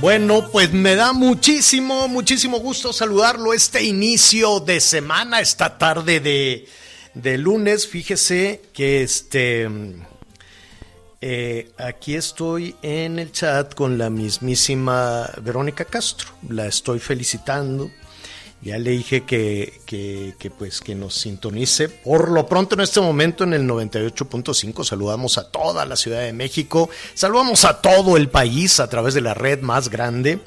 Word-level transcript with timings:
Bueno, 0.00 0.50
pues 0.52 0.72
me 0.72 0.94
da 0.94 1.14
muchísimo, 1.14 2.06
muchísimo 2.06 2.58
gusto 2.58 2.92
saludarlo 2.92 3.54
este 3.54 3.82
inicio 3.82 4.60
de 4.60 4.80
semana, 4.80 5.40
esta 5.40 5.78
tarde 5.78 6.20
de, 6.20 6.68
de 7.14 7.38
lunes. 7.38 7.88
Fíjese 7.88 8.60
que 8.74 9.02
este 9.02 9.66
eh, 11.22 11.72
aquí 11.78 12.14
estoy 12.14 12.76
en 12.82 13.18
el 13.18 13.32
chat 13.32 13.74
con 13.74 13.96
la 13.96 14.10
mismísima 14.10 15.30
Verónica 15.40 15.86
Castro. 15.86 16.28
La 16.50 16.66
estoy 16.66 17.00
felicitando. 17.00 17.90
Ya 18.66 18.78
le 18.80 18.90
dije 18.90 19.22
que, 19.22 19.80
que, 19.86 20.50
pues 20.50 20.80
que 20.80 20.96
nos 20.96 21.14
sintonice. 21.14 21.88
Por 21.88 22.32
lo 22.32 22.48
pronto 22.48 22.74
en 22.74 22.80
este 22.80 23.00
momento 23.00 23.44
en 23.44 23.54
el 23.54 23.62
98.5 23.62 24.82
saludamos 24.82 25.38
a 25.38 25.52
toda 25.52 25.86
la 25.86 25.94
Ciudad 25.94 26.22
de 26.22 26.32
México, 26.32 26.90
saludamos 27.14 27.64
a 27.64 27.80
todo 27.80 28.16
el 28.16 28.28
país 28.28 28.80
a 28.80 28.88
través 28.88 29.14
de 29.14 29.20
la 29.20 29.34
red 29.34 29.60
más 29.60 29.88
grande. 29.88 30.40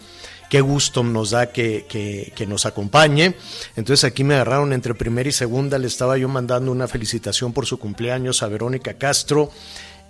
Qué 0.49 0.59
gusto 0.59 1.01
nos 1.01 1.29
da 1.29 1.53
que, 1.53 1.85
que, 1.87 2.33
que 2.35 2.45
nos 2.45 2.65
acompañe. 2.65 3.35
Entonces 3.77 4.03
aquí 4.03 4.25
me 4.25 4.33
agarraron 4.35 4.73
entre 4.73 4.95
primera 4.95 5.29
y 5.29 5.31
segunda. 5.31 5.77
Le 5.77 5.87
estaba 5.87 6.17
yo 6.17 6.27
mandando 6.27 6.73
una 6.73 6.89
felicitación 6.89 7.53
por 7.53 7.67
su 7.67 7.79
cumpleaños 7.79 8.43
a 8.43 8.49
Verónica 8.49 8.95
Castro. 8.95 9.49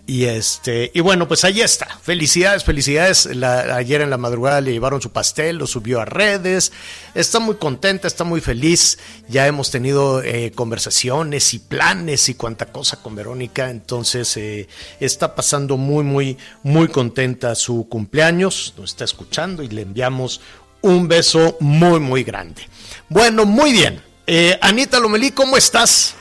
Y 0.07 0.25
este, 0.25 0.89
y 0.93 1.01
bueno, 1.01 1.27
pues 1.27 1.43
ahí 1.43 1.61
está. 1.61 1.85
Felicidades, 2.01 2.63
felicidades. 2.63 3.27
La- 3.27 3.75
ayer 3.75 4.01
en 4.01 4.09
la 4.09 4.17
madrugada 4.17 4.59
le 4.59 4.71
llevaron 4.71 5.01
su 5.01 5.11
pastel, 5.11 5.57
lo 5.57 5.67
subió 5.67 6.01
a 6.01 6.05
redes. 6.05 6.71
Está 7.13 7.39
muy 7.39 7.57
contenta, 7.57 8.07
está 8.07 8.23
muy 8.23 8.41
feliz. 8.41 8.97
Ya 9.27 9.45
hemos 9.45 9.69
tenido 9.69 10.23
eh, 10.23 10.51
conversaciones 10.55 11.53
y 11.53 11.59
planes 11.59 12.27
y 12.27 12.33
cuanta 12.33 12.65
cosa 12.67 12.97
con 13.03 13.13
Verónica. 13.15 13.69
Entonces 13.69 14.35
eh, 14.37 14.67
está 14.99 15.35
pasando 15.35 15.77
muy, 15.77 16.03
muy, 16.03 16.37
muy 16.63 16.87
contenta 16.87 17.53
su 17.53 17.87
cumpleaños. 17.87 18.73
Nos 18.77 18.89
está 18.91 19.03
escuchando 19.05 19.61
y 19.61 19.67
le 19.67 19.83
enviamos 19.83 20.41
un 20.81 21.07
beso 21.07 21.55
muy, 21.59 21.99
muy 21.99 22.23
grande. 22.23 22.63
Bueno, 23.09 23.45
muy 23.45 23.71
bien. 23.73 24.01
Eh, 24.25 24.57
Anita 24.61 24.99
Lomelí, 24.99 25.31
¿cómo 25.31 25.55
estás? 25.55 26.15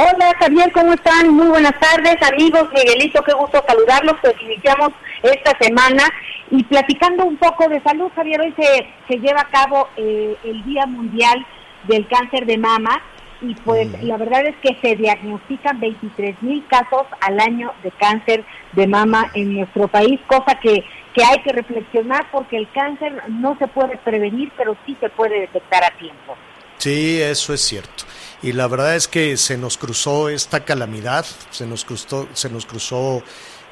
Hola 0.00 0.32
Javier, 0.38 0.70
¿cómo 0.70 0.92
están? 0.92 1.34
Muy 1.34 1.48
buenas 1.48 1.76
tardes, 1.80 2.22
amigos. 2.22 2.68
Miguelito, 2.72 3.20
qué 3.24 3.32
gusto 3.32 3.64
saludarlos. 3.66 4.14
Pues 4.20 4.34
iniciamos 4.42 4.90
esta 5.24 5.58
semana 5.58 6.04
y 6.52 6.62
platicando 6.62 7.24
un 7.24 7.36
poco 7.36 7.68
de 7.68 7.80
salud, 7.80 8.08
Javier, 8.14 8.40
hoy 8.40 8.54
se, 8.56 8.86
se 9.08 9.18
lleva 9.18 9.40
a 9.40 9.48
cabo 9.48 9.88
eh, 9.96 10.36
el 10.44 10.64
Día 10.64 10.86
Mundial 10.86 11.44
del 11.88 12.06
Cáncer 12.06 12.46
de 12.46 12.58
Mama 12.58 13.02
y 13.40 13.54
pues 13.56 13.88
la 14.04 14.16
verdad 14.18 14.46
es 14.46 14.54
que 14.58 14.78
se 14.80 14.94
diagnostican 14.94 15.80
23 15.80 16.44
mil 16.44 16.64
casos 16.68 17.08
al 17.20 17.40
año 17.40 17.72
de 17.82 17.90
cáncer 17.90 18.44
de 18.74 18.86
mama 18.86 19.32
en 19.34 19.54
nuestro 19.54 19.88
país, 19.88 20.20
cosa 20.28 20.60
que, 20.60 20.84
que 21.12 21.24
hay 21.24 21.42
que 21.42 21.50
reflexionar 21.50 22.26
porque 22.30 22.56
el 22.56 22.70
cáncer 22.70 23.20
no 23.30 23.58
se 23.58 23.66
puede 23.66 23.96
prevenir, 23.96 24.52
pero 24.56 24.76
sí 24.86 24.96
se 25.00 25.08
puede 25.08 25.40
detectar 25.40 25.82
a 25.82 25.90
tiempo. 25.98 26.36
Sí, 26.78 27.20
eso 27.20 27.52
es 27.52 27.60
cierto. 27.60 28.04
Y 28.40 28.52
la 28.52 28.68
verdad 28.68 28.94
es 28.94 29.08
que 29.08 29.36
se 29.36 29.58
nos 29.58 29.76
cruzó 29.76 30.28
esta 30.28 30.64
calamidad, 30.64 31.26
se 31.50 31.66
nos 31.66 31.84
cruzó, 31.84 32.28
se 32.32 32.48
nos 32.48 32.66
cruzó 32.66 33.22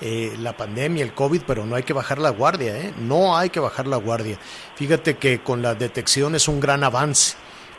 eh, 0.01 0.35
la 0.41 0.57
pandemia, 0.57 1.05
el 1.05 1.15
COVID, 1.15 1.43
pero 1.47 1.65
no 1.65 1.77
hay 1.77 1.85
que 1.85 1.93
bajar 1.93 2.19
la 2.19 2.31
guardia, 2.31 2.77
¿eh? 2.77 2.93
No 2.99 3.37
hay 3.37 3.51
que 3.51 3.61
bajar 3.61 3.87
la 3.87 3.97
guardia. 3.97 4.39
Fíjate 4.75 5.17
que 5.17 5.41
con 5.41 5.63
la 5.63 5.77
detección 5.77 6.35
es 6.35 6.49
un 6.49 6.59
gran 6.59 6.83
avance, 6.83 7.37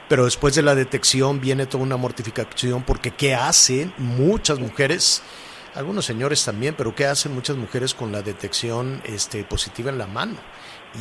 pero 0.08 0.24
después 0.24 0.56
de 0.56 0.62
la 0.62 0.76
detección 0.76 1.42
viene 1.42 1.66
toda 1.66 1.84
una 1.84 1.98
mortificación 1.98 2.84
porque 2.84 3.12
¿qué 3.12 3.36
hacen 3.36 3.94
muchas 3.98 4.60
mujeres? 4.60 5.22
Algunos 5.76 6.06
señores 6.06 6.44
también, 6.44 6.74
pero 6.76 6.96
¿qué 6.96 7.06
hacen 7.06 7.36
muchas 7.36 7.58
mujeres 7.58 7.94
con 7.94 8.14
la 8.14 8.22
detección 8.22 9.02
este, 9.06 9.44
positiva 9.44 9.92
en 9.92 9.98
la 9.98 10.08
mano? 10.08 10.38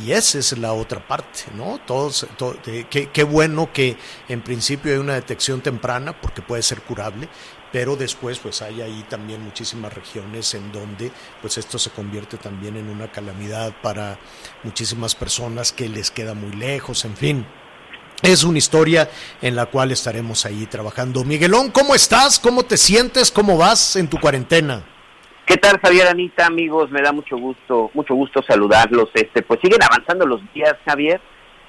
Y 0.05 0.11
esa 0.11 0.37
es 0.37 0.55
la 0.57 0.73
otra 0.73 1.05
parte, 1.07 1.45
¿no? 1.55 1.79
Todos, 1.85 2.27
to- 2.37 2.57
qué, 2.89 3.09
qué 3.11 3.23
bueno 3.23 3.71
que 3.73 3.97
en 4.27 4.41
principio 4.41 4.91
hay 4.93 4.99
una 4.99 5.15
detección 5.15 5.61
temprana 5.61 6.19
porque 6.21 6.41
puede 6.41 6.61
ser 6.61 6.81
curable, 6.81 7.27
pero 7.71 7.95
después 7.95 8.37
pues 8.37 8.61
hay 8.61 8.81
ahí 8.81 9.05
también 9.09 9.41
muchísimas 9.41 9.93
regiones 9.93 10.53
en 10.53 10.71
donde 10.71 11.11
pues 11.41 11.57
esto 11.57 11.79
se 11.79 11.89
convierte 11.89 12.37
también 12.37 12.77
en 12.77 12.89
una 12.89 13.11
calamidad 13.11 13.73
para 13.81 14.19
muchísimas 14.63 15.15
personas 15.15 15.71
que 15.71 15.89
les 15.89 16.11
queda 16.11 16.33
muy 16.35 16.51
lejos, 16.51 17.03
en 17.05 17.15
fin. 17.17 17.45
Es 18.21 18.43
una 18.43 18.57
historia 18.57 19.09
en 19.41 19.55
la 19.55 19.67
cual 19.67 19.91
estaremos 19.91 20.45
ahí 20.45 20.65
trabajando. 20.67 21.23
Miguelón, 21.23 21.71
¿cómo 21.71 21.95
estás? 21.95 22.39
¿Cómo 22.39 22.63
te 22.63 22.77
sientes? 22.77 23.31
¿Cómo 23.31 23.57
vas 23.57 23.95
en 23.95 24.07
tu 24.09 24.19
cuarentena? 24.19 24.83
¿Qué 25.47 25.55
tal, 25.55 25.79
Javier 25.79 26.07
Anita, 26.07 26.45
amigos? 26.45 26.91
Me 26.91 27.01
da 27.01 27.13
mucho 27.13 27.37
gusto, 27.37 27.89
mucho 27.93 28.13
gusto 28.15 28.43
saludarlos. 28.43 29.09
Este, 29.13 29.43
pues 29.43 29.61
siguen 29.61 29.81
avanzando 29.81 30.25
los 30.25 30.41
días, 30.53 30.75
Javier. 30.85 31.21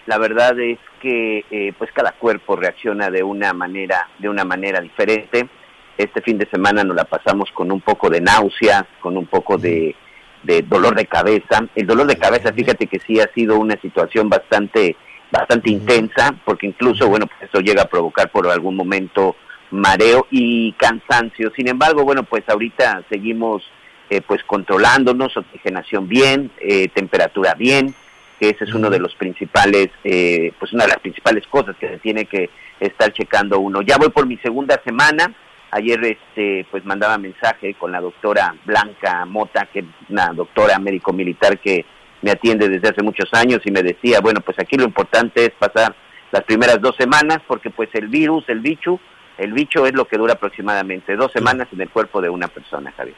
La 0.06 0.18
verdad 0.18 0.58
es 0.58 0.80
que, 1.00 1.44
eh, 1.48 1.72
pues 1.78 1.92
cada 1.92 2.10
cuerpo 2.10 2.56
reacciona 2.56 3.08
de 3.08 3.22
una 3.22 3.52
manera, 3.52 4.08
de 4.18 4.28
una 4.28 4.44
manera 4.44 4.80
diferente. 4.80 5.48
Este 5.96 6.20
fin 6.22 6.38
de 6.38 6.50
semana 6.50 6.82
nos 6.82 6.96
la 6.96 7.04
pasamos 7.04 7.52
con 7.52 7.70
un 7.70 7.80
poco 7.80 8.10
de 8.10 8.20
náuseas, 8.20 8.82
con 8.98 9.16
un 9.16 9.26
poco 9.26 9.56
de, 9.56 9.94
de 10.42 10.62
dolor 10.62 10.96
de 10.96 11.06
cabeza. 11.06 11.64
El 11.76 11.86
dolor 11.86 12.08
de 12.08 12.18
cabeza, 12.18 12.52
fíjate 12.52 12.88
que 12.88 12.98
sí 12.98 13.20
ha 13.20 13.32
sido 13.32 13.60
una 13.60 13.80
situación 13.80 14.28
bastante, 14.28 14.96
bastante 15.30 15.70
intensa, 15.70 16.34
porque 16.44 16.66
incluso, 16.66 17.08
bueno, 17.08 17.28
pues 17.28 17.48
eso 17.48 17.60
llega 17.60 17.82
a 17.82 17.88
provocar 17.88 18.28
por 18.32 18.48
algún 18.48 18.74
momento 18.74 19.36
mareo 19.70 20.26
y 20.30 20.72
cansancio. 20.72 21.50
Sin 21.54 21.68
embargo, 21.68 22.04
bueno, 22.04 22.22
pues 22.22 22.44
ahorita 22.48 23.04
seguimos 23.10 23.62
eh, 24.10 24.22
pues 24.26 24.42
controlándonos, 24.44 25.36
oxigenación 25.36 26.08
bien, 26.08 26.50
eh, 26.60 26.88
temperatura 26.88 27.54
bien, 27.54 27.94
que 28.40 28.50
ese 28.50 28.64
es 28.64 28.74
uno 28.74 28.88
de 28.88 29.00
los 29.00 29.14
principales, 29.14 29.90
eh, 30.04 30.52
pues 30.58 30.72
una 30.72 30.84
de 30.84 30.90
las 30.90 31.00
principales 31.00 31.46
cosas 31.48 31.76
que 31.76 31.88
se 31.88 31.98
tiene 31.98 32.24
que 32.24 32.50
estar 32.80 33.12
checando 33.12 33.58
uno. 33.58 33.82
Ya 33.82 33.96
voy 33.98 34.10
por 34.10 34.26
mi 34.26 34.36
segunda 34.38 34.80
semana. 34.84 35.32
Ayer 35.70 36.02
este 36.04 36.66
pues 36.70 36.84
mandaba 36.86 37.18
mensaje 37.18 37.74
con 37.74 37.92
la 37.92 38.00
doctora 38.00 38.54
Blanca 38.64 39.26
Mota, 39.26 39.66
que 39.66 39.80
es 39.80 39.84
una 40.08 40.28
doctora 40.32 40.78
médico 40.78 41.12
militar 41.12 41.58
que 41.58 41.84
me 42.22 42.30
atiende 42.30 42.68
desde 42.68 42.88
hace 42.88 43.02
muchos 43.02 43.28
años 43.34 43.60
y 43.64 43.70
me 43.70 43.82
decía, 43.82 44.20
bueno, 44.20 44.40
pues 44.40 44.58
aquí 44.58 44.76
lo 44.76 44.84
importante 44.84 45.44
es 45.44 45.50
pasar 45.50 45.94
las 46.30 46.44
primeras 46.44 46.80
dos 46.80 46.96
semanas 46.96 47.38
porque 47.46 47.70
pues 47.70 47.90
el 47.92 48.08
virus, 48.08 48.44
el 48.48 48.60
bicho, 48.60 49.00
el 49.38 49.52
bicho 49.52 49.86
es 49.86 49.94
lo 49.94 50.06
que 50.06 50.18
dura 50.18 50.34
aproximadamente 50.34 51.16
dos 51.16 51.32
semanas 51.32 51.68
en 51.72 51.80
el 51.80 51.88
cuerpo 51.90 52.20
de 52.20 52.28
una 52.28 52.48
persona, 52.48 52.92
Javier. 52.96 53.16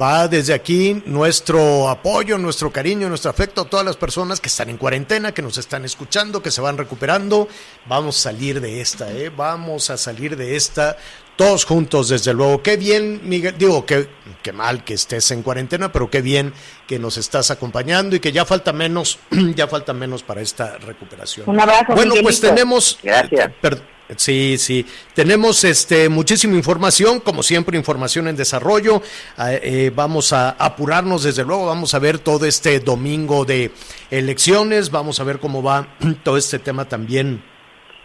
Va 0.00 0.28
desde 0.28 0.54
aquí 0.54 1.02
nuestro 1.06 1.88
apoyo, 1.88 2.38
nuestro 2.38 2.70
cariño, 2.70 3.08
nuestro 3.08 3.30
afecto 3.30 3.62
a 3.62 3.64
todas 3.64 3.84
las 3.84 3.96
personas 3.96 4.40
que 4.40 4.48
están 4.48 4.70
en 4.70 4.76
cuarentena, 4.76 5.32
que 5.32 5.42
nos 5.42 5.58
están 5.58 5.84
escuchando, 5.84 6.40
que 6.42 6.50
se 6.52 6.60
van 6.60 6.78
recuperando. 6.78 7.48
Vamos 7.86 8.16
a 8.18 8.30
salir 8.30 8.60
de 8.60 8.80
esta, 8.80 9.10
¿eh? 9.12 9.30
Vamos 9.36 9.90
a 9.90 9.96
salir 9.96 10.36
de 10.36 10.54
esta 10.56 10.96
todos 11.34 11.64
juntos, 11.66 12.08
desde 12.08 12.32
luego. 12.32 12.62
Qué 12.62 12.76
bien, 12.76 13.20
Miguel. 13.24 13.56
Digo, 13.58 13.84
qué, 13.84 14.08
qué 14.42 14.52
mal 14.52 14.84
que 14.84 14.94
estés 14.94 15.30
en 15.32 15.42
cuarentena, 15.42 15.90
pero 15.92 16.08
qué 16.08 16.22
bien 16.22 16.54
que 16.86 16.98
nos 16.98 17.18
estás 17.18 17.50
acompañando 17.50 18.16
y 18.16 18.20
que 18.20 18.32
ya 18.32 18.44
falta 18.46 18.72
menos, 18.72 19.18
ya 19.54 19.66
falta 19.66 19.92
menos 19.92 20.22
para 20.22 20.40
esta 20.40 20.78
recuperación. 20.78 21.50
Un 21.50 21.60
abrazo. 21.60 21.92
Bueno, 21.94 22.14
pues 22.22 22.40
tenemos. 22.40 22.98
Gracias. 23.02 23.52
per- 23.60 23.95
Sí, 24.16 24.56
sí. 24.58 24.86
Tenemos 25.14 25.64
este 25.64 26.08
muchísima 26.08 26.54
información, 26.54 27.18
como 27.18 27.42
siempre, 27.42 27.76
información 27.76 28.28
en 28.28 28.36
desarrollo. 28.36 29.02
Ah, 29.36 29.52
eh, 29.52 29.90
vamos 29.94 30.32
a 30.32 30.50
apurarnos, 30.50 31.24
desde 31.24 31.44
luego, 31.44 31.66
vamos 31.66 31.92
a 31.92 31.98
ver 31.98 32.20
todo 32.20 32.46
este 32.46 32.78
domingo 32.78 33.44
de 33.44 33.72
elecciones, 34.10 34.90
vamos 34.90 35.18
a 35.18 35.24
ver 35.24 35.40
cómo 35.40 35.62
va 35.62 35.88
todo 36.22 36.36
este 36.36 36.60
tema 36.60 36.88
también 36.88 37.42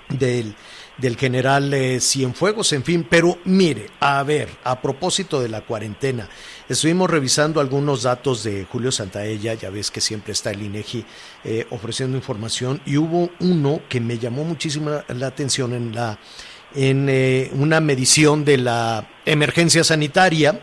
del, 0.10 0.56
del 0.98 1.18
general 1.18 1.72
eh, 1.74 2.00
Cienfuegos, 2.00 2.74
en 2.74 2.84
fin, 2.84 3.06
pero 3.08 3.38
mire, 3.46 3.88
a 4.00 4.24
ver, 4.24 4.50
a 4.64 4.82
propósito 4.82 5.40
de 5.40 5.50
la 5.50 5.62
cuarentena, 5.62 6.28
estuvimos 6.72 7.10
revisando 7.10 7.60
algunos 7.60 8.04
datos 8.04 8.44
de 8.44 8.66
Julio 8.66 8.92
Santaella, 8.92 9.54
ya 9.56 9.70
ves 9.70 9.92
que 9.92 10.00
siempre 10.00 10.32
está 10.32 10.52
el 10.52 10.62
INEGI 10.62 11.06
eh, 11.44 11.68
ofreciendo 11.70 12.18
información, 12.18 12.82
y 12.86 12.98
hubo 12.98 13.30
uno 13.40 13.82
que 13.90 14.00
me 14.00 14.18
llamó 14.18 14.44
muchísimo 14.44 15.02
la 15.08 15.28
atención 15.28 15.74
en 15.74 15.94
la 15.94 16.20
en 16.74 17.10
eh, 17.10 17.52
una 17.54 17.82
medición 17.82 18.46
de 18.46 18.58
la 18.58 19.10
emergencia 19.26 19.84
sanitaria. 19.84 20.62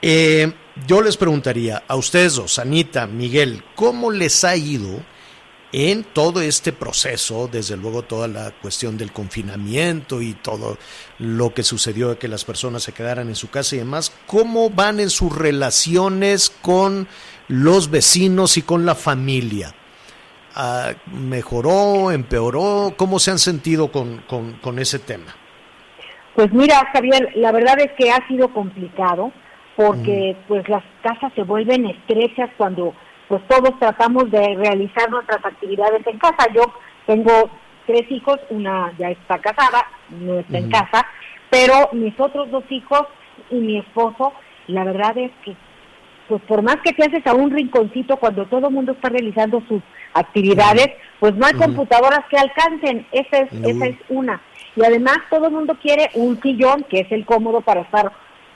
Eh, 0.00 0.52
yo 0.86 1.02
les 1.02 1.16
preguntaría 1.16 1.82
a 1.88 1.96
ustedes 1.96 2.36
dos, 2.36 2.60
Anita, 2.60 3.08
Miguel, 3.08 3.64
¿cómo 3.74 4.12
les 4.12 4.44
ha 4.44 4.54
ido 4.54 5.04
en 5.72 6.04
todo 6.04 6.40
este 6.40 6.72
proceso, 6.72 7.48
desde 7.50 7.76
luego 7.76 8.02
toda 8.02 8.26
la 8.28 8.50
cuestión 8.50 8.96
del 8.98 9.12
confinamiento 9.12 10.20
y 10.20 10.34
todo 10.34 10.78
lo 11.18 11.54
que 11.54 11.62
sucedió 11.62 12.10
de 12.10 12.18
que 12.18 12.28
las 12.28 12.44
personas 12.44 12.82
se 12.82 12.92
quedaran 12.92 13.28
en 13.28 13.36
su 13.36 13.50
casa 13.50 13.76
y 13.76 13.78
demás, 13.78 14.12
¿cómo 14.26 14.70
van 14.70 15.00
en 15.00 15.10
sus 15.10 15.36
relaciones 15.36 16.50
con 16.50 17.06
los 17.48 17.90
vecinos 17.90 18.56
y 18.56 18.62
con 18.62 18.84
la 18.84 18.94
familia? 18.94 19.74
Ah, 20.54 20.92
¿Mejoró, 21.06 22.10
empeoró? 22.10 22.94
¿Cómo 22.96 23.20
se 23.20 23.30
han 23.30 23.38
sentido 23.38 23.92
con, 23.92 24.18
con, 24.28 24.54
con 24.54 24.78
ese 24.80 24.98
tema? 24.98 25.36
Pues 26.34 26.52
mira, 26.52 26.88
Javier, 26.92 27.30
la 27.36 27.52
verdad 27.52 27.78
es 27.80 27.92
que 27.92 28.10
ha 28.10 28.26
sido 28.26 28.52
complicado 28.52 29.32
porque 29.76 30.36
pues 30.48 30.68
las 30.68 30.82
casas 31.02 31.32
se 31.34 31.42
vuelven 31.42 31.86
estrechas 31.86 32.50
cuando 32.56 32.94
pues 33.30 33.46
todos 33.46 33.78
tratamos 33.78 34.28
de 34.32 34.56
realizar 34.56 35.08
nuestras 35.08 35.44
actividades 35.44 36.04
en 36.04 36.18
casa. 36.18 36.52
Yo 36.52 36.64
tengo 37.06 37.48
tres 37.86 38.10
hijos, 38.10 38.40
una 38.50 38.92
ya 38.98 39.10
está 39.10 39.38
casada, 39.38 39.86
no 40.10 40.40
está 40.40 40.58
en 40.58 40.68
casa, 40.68 41.06
pero 41.48 41.90
mis 41.92 42.18
otros 42.18 42.50
dos 42.50 42.64
hijos 42.70 43.02
y 43.48 43.54
mi 43.54 43.78
esposo, 43.78 44.32
la 44.66 44.82
verdad 44.82 45.16
es 45.16 45.30
que 45.44 45.54
pues 46.26 46.42
por 46.42 46.62
más 46.62 46.76
que 46.82 46.92
te 46.92 47.04
haces 47.04 47.24
a 47.24 47.34
un 47.34 47.52
rinconcito 47.52 48.16
cuando 48.16 48.46
todo 48.46 48.66
el 48.66 48.74
mundo 48.74 48.92
está 48.92 49.10
realizando 49.10 49.62
sus 49.68 49.82
actividades, 50.12 50.88
pues 51.20 51.32
no 51.36 51.46
hay 51.46 51.54
computadoras 51.54 52.24
que 52.30 52.36
alcancen, 52.36 53.06
esa 53.12 53.38
es, 53.38 53.52
esa 53.64 53.86
es 53.86 53.96
una. 54.08 54.40
Y 54.74 54.84
además 54.84 55.18
todo 55.28 55.46
el 55.46 55.52
mundo 55.52 55.76
quiere 55.80 56.10
un 56.14 56.40
sillón, 56.40 56.84
que 56.88 57.00
es 57.00 57.12
el 57.12 57.24
cómodo 57.26 57.60
para 57.60 57.82
estar 57.82 58.12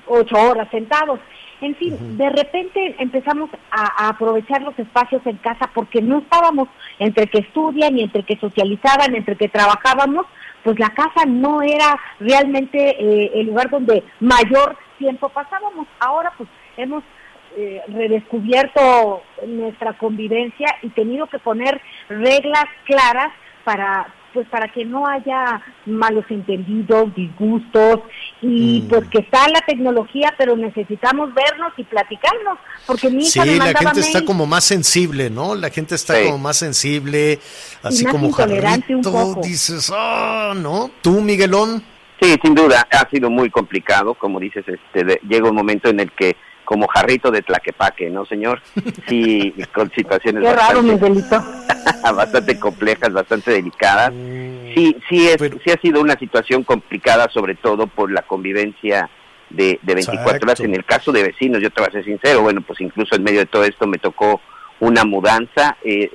ocho 0.07 0.37
horas 0.37 0.69
sentados. 0.71 1.21
En 1.65 1.75
fin, 1.77 2.19
de 2.19 2.29
repente 2.29 2.95
empezamos 2.99 3.49
a, 3.71 4.05
a 4.05 4.09
aprovechar 4.11 4.61
los 4.61 4.79
espacios 4.79 5.23
en 5.25 5.39
casa 5.39 5.71
porque 5.73 6.03
no 6.03 6.19
estábamos 6.19 6.69
entre 6.99 7.27
que 7.27 7.39
estudian 7.39 7.97
y 7.97 8.03
entre 8.03 8.23
que 8.23 8.37
socializaban, 8.37 9.15
entre 9.15 9.35
que 9.37 9.49
trabajábamos, 9.49 10.27
pues 10.63 10.79
la 10.79 10.91
casa 10.91 11.25
no 11.27 11.63
era 11.63 11.99
realmente 12.21 12.79
eh, 12.79 13.31
el 13.35 13.47
lugar 13.47 13.71
donde 13.71 14.05
mayor 14.21 14.77
tiempo 14.99 15.31
pasábamos. 15.31 15.87
Ahora 16.01 16.35
pues 16.37 16.51
hemos 16.77 17.03
eh, 17.57 17.81
redescubierto 17.89 19.23
nuestra 19.47 19.95
convivencia 19.95 20.67
y 20.83 20.91
tenido 20.91 21.29
que 21.29 21.39
poner 21.39 21.81
reglas 22.11 22.67
claras 22.85 23.33
para 23.65 24.07
pues 24.35 24.47
para 24.49 24.69
que 24.73 24.85
no 24.85 25.07
haya 25.07 25.63
malos 25.87 26.25
entendidos, 26.29 27.15
disgustos 27.15 28.01
y 28.43 28.83
Mm. 28.83 28.89
pues 28.89 29.09
que 29.09 29.19
está 29.21 29.49
la 29.49 29.61
tecnología, 29.67 30.35
pero 30.37 30.57
necesitamos 30.57 31.33
vernos 31.33 31.73
y 31.79 31.85
platicarnos, 31.85 32.59
porque 32.87 33.09
mi 33.09 33.25
Sí, 33.25 33.39
la 33.57 33.67
gente 33.73 34.01
está 34.01 34.25
como 34.25 34.45
más 34.47 34.65
sensible, 34.65 35.31
¿no? 35.31 35.55
La 35.55 35.71
gente 35.71 35.95
está 35.95 36.17
Sí. 36.17 36.25
como 36.27 36.39
más 36.39 36.57
sensible, 36.59 37.39
así 37.83 38.05
más 38.05 38.13
como 38.13 38.27
intolerante 38.27 38.95
un 38.95 39.03
jarrito, 39.05 39.27
poco. 39.35 39.41
dices, 39.47 39.91
ah, 39.95 40.53
¿no? 40.57 40.91
¿Tú, 41.01 41.21
Miguelón? 41.21 41.83
Sí, 42.21 42.35
sin 42.43 42.55
duda, 42.55 42.87
ha 42.91 43.09
sido 43.11 43.31
muy 43.31 43.51
complicado, 43.51 44.15
como 44.15 44.41
dices, 44.41 44.65
este, 44.67 45.05
de- 45.05 45.21
llega 45.29 45.49
un 45.49 45.55
momento 45.57 45.89
en 45.89 46.01
el 46.01 46.11
que 46.13 46.37
como 46.65 46.87
jarrito 46.89 47.31
de 47.31 47.43
tlaquepaque, 47.43 48.11
¿no, 48.11 48.25
señor? 48.27 48.61
Sí, 49.09 49.55
con 49.75 49.91
situaciones 49.93 50.43
Qué 50.43 50.53
raro, 50.53 50.83
bastante, 52.17 52.59
complejas, 52.59 53.13
bastante 53.13 53.51
delicadas. 53.53 54.13
Sí, 54.75 54.97
sí, 55.09 55.29
es, 55.29 55.37
Pero- 55.39 55.59
sí 55.65 55.71
ha 55.71 55.81
sido 55.81 56.01
una 56.01 56.19
situación 56.19 56.65
complicada, 56.65 57.29
sobre 57.33 57.55
todo 57.55 57.87
por 57.87 58.11
la 58.11 58.23
convivencia 58.23 59.09
de, 59.51 59.79
de 59.83 59.95
24 59.95 60.41
horas. 60.47 60.61
En 60.61 60.75
el 60.75 60.85
caso 60.85 61.13
de 61.13 61.23
vecinos, 61.23 61.61
yo 61.63 61.71
te 61.71 61.81
voy 61.81 61.89
a 61.89 61.93
ser 61.93 62.05
sincero, 62.05 62.43
bueno, 62.43 62.61
pues 62.63 62.81
incluso 62.81 63.15
en 63.15 63.23
medio 63.23 63.41
de 63.41 63.47
todo 63.47 63.65
esto 63.65 63.87
me 63.87 63.99
tocó 63.99 64.41
una 64.81 65.05
mudanza, 65.05 65.77
eh, 65.85 66.11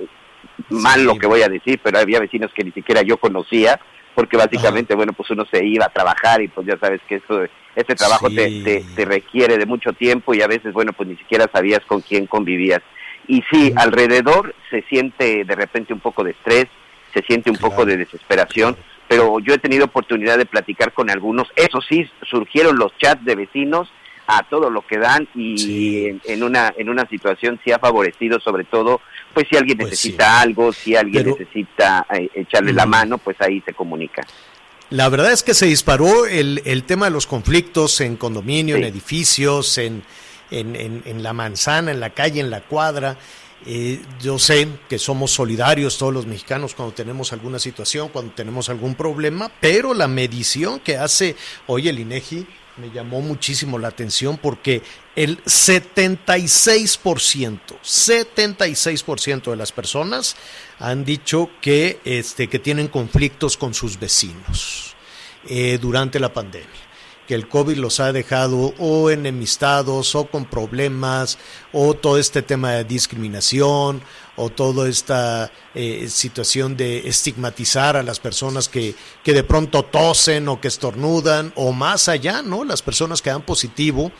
mal 0.68 1.00
Sí. 1.00 1.06
lo 1.06 1.14
que 1.16 1.26
voy 1.26 1.42
a 1.42 1.48
decir, 1.48 1.80
pero 1.82 1.98
había 1.98 2.20
vecinos 2.20 2.50
que 2.54 2.64
ni 2.64 2.72
siquiera 2.72 3.02
yo 3.02 3.16
conocía, 3.16 3.80
porque 4.14 4.36
básicamente, 4.36 4.94
bueno, 4.94 5.12
pues 5.14 5.30
uno 5.30 5.46
se 5.50 5.64
iba 5.64 5.86
a 5.86 5.90
trabajar 5.90 6.42
y 6.42 6.48
pues 6.48 6.66
ya 6.66 6.76
sabes 6.78 7.00
que 7.08 7.16
eso, 7.16 7.42
este 7.76 7.94
trabajo 7.94 8.28
Sí. 8.28 8.36
te, 8.36 8.50
te, 8.62 8.84
te 8.96 9.04
requiere 9.04 9.56
de 9.58 9.66
mucho 9.66 9.92
tiempo 9.92 10.34
y 10.34 10.42
a 10.42 10.46
veces, 10.46 10.72
bueno, 10.72 10.92
pues 10.92 11.08
ni 11.08 11.16
siquiera 11.16 11.48
sabías 11.52 11.80
con 11.86 12.00
quién 12.00 12.26
convivías. 12.26 12.82
Y 13.28 13.42
sí, 13.50 13.72
alrededor 13.76 14.54
se 14.70 14.82
siente 14.82 15.44
de 15.44 15.54
repente 15.54 15.92
un 15.92 16.00
poco 16.00 16.24
de 16.24 16.32
estrés, 16.32 16.66
se 17.14 17.22
siente 17.22 17.50
un 17.50 17.56
Claro. 17.56 17.70
poco 17.70 17.84
de 17.86 17.96
desesperación, 17.96 18.76
pero 19.08 19.38
yo 19.40 19.54
he 19.54 19.58
tenido 19.58 19.84
oportunidad 19.86 20.38
de 20.38 20.46
platicar 20.46 20.92
con 20.92 21.10
algunos. 21.10 21.48
Eso 21.56 21.80
sí, 21.80 22.08
surgieron 22.28 22.76
los 22.78 22.96
chats 22.98 23.24
de 23.24 23.34
vecinos 23.36 23.92
a 24.26 24.44
todo 24.44 24.70
lo 24.70 24.82
que 24.86 24.96
dan 24.98 25.26
y 25.34 25.58
Sí. 25.58 26.06
en, 26.06 26.20
en 26.24 26.42
una 26.44 26.72
en 26.76 26.88
una 26.88 27.04
situación 27.08 27.58
sí 27.64 27.72
ha 27.72 27.80
favorecido 27.80 28.38
sobre 28.38 28.62
todo 28.62 29.00
pues 29.34 29.48
si 29.50 29.56
alguien 29.56 29.76
Pues 29.78 29.90
necesita 29.90 30.24
sí. 30.24 30.42
algo 30.48 30.72
si 30.72 30.94
alguien 30.94 31.24
Pero- 31.24 31.36
necesita 31.36 32.06
eh, 32.16 32.28
echarle 32.34 32.72
la 32.72 32.86
mano 32.86 33.18
pues 33.18 33.36
ahí 33.40 33.60
se 33.66 33.74
comunica 33.74 34.22
La 34.90 35.08
verdad 35.08 35.32
es 35.32 35.42
que 35.42 35.54
se 35.54 35.66
disparó 35.66 36.26
el, 36.26 36.62
el 36.64 36.82
tema 36.84 37.06
de 37.06 37.12
los 37.12 37.26
conflictos 37.26 38.00
en 38.00 38.16
condominio, 38.16 38.76
Sí. 38.76 38.82
en 38.82 38.88
edificios, 38.88 39.78
en, 39.78 40.02
en, 40.50 40.74
en- 40.74 41.02
en 41.06 41.22
la 41.22 41.32
manzana, 41.32 41.92
en 41.92 42.00
la 42.00 42.10
calle, 42.10 42.40
en 42.40 42.50
la 42.50 42.62
cuadra. 42.62 43.16
Eh, 43.66 44.00
yo 44.20 44.38
sé 44.38 44.66
que 44.88 44.98
somos 44.98 45.30
solidarios 45.32 45.98
todos 45.98 46.12
los 46.14 46.26
mexicanos 46.26 46.74
cuando 46.74 46.94
tenemos 46.94 47.32
alguna 47.32 47.58
situación, 47.58 48.08
cuando 48.08 48.32
tenemos 48.32 48.68
algún 48.70 48.94
problema, 48.94 49.50
pero 49.60 49.92
la 49.94 50.08
medición 50.08 50.80
que 50.80 50.96
hace 50.96 51.36
hoy 51.66 51.88
el 51.88 51.98
INEGI 52.00 52.46
me 52.80 52.90
llamó 52.90 53.20
muchísimo 53.20 53.78
la 53.78 53.88
atención 53.88 54.38
porque 54.38 54.82
el 55.14 55.42
76%, 55.44 57.58
76% 57.82 59.50
de 59.50 59.56
las 59.56 59.72
personas 59.72 60.36
han 60.78 61.04
dicho 61.04 61.50
que, 61.60 62.00
este, 62.04 62.48
que 62.48 62.58
tienen 62.58 62.88
conflictos 62.88 63.56
con 63.56 63.74
sus 63.74 64.00
vecinos 64.00 64.96
eh, 65.48 65.78
durante 65.80 66.18
la 66.18 66.32
pandemia. 66.32 66.89
Que 67.30 67.36
el 67.36 67.46
COVID 67.46 67.76
los 67.76 68.00
ha 68.00 68.12
dejado 68.12 68.74
o 68.80 69.08
enemistados 69.08 70.16
o 70.16 70.24
con 70.26 70.46
problemas 70.46 71.38
o 71.72 71.94
todo 71.94 72.18
este 72.18 72.42
tema 72.42 72.72
de 72.72 72.82
discriminación 72.82 74.02
o 74.34 74.50
toda 74.50 74.88
esta 74.88 75.52
eh, 75.76 76.08
situación 76.08 76.76
de 76.76 77.06
estigmatizar 77.08 77.96
a 77.96 78.02
las 78.02 78.18
personas 78.18 78.68
que, 78.68 78.96
que 79.22 79.32
de 79.32 79.44
pronto 79.44 79.84
tosen 79.84 80.48
o 80.48 80.60
que 80.60 80.66
estornudan 80.66 81.52
o 81.54 81.70
más 81.70 82.08
allá, 82.08 82.42
¿no? 82.42 82.64
Las 82.64 82.82
personas 82.82 83.22
que 83.22 83.30
dan 83.30 83.42
positivo 83.42 84.10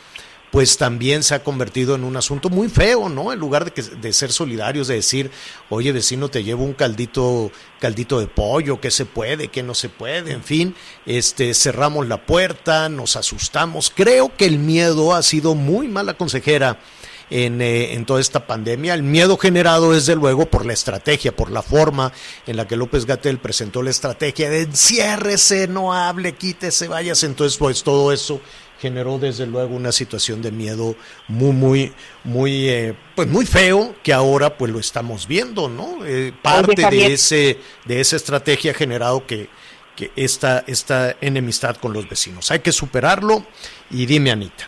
pues 0.51 0.77
también 0.77 1.23
se 1.23 1.33
ha 1.33 1.43
convertido 1.43 1.95
en 1.95 2.03
un 2.03 2.17
asunto 2.17 2.49
muy 2.49 2.67
feo, 2.67 3.07
¿no? 3.07 3.31
En 3.31 3.39
lugar 3.39 3.65
de, 3.65 3.71
que, 3.71 3.81
de 3.81 4.13
ser 4.13 4.33
solidarios, 4.33 4.87
de 4.87 4.95
decir, 4.95 5.31
oye 5.69 5.93
vecino, 5.93 6.29
te 6.29 6.43
llevo 6.43 6.65
un 6.65 6.73
caldito, 6.73 7.51
caldito 7.79 8.19
de 8.19 8.27
pollo, 8.27 8.81
¿qué 8.81 8.91
se 8.91 9.05
puede, 9.05 9.47
qué 9.47 9.63
no 9.63 9.73
se 9.73 9.87
puede? 9.87 10.33
En 10.33 10.43
fin, 10.43 10.75
este, 11.05 11.53
cerramos 11.53 12.07
la 12.07 12.25
puerta, 12.25 12.89
nos 12.89 13.15
asustamos. 13.15 13.91
Creo 13.95 14.35
que 14.35 14.45
el 14.45 14.59
miedo 14.59 15.13
ha 15.13 15.23
sido 15.23 15.55
muy 15.55 15.87
mala 15.87 16.15
consejera 16.15 16.79
en, 17.29 17.61
eh, 17.61 17.93
en, 17.93 18.05
toda 18.05 18.19
esta 18.19 18.45
pandemia. 18.45 18.93
El 18.93 19.03
miedo 19.03 19.37
generado, 19.37 19.93
desde 19.93 20.15
luego, 20.15 20.47
por 20.47 20.65
la 20.65 20.73
estrategia, 20.73 21.33
por 21.33 21.49
la 21.49 21.61
forma 21.61 22.11
en 22.45 22.57
la 22.57 22.67
que 22.67 22.75
López 22.75 23.05
Gatel 23.05 23.39
presentó 23.39 23.81
la 23.81 23.89
estrategia 23.89 24.49
de 24.49 24.63
enciérrese, 24.63 25.69
no 25.69 25.93
hable, 25.93 26.33
quítese, 26.33 26.89
váyase. 26.89 27.25
Entonces, 27.25 27.57
pues 27.57 27.83
todo 27.83 28.11
eso 28.11 28.41
generó 28.81 29.19
desde 29.19 29.45
luego 29.45 29.75
una 29.75 29.91
situación 29.91 30.41
de 30.41 30.51
miedo 30.51 30.95
muy, 31.27 31.53
muy, 31.53 31.91
muy, 32.23 32.67
eh, 32.67 32.95
pues 33.15 33.27
muy 33.27 33.45
feo 33.45 33.93
que 34.01 34.11
ahora 34.11 34.57
pues 34.57 34.71
lo 34.71 34.79
estamos 34.79 35.27
viendo, 35.27 35.69
¿no? 35.69 36.03
Eh, 36.03 36.33
parte 36.41 36.89
de 36.89 37.13
ese, 37.13 37.59
de 37.85 37.99
esa 38.01 38.15
estrategia 38.15 38.71
ha 38.71 38.73
generado 38.73 39.27
que, 39.27 39.49
que 39.95 40.11
esta, 40.15 40.63
esta 40.65 41.15
enemistad 41.21 41.75
con 41.77 41.93
los 41.93 42.09
vecinos. 42.09 42.49
Hay 42.49 42.59
que 42.59 42.71
superarlo 42.71 43.45
y 43.91 44.07
dime, 44.07 44.31
Anita. 44.31 44.67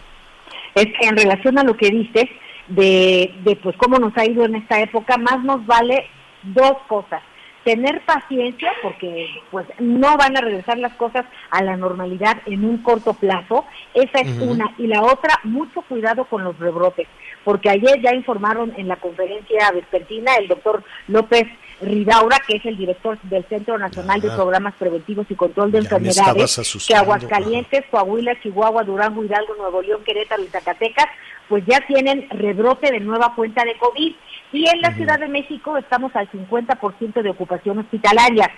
Es 0.75 0.85
que 0.85 1.07
en 1.07 1.17
relación 1.17 1.57
a 1.57 1.63
lo 1.63 1.75
que 1.75 1.89
dices 1.89 2.29
de, 2.67 3.33
de 3.43 3.55
pues 3.55 3.75
cómo 3.77 3.97
nos 3.97 4.15
ha 4.15 4.25
ido 4.25 4.45
en 4.45 4.55
esta 4.55 4.79
época, 4.79 5.17
más 5.17 5.43
nos 5.43 5.65
vale 5.65 6.05
dos 6.43 6.73
cosas 6.87 7.23
tener 7.63 8.01
paciencia 8.05 8.71
porque 8.81 9.27
pues 9.51 9.65
no 9.79 10.17
van 10.17 10.37
a 10.37 10.41
regresar 10.41 10.77
las 10.77 10.93
cosas 10.93 11.25
a 11.49 11.63
la 11.63 11.77
normalidad 11.77 12.37
en 12.45 12.65
un 12.65 12.79
corto 12.79 13.13
plazo, 13.13 13.65
esa 13.93 14.19
es 14.19 14.37
una. 14.39 14.73
Y 14.77 14.87
la 14.87 15.01
otra 15.03 15.39
mucho 15.43 15.81
cuidado 15.81 16.25
con 16.25 16.43
los 16.43 16.57
rebrotes, 16.59 17.07
porque 17.43 17.69
ayer 17.69 18.01
ya 18.01 18.13
informaron 18.13 18.73
en 18.77 18.87
la 18.87 18.97
conferencia 18.97 19.71
vespertina 19.71 20.35
el 20.35 20.47
doctor 20.47 20.83
López 21.07 21.47
Ridaura, 21.81 22.39
que 22.47 22.57
es 22.57 22.65
el 22.65 22.77
director 22.77 23.19
del 23.23 23.43
Centro 23.45 23.77
Nacional 23.77 24.21
de 24.21 24.29
Programas 24.29 24.73
Preventivos 24.75 25.25
y 25.29 25.35
Control 25.35 25.71
de 25.71 25.79
Enfermedades, 25.79 26.85
que 26.87 26.95
Aguascalientes, 26.95 27.83
Coahuila, 27.89 28.39
Chihuahua, 28.41 28.83
Durango, 28.83 29.23
Hidalgo, 29.23 29.55
Nuevo 29.55 29.81
León, 29.81 30.03
Querétaro 30.05 30.43
y 30.43 30.47
Zacatecas, 30.47 31.07
pues 31.53 31.67
ya 31.67 31.81
tienen 31.81 32.27
rebrote 32.31 32.91
de 32.91 32.99
nueva 32.99 33.35
cuenta 33.35 33.63
de 33.63 33.77
COVID 33.77 34.15
y 34.53 34.67
en 34.67 34.81
la 34.81 34.91
Ciudad 34.95 35.19
de 35.19 35.27
México 35.27 35.77
estamos 35.77 36.11
al 36.15 36.27
50% 36.31 37.21
de 37.21 37.29
ocupación 37.29 37.77
hospitalaria. 37.77 38.49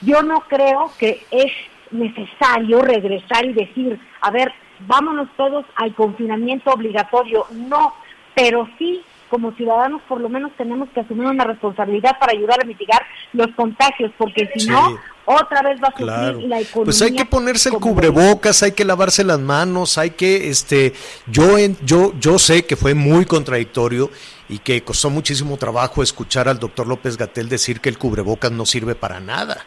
Yo 0.00 0.24
no 0.24 0.40
creo 0.40 0.90
que 0.98 1.22
es 1.30 1.52
necesario 1.92 2.82
regresar 2.82 3.44
y 3.44 3.52
decir, 3.52 4.00
a 4.20 4.32
ver, 4.32 4.52
vámonos 4.80 5.28
todos 5.36 5.64
al 5.76 5.94
confinamiento 5.94 6.72
obligatorio. 6.72 7.46
No, 7.52 7.94
pero 8.34 8.68
sí 8.78 9.00
como 9.30 9.52
ciudadanos 9.52 10.02
por 10.08 10.20
lo 10.20 10.28
menos 10.28 10.50
tenemos 10.58 10.88
que 10.90 11.00
asumir 11.00 11.26
una 11.26 11.44
responsabilidad 11.44 12.18
para 12.18 12.32
ayudar 12.32 12.62
a 12.62 12.66
mitigar 12.66 13.00
los 13.32 13.46
contagios, 13.54 14.10
porque 14.18 14.50
si 14.54 14.68
no, 14.68 14.98
otra 15.24 15.62
vez 15.62 15.80
va 15.82 15.88
a 15.88 15.90
sufrir 15.92 16.48
la 16.48 16.60
economía. 16.60 16.84
Pues 16.84 17.00
hay 17.02 17.14
que 17.14 17.24
ponerse 17.24 17.68
el 17.68 17.76
cubrebocas, 17.76 18.62
hay 18.62 18.72
que 18.72 18.84
lavarse 18.84 19.24
las 19.24 19.38
manos, 19.38 19.96
hay 19.98 20.10
que, 20.10 20.48
este, 20.48 20.92
yo, 21.26 21.56
yo, 21.84 22.12
yo 22.18 22.38
sé 22.38 22.66
que 22.66 22.76
fue 22.76 22.94
muy 22.94 23.24
contradictorio 23.24 24.10
y 24.48 24.58
que 24.58 24.82
costó 24.82 25.10
muchísimo 25.10 25.56
trabajo 25.56 26.02
escuchar 26.02 26.48
al 26.48 26.58
doctor 26.58 26.86
López 26.86 27.16
Gatel 27.16 27.48
decir 27.48 27.80
que 27.80 27.88
el 27.88 27.98
cubrebocas 27.98 28.50
no 28.50 28.66
sirve 28.66 28.94
para 28.96 29.20
nada 29.20 29.64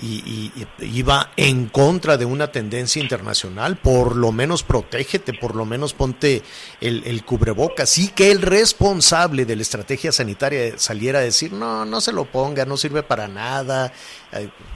y, 0.00 0.52
iba 0.80 1.30
en 1.36 1.66
contra 1.66 2.16
de 2.16 2.24
una 2.24 2.48
tendencia 2.52 3.02
internacional, 3.02 3.76
por 3.76 4.16
lo 4.16 4.32
menos 4.32 4.62
protégete, 4.62 5.32
por 5.32 5.54
lo 5.54 5.64
menos 5.64 5.94
ponte 5.94 6.42
el, 6.80 7.02
el 7.04 7.24
cubrebocas, 7.24 7.90
sí 7.90 8.10
que 8.14 8.30
el 8.30 8.42
responsable 8.42 9.44
de 9.44 9.56
la 9.56 9.62
estrategia 9.62 10.12
sanitaria 10.12 10.78
saliera 10.78 11.18
a 11.18 11.22
decir, 11.22 11.52
no, 11.52 11.84
no 11.84 12.00
se 12.00 12.12
lo 12.12 12.24
ponga, 12.26 12.64
no 12.64 12.76
sirve 12.76 13.02
para 13.02 13.28
nada, 13.28 13.92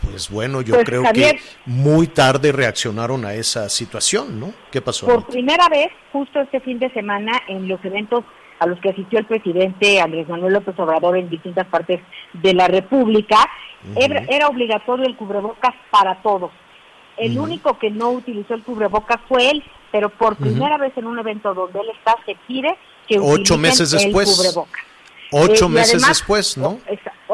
pues 0.03 0.31
bueno, 0.31 0.63
yo 0.63 0.75
pues, 0.75 0.87
creo 0.87 1.05
que 1.13 1.41
muy 1.67 2.07
tarde 2.09 2.53
reaccionaron 2.53 3.25
a 3.25 3.35
esa 3.35 3.69
situación, 3.69 4.41
¿no? 4.41 4.53
¿Qué 4.71 4.81
pasó? 4.81 5.07
Por 5.07 5.27
primera 5.27 5.69
vez, 5.69 5.89
justo 6.13 6.41
este 6.41 6.61
fin 6.61 6.79
de 6.79 6.91
semana, 6.93 7.41
en 7.49 7.69
los 7.69 7.85
eventos 7.85 8.25
a 8.63 8.67
los 8.67 8.79
que 8.79 8.91
asistió 8.91 9.19
el 9.19 9.25
presidente 9.25 10.01
Andrés 10.01 10.29
Manuel 10.29 10.53
López 10.53 10.79
Obrador 10.79 11.17
en 11.17 11.29
distintas 11.29 11.67
partes 11.67 12.01
de 12.33 12.55
la 12.55 12.69
República, 12.69 13.37
era, 13.97 14.47
obligatorio 14.47 15.05
el 15.05 15.17
cubrebocas 15.17 15.75
para 15.91 16.23
todos. 16.23 16.53
El 17.17 17.39
único 17.39 17.77
que 17.79 17.91
no 17.91 18.11
utilizó 18.11 18.55
el 18.55 18.63
cubrebocas 18.63 19.21
fue 19.29 19.51
él, 19.51 19.65
pero 19.91 20.11
por 20.11 20.37
primera 20.37 20.79
vez 20.79 20.97
en 20.97 21.07
un 21.07 21.19
evento 21.19 21.53
donde 21.53 21.81
él 21.81 21.87
está 21.97 22.17
se 22.25 22.37
pide 22.47 22.77
que 23.09 23.19
Ocho 23.19 23.59
meses 23.59 23.91
después. 23.91 24.31
el 24.31 24.37
cubrebocas. 24.37 24.92
Ocho 25.33 25.67
eh, 25.67 25.69
meses 25.71 26.07
después, 26.07 26.57
¿no? 26.57 26.79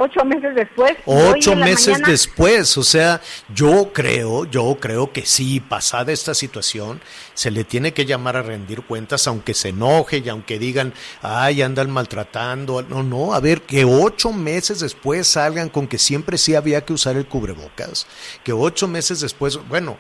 Ocho 0.00 0.25
meses 0.25 0.55
después. 0.55 0.93
Ocho 1.07 1.57
meses 1.57 2.00
después, 2.07 2.78
o 2.78 2.85
sea, 2.85 3.21
yo 3.52 3.93
creo, 3.93 4.45
yo 4.45 4.76
creo 4.81 5.12
que 5.12 5.26
sí, 5.26 5.59
pasada 5.59 6.12
esta 6.12 6.35
situación, 6.35 7.00
se 7.35 7.50
le 7.50 7.64
tiene 7.64 7.93
que 7.93 8.07
llamar 8.07 8.37
a 8.37 8.43
rendir 8.43 8.83
cuentas, 8.83 9.26
aunque 9.26 9.55
se 9.55 9.71
enoje 9.71 10.23
y 10.25 10.28
aunque 10.28 10.61
digan, 10.61 10.95
ay, 11.21 11.62
andan 11.62 11.90
maltratando. 11.90 12.81
No, 12.83 13.02
no, 13.02 13.35
a 13.35 13.40
ver, 13.40 13.62
que 13.62 13.85
ocho 13.85 14.33
meses 14.33 14.78
después 14.78 15.26
salgan 15.26 15.69
con 15.69 15.88
que 15.88 15.99
siempre 15.99 16.38
sí 16.38 16.55
había 16.55 16.85
que 16.85 16.93
usar 16.93 17.17
el 17.17 17.26
cubrebocas, 17.26 18.07
que 18.45 18.52
ocho 18.52 18.87
meses 18.87 19.21
después, 19.21 19.59
bueno, 19.69 19.99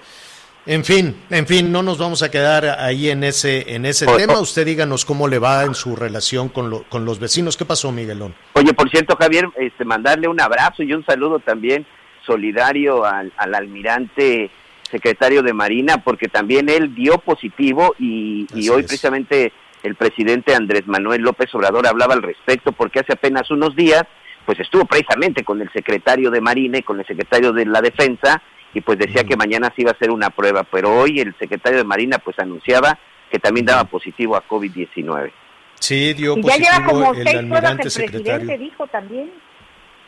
en 0.68 0.84
fin, 0.84 1.16
en 1.30 1.46
fin, 1.46 1.72
no 1.72 1.82
nos 1.82 1.96
vamos 1.96 2.22
a 2.22 2.30
quedar 2.30 2.78
ahí 2.78 3.08
en 3.08 3.24
ese 3.24 3.74
en 3.74 3.86
ese 3.86 4.04
tema. 4.04 4.38
Usted 4.38 4.66
díganos 4.66 5.06
cómo 5.06 5.26
le 5.26 5.38
va 5.38 5.64
en 5.64 5.74
su 5.74 5.96
relación 5.96 6.50
con, 6.50 6.84
con 6.90 7.06
los 7.06 7.18
vecinos. 7.18 7.56
¿Qué 7.56 7.64
pasó, 7.64 7.90
Miguelón? 7.90 8.34
Oye, 8.52 8.74
por 8.74 8.90
cierto, 8.90 9.16
Javier, 9.18 9.48
este, 9.56 9.86
mandarle 9.86 10.28
un 10.28 10.38
abrazo 10.38 10.82
y 10.82 10.92
un 10.92 11.06
saludo 11.06 11.38
también 11.38 11.86
solidario 12.26 13.06
al, 13.06 13.32
almirante 13.38 14.50
secretario 14.90 15.42
de 15.42 15.54
Marina, 15.54 16.04
porque 16.04 16.28
también 16.28 16.68
él 16.68 16.94
dio 16.94 17.16
positivo 17.16 17.94
y, 17.98 18.46
hoy 18.68 18.82
precisamente 18.82 19.54
el 19.82 19.94
presidente 19.94 20.54
Andrés 20.54 20.86
Manuel 20.86 21.22
López 21.22 21.54
Obrador 21.54 21.86
hablaba 21.86 22.12
al 22.12 22.22
respecto, 22.22 22.72
porque 22.72 23.00
hace 23.00 23.14
apenas 23.14 23.50
unos 23.50 23.74
días, 23.74 24.02
pues 24.44 24.60
estuvo 24.60 24.84
precisamente 24.84 25.44
con 25.44 25.62
el 25.62 25.72
secretario 25.72 26.30
de 26.30 26.42
Marina 26.42 26.76
y 26.76 26.82
con 26.82 27.00
el 27.00 27.06
secretario 27.06 27.54
de 27.54 27.64
la 27.64 27.80
Defensa 27.80 28.42
y 28.78 28.80
pues 28.80 28.96
decía 28.96 29.24
que 29.24 29.36
mañana 29.36 29.72
se 29.74 29.82
iba 29.82 29.90
a 29.90 29.94
hacer 29.94 30.10
una 30.10 30.30
prueba, 30.30 30.62
pero 30.62 30.94
hoy 30.94 31.18
el 31.18 31.34
secretario 31.36 31.78
de 31.78 31.84
Marina 31.84 32.18
pues 32.18 32.38
anunciaba 32.38 32.96
que 33.28 33.40
también 33.40 33.66
daba 33.66 33.84
positivo 33.84 34.36
a 34.36 34.46
COVID-19. 34.46 35.32
Sí, 35.80 36.14
dio 36.14 36.36
positivo 36.36 36.64
ya 36.64 36.78
lleva 36.78 36.86
como 36.86 37.12
el 37.12 37.24
seis 37.24 37.38
pruebas 37.38 37.72
el 37.72 37.78
presidente 37.78 38.58
dijo 38.58 38.86
también. 38.86 39.32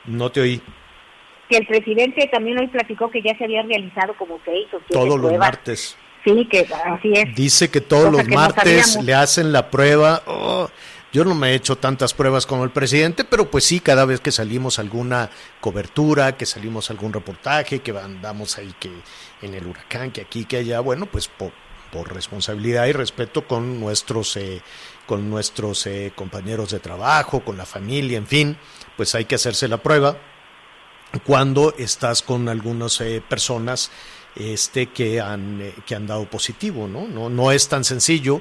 No 0.06 0.30
te 0.30 0.40
oí. 0.40 0.62
Que 1.48 1.56
el 1.56 1.66
presidente 1.66 2.28
también 2.32 2.58
hoy 2.60 2.68
platicó 2.68 3.10
que 3.10 3.22
ya 3.22 3.36
se 3.36 3.44
había 3.44 3.62
realizado 3.62 4.14
como 4.16 4.38
seis 4.44 4.66
o 4.72 4.78
siete 4.78 4.94
Todos 4.94 5.18
los 5.18 5.36
martes. 5.36 5.98
Sí, 6.24 6.46
que 6.48 6.68
así 6.84 7.12
es. 7.12 7.34
Dice 7.34 7.70
que 7.72 7.80
todos 7.80 8.12
los 8.12 8.28
martes 8.28 9.02
le 9.02 9.14
hacen 9.14 9.52
la 9.52 9.68
prueba. 9.68 10.22
Oh, 10.26 10.68
yo 11.12 11.24
no 11.24 11.34
me 11.34 11.50
he 11.50 11.54
hecho 11.54 11.76
tantas 11.76 12.14
pruebas 12.14 12.46
como 12.46 12.64
el 12.64 12.70
presidente, 12.70 13.24
pero 13.24 13.50
pues 13.50 13.64
sí, 13.64 13.80
cada 13.80 14.04
vez 14.04 14.20
que 14.20 14.30
salimos 14.30 14.78
alguna 14.78 15.30
cobertura, 15.60 16.36
que 16.36 16.46
salimos 16.46 16.90
algún 16.90 17.12
reportaje, 17.12 17.80
que 17.80 17.90
andamos 17.90 18.58
ahí 18.58 18.72
que 18.78 18.90
en 19.42 19.54
el 19.54 19.66
huracán, 19.66 20.12
que 20.12 20.20
aquí, 20.20 20.44
que 20.44 20.58
allá, 20.58 20.80
bueno, 20.80 21.06
pues 21.06 21.28
por, 21.28 21.52
responsabilidad 22.12 22.86
y 22.86 22.92
respeto 22.92 23.48
con 23.48 23.80
nuestros, 23.80 24.36
eh, 24.36 24.62
con 25.06 25.28
nuestros 25.28 25.88
eh, 25.88 26.12
compañeros 26.14 26.70
de 26.70 26.78
trabajo, 26.78 27.40
con 27.40 27.56
la 27.56 27.66
familia, 27.66 28.16
en 28.16 28.28
fin, 28.28 28.56
pues 28.96 29.16
hay 29.16 29.24
que 29.24 29.34
hacerse 29.34 29.66
la 29.66 29.78
prueba 29.78 30.16
cuando 31.26 31.74
estás 31.76 32.22
con 32.22 32.48
algunas 32.48 33.00
eh, 33.00 33.20
personas 33.28 33.90
este, 34.36 34.86
que, 34.86 35.20
han, 35.20 35.72
que 35.84 35.96
han 35.96 36.06
dado 36.06 36.30
positivo, 36.30 36.86
¿no? 36.86 37.08
¿no? 37.08 37.28
No 37.28 37.50
es 37.50 37.68
tan 37.68 37.82
sencillo 37.82 38.40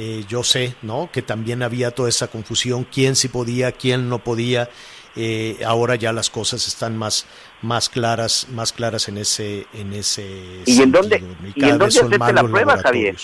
eh, 0.00 0.24
yo 0.28 0.44
sé, 0.44 0.76
¿no? 0.82 1.10
Que 1.12 1.22
también 1.22 1.60
había 1.60 1.90
toda 1.90 2.08
esa 2.08 2.28
confusión, 2.28 2.84
quién 2.84 3.16
sí 3.16 3.26
podía, 3.26 3.72
quién 3.72 4.08
no 4.08 4.20
podía. 4.20 4.70
Eh, 5.16 5.58
ahora 5.66 5.96
ya 5.96 6.12
las 6.12 6.30
cosas 6.30 6.68
están 6.68 6.96
más 6.96 7.26
más 7.62 7.88
claras, 7.88 8.46
más 8.52 8.72
claras 8.72 9.08
en 9.08 9.18
ese 9.18 9.66
en 9.74 9.92
ese 9.92 10.62
¿Y 10.66 10.82
en 10.82 10.92
dónde 10.92 11.20
y, 11.56 11.64
en 11.64 11.78
dónde 11.78 12.16
la 12.32 12.44
prueba, 12.44 12.78
Javier? 12.78 13.16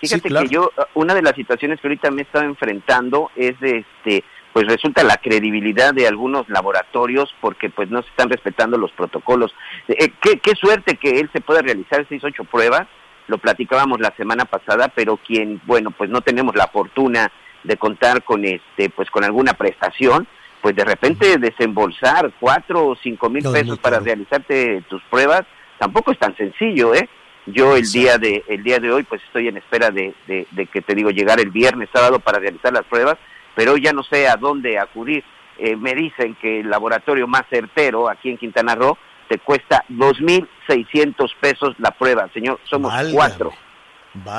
Fíjate 0.00 0.30
que 0.30 0.48
yo 0.48 0.70
una 0.94 1.14
de 1.14 1.20
las 1.20 1.34
situaciones 1.34 1.78
que 1.78 1.88
ahorita 1.88 2.10
me 2.10 2.22
he 2.22 2.24
estado 2.24 2.46
enfrentando 2.46 3.30
es 3.36 3.60
de 3.60 3.84
este 3.84 4.24
pues 4.54 4.66
resulta 4.66 5.04
la 5.04 5.18
credibilidad 5.18 5.92
de 5.92 6.06
algunos 6.08 6.48
laboratorios 6.48 7.34
porque 7.42 7.68
pues 7.68 7.90
no 7.90 8.00
se 8.00 8.08
están 8.08 8.30
respetando 8.30 8.78
los 8.78 8.92
protocolos. 8.92 9.54
Eh, 9.88 10.10
qué, 10.22 10.38
qué 10.38 10.54
suerte 10.54 10.96
que 10.96 11.20
él 11.20 11.28
se 11.34 11.42
pueda 11.42 11.60
realizar 11.60 12.06
seis 12.08 12.24
ocho 12.24 12.44
pruebas 12.44 12.86
lo 13.26 13.38
platicábamos 13.38 14.00
la 14.00 14.14
semana 14.16 14.44
pasada, 14.44 14.88
pero 14.88 15.16
quien, 15.16 15.60
bueno, 15.64 15.90
pues 15.90 16.10
no 16.10 16.20
tenemos 16.20 16.54
la 16.54 16.68
fortuna 16.68 17.30
de 17.62 17.76
contar 17.76 18.22
con 18.22 18.44
este, 18.44 18.90
pues 18.90 19.10
con 19.10 19.24
alguna 19.24 19.54
prestación, 19.54 20.26
pues 20.60 20.76
de 20.76 20.84
repente 20.84 21.38
desembolsar 21.38 22.32
cuatro 22.38 22.86
o 22.86 22.96
cinco 22.96 23.28
mil 23.28 23.42
pesos 23.50 23.78
para 23.78 24.00
realizarte 24.00 24.82
tus 24.88 25.02
pruebas, 25.04 25.42
tampoco 25.78 26.12
es 26.12 26.18
tan 26.18 26.36
sencillo, 26.36 26.94
¿eh? 26.94 27.08
Yo 27.46 27.76
el 27.76 27.90
día 27.90 28.16
de 28.16 28.42
el 28.48 28.62
día 28.62 28.78
de 28.78 28.90
hoy 28.90 29.02
pues 29.02 29.22
estoy 29.24 29.48
en 29.48 29.58
espera 29.58 29.90
de, 29.90 30.14
de, 30.26 30.66
que 30.66 30.80
te 30.80 30.94
digo 30.94 31.10
llegar 31.10 31.38
el 31.40 31.50
viernes 31.50 31.90
sábado 31.92 32.18
para 32.18 32.38
realizar 32.38 32.72
las 32.72 32.86
pruebas, 32.86 33.16
pero 33.54 33.76
ya 33.76 33.92
no 33.92 34.02
sé 34.02 34.28
a 34.28 34.36
dónde 34.36 34.78
acudir. 34.78 35.22
Eh, 35.58 35.76
me 35.76 35.94
dicen 35.94 36.34
que 36.40 36.60
el 36.60 36.70
laboratorio 36.70 37.28
más 37.28 37.42
certero 37.50 38.08
aquí 38.08 38.30
en 38.30 38.38
Quintana 38.38 38.74
Roo 38.74 38.96
te 39.28 39.38
cuesta 39.38 39.84
2.600 39.90 41.30
pesos 41.40 41.74
la 41.78 41.90
prueba, 41.90 42.28
señor, 42.32 42.60
somos 42.68 42.92
cuatro. 43.12 43.52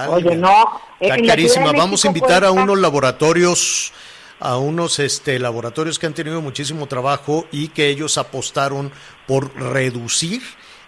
Oye, 0.10 0.36
no. 0.36 0.82
Está 1.00 1.18
carísima. 1.26 1.72
Vamos 1.74 2.06
a 2.06 2.08
invitar 2.08 2.46
a 2.46 2.52
unos 2.52 2.80
laboratorios, 2.80 3.92
a 4.40 4.58
unos 4.58 5.00
este, 5.00 5.38
laboratorios 5.40 6.00
que 6.00 6.06
han 6.06 6.14
tenido 6.14 6.42
muchísimo 6.42 6.88
trabajo 6.88 7.46
y 7.52 7.70
que 7.70 7.90
ellos 7.90 8.18
apostaron 8.18 8.92
por 9.28 9.54
reducir 9.56 10.42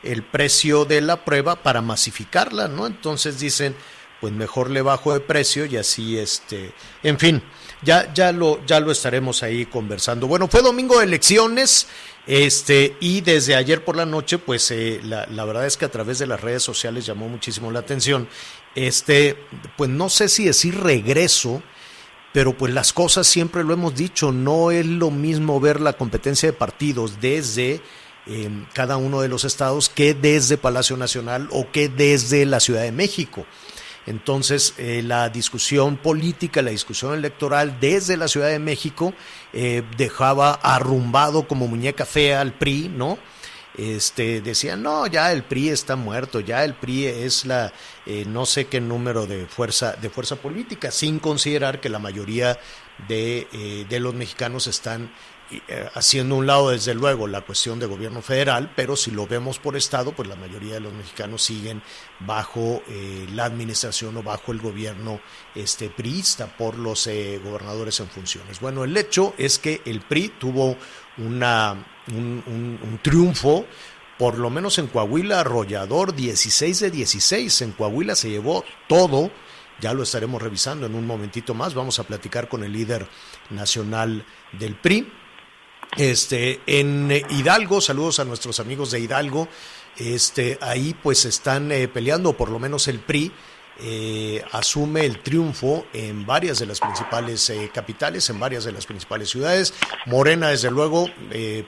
el 0.04 0.24
precio 0.24 0.86
de 0.86 1.02
la 1.02 1.26
prueba 1.26 1.58
para 1.58 1.82
masificarla, 1.82 2.68
¿no? 2.68 2.88
Entonces 2.88 3.40
dicen, 3.40 3.76
pues 4.22 4.34
mejor 4.34 4.70
le 4.70 4.82
bajo 4.82 5.14
de 5.14 5.20
precio 5.20 5.66
y 5.66 5.78
así, 5.78 6.18
este, 6.18 6.72
en 7.04 7.20
fin, 7.20 7.44
ya, 7.82 8.12
ya, 8.14 8.32
lo, 8.32 8.66
ya 8.66 8.80
lo 8.80 8.92
estaremos 8.92 9.44
ahí 9.44 9.66
conversando. 9.66 10.28
Bueno, 10.28 10.48
fue 10.48 10.62
domingo 10.62 11.00
de 11.00 11.06
elecciones. 11.06 11.88
Este, 12.28 12.98
y 13.00 13.22
desde 13.22 13.56
ayer 13.56 13.86
por 13.86 13.96
la 13.96 14.06
noche, 14.06 14.38
pues 14.38 14.70
eh, 14.72 15.00
la, 15.04 15.46
verdad 15.46 15.66
es 15.66 15.78
que 15.78 15.86
a 15.86 15.92
través 15.92 16.20
de 16.20 16.28
las 16.28 16.42
redes 16.42 16.62
sociales 16.62 17.06
llamó 17.06 17.30
muchísimo 17.30 17.72
la 17.72 17.80
atención. 17.80 18.28
Este, 18.76 19.38
pues 19.78 19.90
no 19.90 20.10
sé 20.10 20.28
si 20.28 20.44
decir 20.44 20.78
regreso, 20.78 21.64
pero 22.34 22.56
pues 22.58 22.74
las 22.74 22.92
cosas 22.92 23.28
siempre 23.28 23.64
lo 23.64 23.74
hemos 23.74 23.96
dicho, 23.96 24.34
no 24.34 24.72
es 24.72 24.86
lo 24.86 25.10
mismo 25.10 25.62
ver 25.62 25.80
la 25.80 25.94
competencia 25.94 26.52
de 26.52 26.54
partidos 26.54 27.22
desde 27.22 27.82
eh, 28.26 28.50
cada 28.74 28.98
uno 28.98 29.22
de 29.22 29.30
los 29.30 29.46
estados 29.46 29.88
que 29.88 30.14
desde 30.14 30.58
Palacio 30.58 30.98
Nacional 30.98 31.48
o 31.52 31.72
que 31.72 31.88
desde 31.88 32.46
la 32.46 32.60
Ciudad 32.60 32.82
de 32.82 32.92
México. 32.92 33.46
Entonces, 34.08 34.74
eh, 34.78 35.02
la 35.04 35.30
discusión 35.30 35.98
política, 35.98 36.62
la 36.62 36.72
discusión 36.72 37.14
electoral 37.14 37.78
desde 37.80 38.16
la 38.16 38.30
Ciudad 38.30 38.48
de 38.48 38.58
México 38.58 39.14
eh, 39.52 39.84
dejaba 39.98 40.54
arrumbado 40.54 41.46
como 41.46 41.68
muñeca 41.68 42.06
fea 42.06 42.40
al 42.40 42.54
PRI, 42.54 42.88
¿no? 42.88 43.20
Este, 43.78 44.42
decían, 44.42 44.82
no, 44.82 45.06
ya 45.06 45.32
el 45.32 45.44
PRI 45.44 45.70
está 45.70 45.96
muerto, 45.98 46.40
ya 46.40 46.64
el 46.64 46.74
PRI 46.74 47.06
es 47.06 47.46
la 47.46 47.74
eh, 48.08 48.24
no 48.26 48.46
sé 48.46 48.66
qué 48.66 48.80
número 48.80 49.28
de 49.28 49.46
fuerza, 49.46 49.92
de 49.92 50.10
fuerza 50.10 50.38
política, 50.38 50.90
sin 50.90 51.20
considerar 51.20 51.80
que 51.80 51.90
la 51.90 52.00
mayoría 52.00 52.58
de, 53.08 53.86
de 53.88 54.00
los 54.00 54.16
mexicanos 54.16 54.66
están 54.66 55.04
eh, 55.04 55.12
haciendo 55.94 56.36
un 56.36 56.46
lado 56.46 56.72
desde 56.72 56.94
luego 56.94 57.28
la 57.28 57.42
cuestión 57.42 57.80
de 57.80 57.86
gobierno 57.86 58.22
federal, 58.22 58.72
pero 58.76 58.96
si 58.96 59.12
lo 59.12 59.28
vemos 59.28 59.60
por 59.60 59.78
estado, 59.78 60.12
pues 60.12 60.28
la 60.28 60.36
mayoría 60.36 60.76
de 60.76 60.80
los 60.82 60.94
mexicanos 60.94 61.42
siguen 61.42 61.82
bajo 62.20 62.82
eh, 62.88 63.28
la 63.34 63.46
administración 63.46 64.18
o 64.18 64.24
bajo 64.24 64.52
el 64.52 64.60
gobierno 64.60 65.20
este 65.56 65.90
priista 65.90 66.48
por 66.48 66.78
los 66.78 67.08
eh, 67.08 67.40
gobernadores 67.44 68.00
en 68.00 68.08
funciones. 68.08 68.60
Bueno, 68.60 68.84
el 68.84 68.96
hecho 68.98 69.34
es 69.38 69.60
que 69.60 69.82
el 69.86 70.02
PRI 70.02 70.30
tuvo 70.40 70.78
una, 71.18 71.86
un, 72.14 73.00
triunfo 73.02 73.66
por 74.18 74.38
lo 74.40 74.50
menos 74.50 74.78
en 74.80 74.88
Coahuila 74.88 75.42
arrollador 75.42 76.16
16 76.16 76.80
de 76.80 76.92
16. 76.92 77.62
En 77.62 77.72
Coahuila 77.72 78.16
se 78.16 78.30
llevó 78.30 78.66
todo. 78.88 79.32
Ya 79.80 79.94
lo 79.94 80.02
estaremos 80.02 80.42
revisando 80.42 80.88
en 80.88 80.96
un 80.96 81.06
momentito 81.06 81.54
más. 81.54 81.76
Vamos 81.76 82.00
a 82.00 82.04
platicar 82.04 82.50
con 82.50 82.64
el 82.64 82.74
líder 82.74 83.08
nacional 83.52 84.26
del 84.54 84.76
PRI. 84.76 85.08
Este, 85.96 86.60
en 86.68 87.12
Hidalgo, 87.30 87.82
saludos 87.82 88.20
a 88.20 88.26
nuestros 88.26 88.60
amigos 88.60 88.92
de 88.92 89.00
Hidalgo. 89.00 89.48
Este, 89.98 90.60
ahí 90.62 90.96
pues 91.02 91.26
están 91.26 91.72
eh, 91.72 91.88
peleando, 91.88 92.34
por 92.34 92.50
lo 92.50 92.60
menos 92.60 92.88
el 92.88 93.00
PRI 93.00 93.32
eh, 93.80 94.44
asume 94.52 95.06
el 95.06 95.22
triunfo 95.24 95.86
en 95.94 96.26
varias 96.26 96.60
de 96.60 96.66
las 96.68 96.80
principales 96.80 97.50
eh, 97.50 97.72
capitales, 97.74 98.30
en 98.30 98.40
varias 98.40 98.64
de 98.66 98.72
las 98.72 98.86
principales 98.86 99.30
ciudades. 99.30 99.74
Morena, 100.06 100.50
desde 100.50 100.70
luego, 100.70 101.08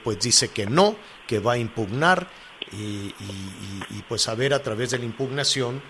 pues 0.03 0.19
dice 0.19 0.49
que 0.49 0.65
no, 0.65 0.95
que 1.27 1.39
va 1.39 1.53
a 1.53 1.57
impugnar 1.57 2.29
y, 2.71 3.13
pues 4.07 4.27
a 4.27 4.35
ver 4.35 4.53
a 4.53 4.61
través 4.61 4.91
de 4.91 4.99
la 4.99 5.05
impugnación 5.05 5.81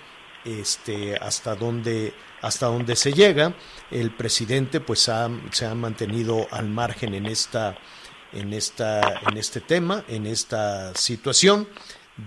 este, 0.46 1.16
hasta 1.18 1.56
dónde 1.56 2.14
hasta 2.42 2.68
dónde 2.68 2.96
se 2.96 3.12
llega. 3.12 3.54
El 3.92 4.12
presidente 4.12 4.80
pues 4.80 5.10
se 5.52 5.66
ha 5.66 5.76
mantenido 5.76 6.48
al 6.52 6.70
margen 6.70 7.14
en 7.16 7.26
esta 7.26 7.78
en, 8.34 8.54
esta, 8.54 9.22
en 9.30 9.38
este 9.38 9.62
tema, 9.62 10.04
en 10.08 10.26
esta 10.26 10.94
situación. 10.96 11.68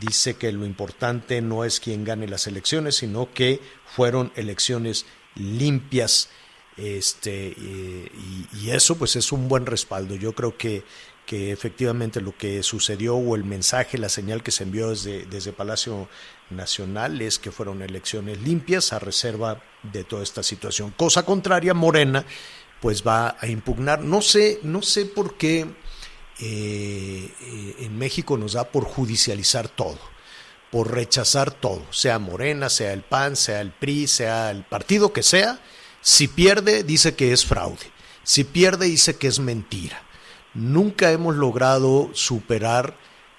Dice 0.00 0.34
que 0.34 0.52
lo 0.52 0.64
importante 0.64 1.42
no 1.42 1.64
es 1.64 1.78
quién 1.78 2.04
gane 2.04 2.26
las 2.26 2.46
elecciones, 2.46 2.96
sino 2.96 3.32
que 3.32 3.60
fueron 3.84 4.32
elecciones 4.36 5.04
limpias. 5.34 6.30
Este, 6.78 7.54
y, 7.58 8.70
eso 8.70 8.96
pues 8.96 9.16
es 9.16 9.32
un 9.32 9.48
buen 9.48 9.66
respaldo. 9.66 10.14
Yo 10.14 10.32
creo 10.32 10.56
que, 10.56 10.82
que 11.26 11.52
efectivamente 11.52 12.22
lo 12.22 12.36
que 12.36 12.62
sucedió 12.62 13.16
o 13.16 13.36
el 13.36 13.44
mensaje, 13.44 13.98
la 13.98 14.08
señal 14.08 14.42
que 14.42 14.50
se 14.50 14.62
envió 14.62 14.88
desde, 14.88 15.26
desde 15.26 15.52
Palacio 15.52 16.08
Nacional 16.48 17.20
es 17.20 17.38
que 17.38 17.52
fueron 17.52 17.82
elecciones 17.82 18.40
limpias 18.40 18.94
a 18.94 18.98
reserva 18.98 19.62
de 19.82 20.04
toda 20.04 20.22
esta 20.22 20.42
situación. 20.42 20.90
Cosa 20.96 21.26
contraria, 21.26 21.74
Morena 21.74 22.24
pues 22.82 23.06
va 23.06 23.36
a 23.40 23.46
impugnar. 23.46 24.02
No 24.02 24.20
sé, 24.20 24.58
no 24.64 24.82
sé 24.82 25.06
por 25.06 25.36
qué 25.36 25.66
eh, 26.44 27.30
eh, 27.40 27.76
en 27.78 27.96
México 27.96 28.36
nos 28.36 28.54
da 28.54 28.64
por 28.64 28.82
judicializar 28.82 29.68
todo, 29.68 30.00
por 30.72 30.90
rechazar 30.90 31.52
todo, 31.52 31.86
sea 31.92 32.18
Morena, 32.18 32.68
sea 32.68 32.92
el 32.92 33.02
PAN, 33.02 33.36
sea 33.36 33.60
el 33.60 33.70
PRI, 33.70 34.08
sea 34.08 34.50
el 34.50 34.64
partido 34.64 35.12
que 35.12 35.22
sea, 35.22 35.60
si 36.00 36.26
pierde 36.26 36.82
dice 36.82 37.14
que 37.14 37.32
es 37.32 37.46
fraude, 37.46 37.92
si 38.24 38.42
pierde 38.42 38.86
dice 38.86 39.14
que 39.14 39.28
es 39.28 39.38
mentira. 39.38 40.02
Nunca 40.52 41.12
hemos 41.12 41.36
logrado 41.36 42.10
superar 42.12 42.96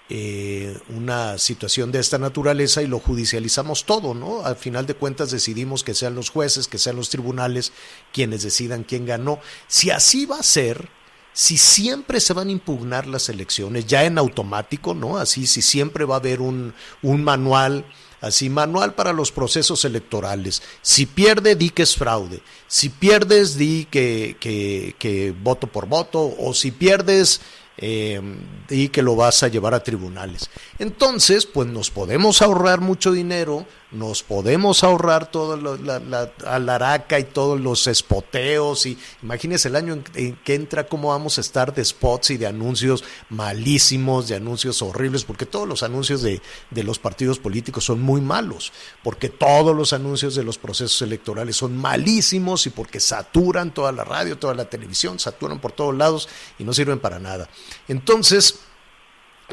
eh, 0.10 0.80
una 0.88 1.38
situación 1.38 1.92
de 1.92 2.00
esta 2.00 2.18
naturaleza 2.18 2.82
y 2.82 2.88
lo 2.88 3.00
judicializamos 3.00 3.84
todo, 3.84 4.14
¿no? 4.14 4.46
Al 4.46 4.56
final 4.56 4.86
de 4.86 4.96
cuentas 4.96 5.30
decidimos 5.30 5.84
que 5.84 5.94
sean 5.94 6.16
los 6.16 6.30
jueces, 6.30 6.70
que 6.70 6.78
sean 6.78 6.96
los 6.96 7.10
tribunales 7.10 7.74
quienes 8.14 8.44
decidan 8.44 8.86
quién 8.86 9.06
ganó. 9.06 9.42
Si 9.68 9.92
así 9.92 10.26
va 10.26 10.40
a 10.40 10.44
ser, 10.44 10.88
si 11.34 11.58
siempre 11.58 12.20
se 12.20 12.34
van 12.34 12.48
a 12.48 12.52
impugnar 12.52 13.08
las 13.08 13.30
elecciones, 13.30 13.88
ya 13.88 14.04
en 14.06 14.18
automático, 14.18 14.94
¿no? 14.94 15.18
Así, 15.18 15.48
si 15.48 15.62
siempre 15.62 16.06
va 16.06 16.16
a 16.16 16.20
haber 16.20 16.42
un, 16.42 16.74
un 17.02 17.24
manual, 17.24 17.86
así, 18.22 18.50
manual 18.50 18.94
para 18.94 19.14
los 19.14 19.32
procesos 19.32 19.84
electorales. 19.84 20.62
Si 20.82 21.06
pierde, 21.06 21.56
di 21.56 21.72
que 21.72 21.84
es 21.84 21.96
fraude. 21.96 22.42
Si 22.68 22.90
pierdes, 22.90 23.58
di 23.58 23.86
que, 23.90 24.38
que, 24.40 24.96
que 25.00 25.32
voto 25.32 25.68
por 25.68 25.88
voto. 25.88 26.34
O 26.38 26.54
si 26.54 26.72
pierdes, 26.72 27.42
eh, 27.78 28.22
y 28.70 28.90
que 28.90 29.02
lo 29.02 29.16
vas 29.16 29.42
a 29.44 29.48
llevar 29.48 29.74
a 29.74 29.84
tribunales. 29.84 30.50
Entonces, 30.78 31.46
pues 31.46 31.68
nos 31.68 31.90
podemos 31.90 32.42
ahorrar 32.42 32.82
mucho 32.82 33.12
dinero, 33.12 33.66
nos 33.94 34.24
podemos 34.24 34.84
ahorrar 34.84 35.30
toda 35.30 35.56
la, 35.58 36.00
la, 36.00 37.06
y 37.20 37.24
todos 37.24 37.60
los 37.60 37.88
espoteos 37.88 38.86
y 38.86 38.98
imagínense 39.22 39.68
el 39.68 39.76
año 39.76 40.02
en, 40.16 40.36
que 40.38 40.56
entra 40.56 40.88
cómo 40.88 41.10
vamos 41.10 41.38
a 41.38 41.42
estar 41.42 41.74
de 41.74 41.86
spots 41.86 42.32
y 42.32 42.38
de 42.38 42.48
anuncios 42.48 43.04
malísimos, 43.30 44.28
de 44.28 44.36
anuncios 44.36 44.82
horribles, 44.82 45.24
porque 45.24 45.46
todos 45.46 45.68
los 45.68 45.84
anuncios 45.84 46.22
de, 46.22 46.42
de 46.72 46.84
los 46.84 47.00
partidos 47.00 47.40
políticos 47.40 47.86
son 47.86 48.02
muy 48.02 48.20
malos, 48.20 48.74
porque 49.04 49.30
todos 49.30 49.76
los 49.76 49.94
anuncios 49.94 50.36
de 50.36 50.44
los 50.44 50.58
procesos 50.58 51.02
electorales 51.02 51.56
son 51.56 51.78
malísimos 51.78 52.66
y 52.66 52.72
porque 52.72 53.00
saturan 53.00 53.74
toda 53.74 53.92
la 53.92 54.04
radio, 54.04 54.38
toda 54.38 54.56
la 54.56 54.66
televisión, 54.66 55.20
saturan 55.20 55.60
por 55.60 55.72
todos 55.72 55.96
lados 55.96 56.28
y 56.58 56.64
no 56.64 56.74
sirven 56.74 57.00
para 57.00 57.20
nada. 57.20 57.48
Entonces, 57.88 58.60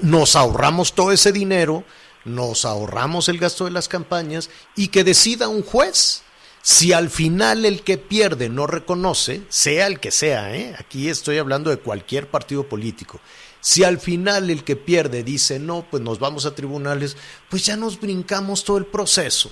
nos 0.02 0.36
ahorramos 0.36 0.94
todo 0.94 1.12
ese 1.12 1.32
dinero, 1.32 1.84
nos 2.24 2.64
ahorramos 2.64 3.28
el 3.28 3.38
gasto 3.38 3.64
de 3.64 3.70
las 3.70 3.88
campañas 3.88 4.50
y 4.76 4.88
que 4.88 5.04
decida 5.04 5.48
un 5.48 5.62
juez. 5.62 6.22
Si 6.62 6.92
al 6.92 7.08
final 7.08 7.64
el 7.64 7.82
que 7.82 7.96
pierde 7.96 8.50
no 8.50 8.66
reconoce, 8.66 9.42
sea 9.48 9.86
el 9.86 9.98
que 9.98 10.10
sea, 10.10 10.54
¿eh? 10.54 10.74
aquí 10.78 11.08
estoy 11.08 11.38
hablando 11.38 11.70
de 11.70 11.78
cualquier 11.78 12.28
partido 12.28 12.68
político, 12.68 13.18
si 13.60 13.82
al 13.82 13.98
final 13.98 14.50
el 14.50 14.62
que 14.62 14.76
pierde 14.76 15.22
dice 15.22 15.58
no, 15.58 15.86
pues 15.90 16.02
nos 16.02 16.18
vamos 16.18 16.44
a 16.44 16.54
tribunales, 16.54 17.16
pues 17.48 17.64
ya 17.64 17.76
nos 17.76 17.98
brincamos 17.98 18.64
todo 18.64 18.76
el 18.76 18.84
proceso 18.84 19.50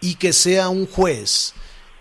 y 0.00 0.16
que 0.16 0.32
sea 0.32 0.68
un 0.68 0.86
juez 0.86 1.54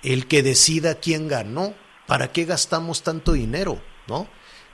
el 0.03 0.27
que 0.27 0.41
decida 0.41 0.95
quién 0.95 1.27
ganó, 1.27 1.75
¿para 2.07 2.31
qué 2.31 2.45
gastamos 2.45 3.03
tanto 3.03 3.33
dinero? 3.33 3.81
¿No? 4.07 4.27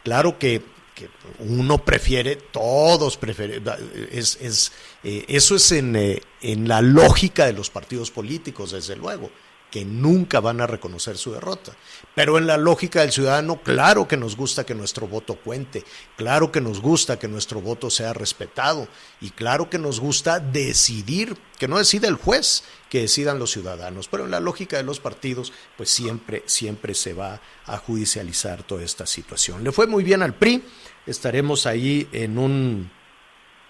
Claro 0.03 0.37
que 0.39 0.63
que 0.93 1.09
uno 1.39 1.83
prefiere, 1.83 2.35
todos 2.35 3.17
prefieren, 3.17 3.63
es, 4.11 4.37
es, 4.41 4.71
eh, 5.03 5.25
eso 5.27 5.55
es 5.55 5.71
en, 5.71 5.95
eh, 5.95 6.21
en 6.41 6.67
la 6.67 6.81
lógica 6.81 7.45
de 7.45 7.53
los 7.53 7.69
partidos 7.69 8.11
políticos, 8.11 8.71
desde 8.71 8.95
luego 8.95 9.31
que 9.73 9.85
nunca 9.85 10.39
van 10.39 10.61
a 10.61 10.67
reconocer 10.67 11.17
su 11.17 11.31
derrota. 11.31 11.71
Pero 12.13 12.37
en 12.37 12.45
la 12.45 12.57
lógica 12.57 13.01
del 13.01 13.11
ciudadano, 13.11 13.59
claro 13.63 14.07
que 14.07 14.17
nos 14.17 14.37
gusta 14.37 14.67
que 14.67 14.75
nuestro 14.75 15.07
voto 15.07 15.33
cuente, 15.33 15.83
claro 16.15 16.51
que 16.51 16.61
nos 16.61 16.79
gusta 16.79 17.17
que 17.17 17.27
nuestro 17.27 17.59
voto 17.59 17.89
sea 17.89 18.13
respetado 18.13 18.87
y 19.19 19.31
claro 19.31 19.71
que 19.71 19.79
nos 19.79 19.99
gusta 19.99 20.39
decidir, 20.39 21.35
que 21.57 21.67
no 21.67 21.79
decida 21.79 22.07
el 22.07 22.17
juez, 22.17 22.65
que 22.87 23.01
decidan 23.01 23.39
los 23.39 23.49
ciudadanos. 23.49 24.07
Pero 24.09 24.25
en 24.25 24.31
la 24.31 24.39
lógica 24.39 24.77
de 24.77 24.83
los 24.83 24.99
partidos, 24.99 25.51
pues 25.75 25.89
siempre, 25.89 26.43
siempre 26.45 26.93
se 26.93 27.15
va 27.15 27.41
a 27.65 27.79
judicializar 27.79 28.61
toda 28.61 28.83
esta 28.83 29.07
situación. 29.07 29.63
Le 29.63 29.71
fue 29.71 29.87
muy 29.87 30.03
bien 30.03 30.21
al 30.21 30.35
PRI, 30.35 30.63
estaremos 31.07 31.65
ahí 31.65 32.07
en 32.11 32.37
un 32.37 32.91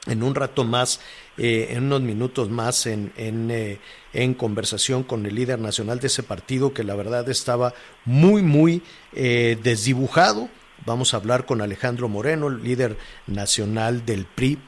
en 0.08 0.24
un 0.24 0.36
rato 0.36 0.64
más, 0.64 1.00
eh, 1.38 1.70
en 1.72 1.86
unos 1.86 2.02
minutos 2.02 2.50
más, 2.50 2.86
en, 2.86 3.12
eh, 3.18 3.80
en, 4.14 4.34
conversación 4.36 5.04
con 5.04 5.26
el 5.26 5.34
líder 5.34 5.60
nacional 5.60 6.00
de 6.00 6.08
ese 6.08 6.22
partido, 6.22 6.74
que 6.74 6.84
la 6.84 6.96
verdad 6.96 7.28
estaba 7.28 7.74
muy, 8.06 8.44
muy 8.44 8.84
eh, 9.14 9.58
desdibujado. 9.64 10.50
Vamos 10.86 11.14
a 11.14 11.18
hablar 11.18 11.46
con 11.46 11.62
Alejandro 11.62 12.08
Moreno, 12.08 12.50
el 12.50 12.62
líder 12.62 12.98
nacional 13.26 14.06
del 14.06 14.26
PRI, 14.26 14.60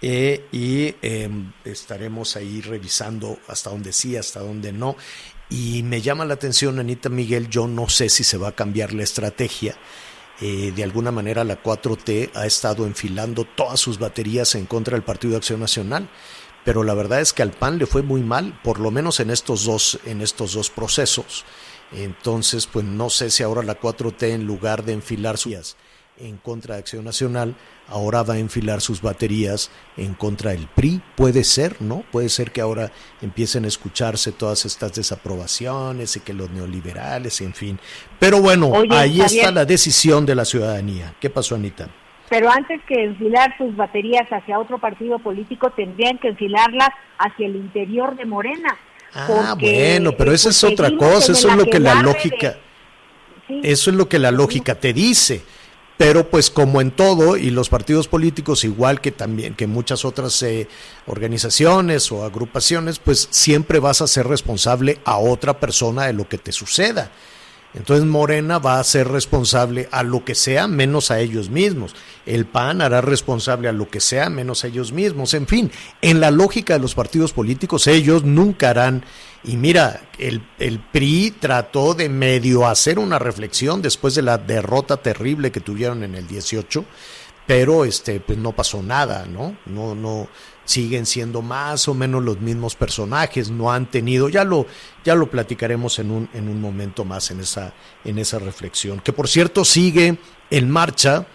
y 0.00 0.94
em, 1.02 1.52
estaremos 1.64 2.36
ahí 2.36 2.60
revisando 2.60 3.38
hasta 3.48 3.70
donde 3.70 3.92
sí, 3.92 4.16
hasta 4.16 4.40
donde 4.40 4.72
no. 4.72 4.96
Y 5.50 5.82
me 5.82 6.00
llama 6.00 6.24
la 6.24 6.34
atención, 6.34 6.78
Anita 6.78 7.08
Miguel, 7.08 7.48
yo 7.48 7.66
no 7.66 7.88
sé 7.88 8.08
si 8.08 8.22
se 8.24 8.38
va 8.38 8.48
a 8.48 8.52
cambiar 8.52 8.92
la 8.94 9.02
estrategia. 9.02 9.76
Eh, 10.40 10.72
de 10.74 10.84
alguna 10.84 11.10
manera 11.10 11.42
la 11.42 11.62
4T 11.62 12.30
ha 12.34 12.46
estado 12.46 12.86
enfilando 12.86 13.44
todas 13.44 13.80
sus 13.80 13.98
baterías 13.98 14.54
en 14.54 14.66
contra 14.66 14.94
del 14.94 15.02
Partido 15.02 15.32
de 15.32 15.38
Acción 15.38 15.58
Nacional, 15.58 16.08
pero 16.64 16.84
la 16.84 16.94
verdad 16.94 17.20
es 17.20 17.32
que 17.32 17.42
al 17.42 17.50
PAN 17.50 17.78
le 17.78 17.86
fue 17.86 18.02
muy 18.02 18.22
mal, 18.22 18.58
por 18.62 18.78
lo 18.78 18.90
menos 18.90 19.20
en 19.20 19.30
estos 19.30 19.64
dos, 19.64 19.98
en 20.04 20.20
estos 20.20 20.52
dos 20.52 20.70
procesos. 20.70 21.44
Entonces, 21.92 22.66
pues 22.66 22.84
no 22.84 23.10
sé 23.10 23.30
si 23.30 23.42
ahora 23.42 23.62
la 23.62 23.80
4T 23.80 24.30
en 24.30 24.44
lugar 24.44 24.84
de 24.84 24.92
enfilar 24.92 25.38
sus 25.38 25.76
en 26.20 26.36
contra 26.36 26.74
de 26.74 26.80
Acción 26.80 27.04
Nacional, 27.04 27.54
ahora 27.88 28.22
va 28.22 28.34
a 28.34 28.38
enfilar 28.38 28.80
sus 28.80 29.00
baterías 29.02 29.70
en 29.96 30.14
contra 30.14 30.52
del 30.52 30.66
PRI. 30.66 31.00
Puede 31.16 31.44
ser, 31.44 31.80
¿no? 31.80 32.04
Puede 32.10 32.28
ser 32.28 32.50
que 32.50 32.60
ahora 32.60 32.90
empiecen 33.22 33.64
a 33.64 33.68
escucharse 33.68 34.32
todas 34.32 34.64
estas 34.64 34.94
desaprobaciones 34.94 36.16
y 36.16 36.20
que 36.20 36.32
los 36.32 36.50
neoliberales, 36.50 37.40
en 37.40 37.54
fin. 37.54 37.78
Pero 38.18 38.40
bueno, 38.40 38.72
ahí 38.90 39.20
está 39.20 39.50
la 39.50 39.64
decisión 39.64 40.26
de 40.26 40.34
la 40.34 40.44
ciudadanía. 40.44 41.14
¿Qué 41.20 41.30
pasó, 41.30 41.54
Anita? 41.54 41.88
Pero 42.28 42.50
antes 42.50 42.82
que 42.86 43.04
enfilar 43.04 43.56
sus 43.56 43.74
baterías 43.74 44.30
hacia 44.30 44.58
otro 44.58 44.78
partido 44.78 45.18
político, 45.18 45.70
tendrían 45.70 46.18
que 46.18 46.28
enfilarlas 46.28 46.90
hacia 47.18 47.46
el 47.46 47.56
interior 47.56 48.16
de 48.16 48.26
Morena. 48.26 48.76
Ah, 49.14 49.56
bueno, 49.58 50.12
pero 50.12 50.32
esa 50.32 50.50
es 50.50 50.62
otra 50.62 50.94
cosa, 50.96 51.32
eso 51.32 51.48
es 51.48 51.56
lo 51.56 51.64
que 51.66 51.80
la 51.80 52.02
lógica... 52.02 52.58
Eso 53.62 53.90
es 53.90 53.96
lo 53.96 54.10
que 54.10 54.18
la 54.18 54.30
lógica 54.30 54.74
te 54.74 54.92
dice 54.92 55.42
pero 55.98 56.30
pues 56.30 56.48
como 56.48 56.80
en 56.80 56.92
todo 56.92 57.36
y 57.36 57.50
los 57.50 57.68
partidos 57.68 58.08
políticos 58.08 58.64
igual 58.64 59.02
que 59.02 59.12
también 59.12 59.54
que 59.54 59.66
muchas 59.66 60.06
otras 60.06 60.42
eh, 60.42 60.68
organizaciones 61.06 62.10
o 62.12 62.24
agrupaciones 62.24 63.00
pues 63.00 63.28
siempre 63.30 63.80
vas 63.80 64.00
a 64.00 64.06
ser 64.06 64.26
responsable 64.26 65.00
a 65.04 65.18
otra 65.18 65.60
persona 65.60 66.06
de 66.06 66.14
lo 66.14 66.26
que 66.26 66.38
te 66.38 66.52
suceda 66.52 67.10
entonces 67.74 68.06
Morena 68.06 68.58
va 68.58 68.80
a 68.80 68.84
ser 68.84 69.08
responsable 69.08 69.88
a 69.92 70.02
lo 70.02 70.24
que 70.24 70.34
sea 70.34 70.66
menos 70.66 71.10
a 71.10 71.20
ellos 71.20 71.50
mismos. 71.50 71.94
El 72.24 72.46
PAN 72.46 72.80
hará 72.80 73.00
responsable 73.00 73.68
a 73.68 73.72
lo 73.72 73.88
que 73.88 74.00
sea 74.00 74.30
menos 74.30 74.64
a 74.64 74.68
ellos 74.68 74.92
mismos. 74.92 75.34
En 75.34 75.46
fin, 75.46 75.70
en 76.00 76.20
la 76.20 76.30
lógica 76.30 76.74
de 76.74 76.80
los 76.80 76.94
partidos 76.94 77.32
políticos 77.32 77.86
ellos 77.86 78.24
nunca 78.24 78.70
harán. 78.70 79.04
Y 79.44 79.56
mira, 79.56 80.02
el, 80.18 80.42
el 80.58 80.80
PRI 80.80 81.34
trató 81.38 81.94
de 81.94 82.08
medio 82.08 82.66
hacer 82.66 82.98
una 82.98 83.18
reflexión 83.18 83.82
después 83.82 84.14
de 84.14 84.22
la 84.22 84.38
derrota 84.38 84.96
terrible 84.96 85.52
que 85.52 85.60
tuvieron 85.60 86.02
en 86.02 86.14
el 86.14 86.26
18 86.26 86.84
pero 87.46 87.86
este 87.86 88.20
pues 88.20 88.36
no 88.36 88.52
pasó 88.52 88.82
nada, 88.82 89.24
¿no? 89.24 89.56
No 89.64 89.94
no 89.94 90.28
siguen 90.68 91.06
siendo 91.06 91.40
más 91.40 91.88
o 91.88 91.94
menos 91.94 92.22
los 92.22 92.40
mismos 92.40 92.76
personajes, 92.76 93.50
no 93.50 93.72
han 93.72 93.90
tenido, 93.90 94.28
ya 94.28 94.44
lo 94.44 94.66
ya 95.02 95.14
lo 95.14 95.30
platicaremos 95.30 95.98
en 95.98 96.10
un 96.10 96.28
en 96.34 96.46
un 96.46 96.60
momento 96.60 97.06
más 97.06 97.30
en 97.30 97.40
esa 97.40 97.72
en 98.04 98.18
esa 98.18 98.38
reflexión, 98.38 99.00
que 99.00 99.14
por 99.14 99.28
cierto 99.28 99.64
sigue 99.64 100.18
en 100.50 100.70
marcha 100.70 101.26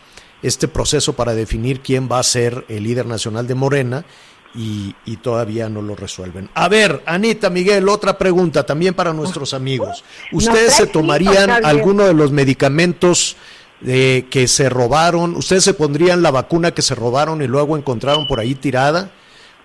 este 0.43 0.67
proceso 0.67 1.13
para 1.13 1.33
definir 1.33 1.81
quién 1.81 2.07
va 2.11 2.19
a 2.19 2.23
ser 2.23 2.63
el 2.69 2.83
líder 2.83 3.07
nacional 3.07 3.47
de 3.47 3.55
Morena 3.55 4.05
y, 4.53 4.93
y, 5.05 5.17
todavía 5.17 5.67
no 5.67 5.81
lo 5.81 5.95
resuelven. 5.95 6.47
A 6.53 6.69
ver, 6.69 7.01
Anita, 7.07 7.49
Miguel, 7.49 7.89
otra 7.89 8.19
pregunta 8.19 8.63
también 8.63 8.93
para 8.93 9.11
nuestros 9.11 9.55
amigos. 9.55 10.03
¿Ustedes 10.31 10.75
se 10.75 10.85
tomarían 10.85 11.49
alguno 11.65 12.03
de 12.03 12.13
los 12.13 12.31
medicamentos 12.31 13.35
de 13.83 14.27
que 14.29 14.47
se 14.47 14.69
robaron, 14.69 15.35
ustedes 15.35 15.63
se 15.63 15.73
pondrían 15.73 16.21
la 16.21 16.31
vacuna 16.31 16.71
que 16.71 16.81
se 16.81 16.95
robaron 16.95 17.41
y 17.41 17.47
luego 17.47 17.77
encontraron 17.77 18.27
por 18.27 18.39
ahí 18.39 18.55
tirada, 18.55 19.11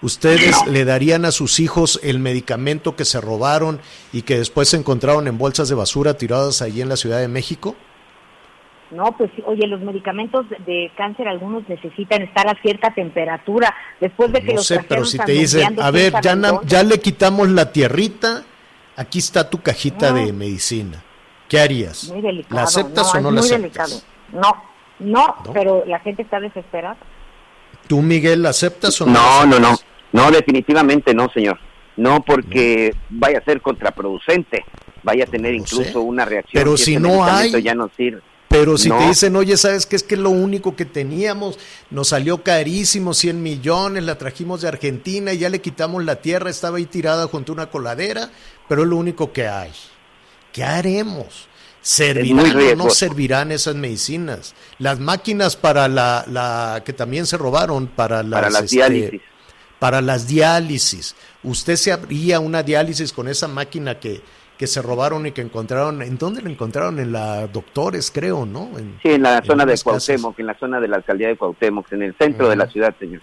ustedes 0.03 0.67
le 0.67 0.85
darían 0.85 1.25
a 1.25 1.33
sus 1.33 1.61
hijos 1.61 2.01
el 2.03 2.19
medicamento 2.19 2.97
que 2.97 3.05
se 3.05 3.21
robaron 3.21 3.81
y 4.13 4.23
que 4.23 4.39
después 4.39 4.69
se 4.69 4.77
encontraron 4.77 5.27
en 5.29 5.39
bolsas 5.39 5.69
de 5.69 5.75
basura 5.75 6.15
tiradas 6.15 6.63
allí 6.63 6.83
en 6.83 6.89
la 6.89 6.97
Ciudad 6.97 7.21
de 7.21 7.29
México? 7.29 7.77
No, 8.91 9.13
pues 9.19 9.31
oye, 9.45 9.67
los 9.67 9.81
medicamentos 9.81 10.47
de 10.67 10.91
cáncer 10.97 11.29
algunos 11.29 11.69
necesitan 11.69 12.23
estar 12.23 12.49
a 12.49 12.55
cierta 12.63 12.91
temperatura 12.95 13.75
después 14.01 14.33
de 14.33 14.41
que 14.41 14.55
no 14.55 14.63
sé, 14.63 14.83
pero 14.89 15.05
si 15.05 15.19
te 15.19 15.33
dicen, 15.33 15.79
a 15.81 15.91
ver, 15.91 16.15
ya, 16.23 16.37
ya 16.65 16.83
le 16.83 16.99
quitamos 16.99 17.51
la 17.51 17.71
tierrita, 17.71 18.45
aquí 18.97 19.19
está 19.19 19.51
tu 19.51 19.61
cajita 19.61 20.13
de 20.13 20.33
medicina. 20.33 21.05
¿Qué 21.49 21.61
harías? 21.61 22.09
Muy 22.11 22.23
delicado. 22.23 22.57
¿La 22.57 22.63
aceptas 22.63 23.15
o 23.15 23.21
no 23.21 23.31
la 23.31 23.41
aceptas? 23.41 24.07
No, 24.33 24.63
no, 25.01 25.37
pero 25.53 25.85
la 25.87 25.99
gente 26.01 26.23
está 26.23 26.41
desesperada. 26.41 26.97
¿Tú, 27.89 28.03
Miguel, 28.03 28.47
aceptas 28.47 29.01
o 29.01 29.07
no? 29.07 29.13
No, 29.13 29.47
no, 29.47 29.59
no. 29.59 29.77
No, 30.13 30.31
definitivamente 30.31 31.15
no, 31.15 31.29
señor. 31.31 31.59
No, 31.97 32.23
porque 32.25 32.95
vaya 33.11 33.39
a 33.39 33.45
ser 33.45 33.61
contraproducente, 33.61 34.65
vaya 35.03 35.25
a 35.25 35.27
tener 35.27 35.55
incluso 35.55 36.01
una 36.03 36.25
reacción. 36.25 36.63
Pero 36.63 36.77
si, 36.77 36.97
no 36.97 37.25
hay, 37.25 37.61
ya 37.61 37.75
no 37.75 37.91
sirve. 37.97 38.23
Pero 38.49 38.79
si 38.79 38.89
te 38.89 39.09
dicen, 39.09 39.37
oye, 39.37 39.57
¿sabes 39.57 39.85
qué? 39.85 39.97
Es 39.97 40.03
que 40.03 40.15
es 40.15 40.21
lo 40.21 40.31
único 40.31 40.75
que 40.75 40.87
teníamos, 40.87 41.59
nos 41.91 42.09
salió 42.09 42.43
carísimo, 42.43 43.13
100 43.13 43.43
millones, 43.43 44.05
la 44.05 44.17
trajimos 44.17 44.63
de 44.63 44.69
Argentina 44.69 45.33
y 45.33 45.39
ya 45.39 45.51
le 45.51 45.61
quitamos 45.61 46.05
la 46.05 46.17
tierra, 46.17 46.49
estaba 46.49 46.79
ahí 46.79 46.87
tirada 46.87 47.27
junto 47.27 47.53
a 47.53 47.55
una 47.55 47.71
coladera, 47.71 48.31
pero 48.69 48.83
es 48.83 48.89
lo 48.89 48.97
único 48.97 49.33
que 49.33 49.49
hay. 49.49 49.73
¿Qué 50.53 50.65
haremos? 50.65 51.49
¿Servirán 51.81 52.57
o 52.57 52.75
no 52.77 52.91
servirán 52.91 53.53
esas 53.53 53.75
medicinas? 53.75 54.55
Las 54.79 54.99
máquinas 54.99 55.57
para 55.57 55.89
la, 55.89 56.25
la 56.29 56.83
que 56.85 56.93
también 56.93 57.27
se 57.27 57.37
robaron, 57.37 57.87
para 57.87 58.23
las, 58.23 58.41
para 58.41 58.51
las 58.51 58.63
este, 58.65 58.77
diálisis. 58.77 59.23
Para 59.79 60.01
las 60.01 60.27
diálisis. 60.27 61.15
¿Usted 61.43 61.77
se 61.77 61.93
haría 61.93 62.41
una 62.41 62.63
diálisis 62.63 63.13
con 63.13 63.29
esa 63.29 63.47
máquina 63.47 63.99
que, 64.01 64.21
que 64.59 64.67
se 64.67 64.83
robaron 64.83 65.27
y 65.27 65.33
que 65.33 65.41
encontraron? 65.41 66.03
¿En 66.03 66.19
dónde 66.19 66.43
la 66.43 66.51
encontraron? 66.51 66.99
En 66.99 67.13
la 67.13 67.47
Doctores, 67.47 68.11
creo, 68.11 68.45
¿no? 68.45 68.71
sí, 69.03 69.11
en 69.11 69.23
la 69.23 69.41
zona 69.43 69.65
de 69.65 69.79
Cuauhtémoc, 69.79 70.39
en 70.41 70.47
la 70.47 70.59
zona 70.59 70.81
de 70.81 70.89
la 70.89 70.97
alcaldía 70.97 71.29
de 71.29 71.37
Cuauhtémoc, 71.37 71.93
en 71.93 72.03
el 72.03 72.15
centro 72.19 72.49
de 72.49 72.57
la 72.57 72.67
ciudad, 72.69 72.95
señor. 72.99 73.23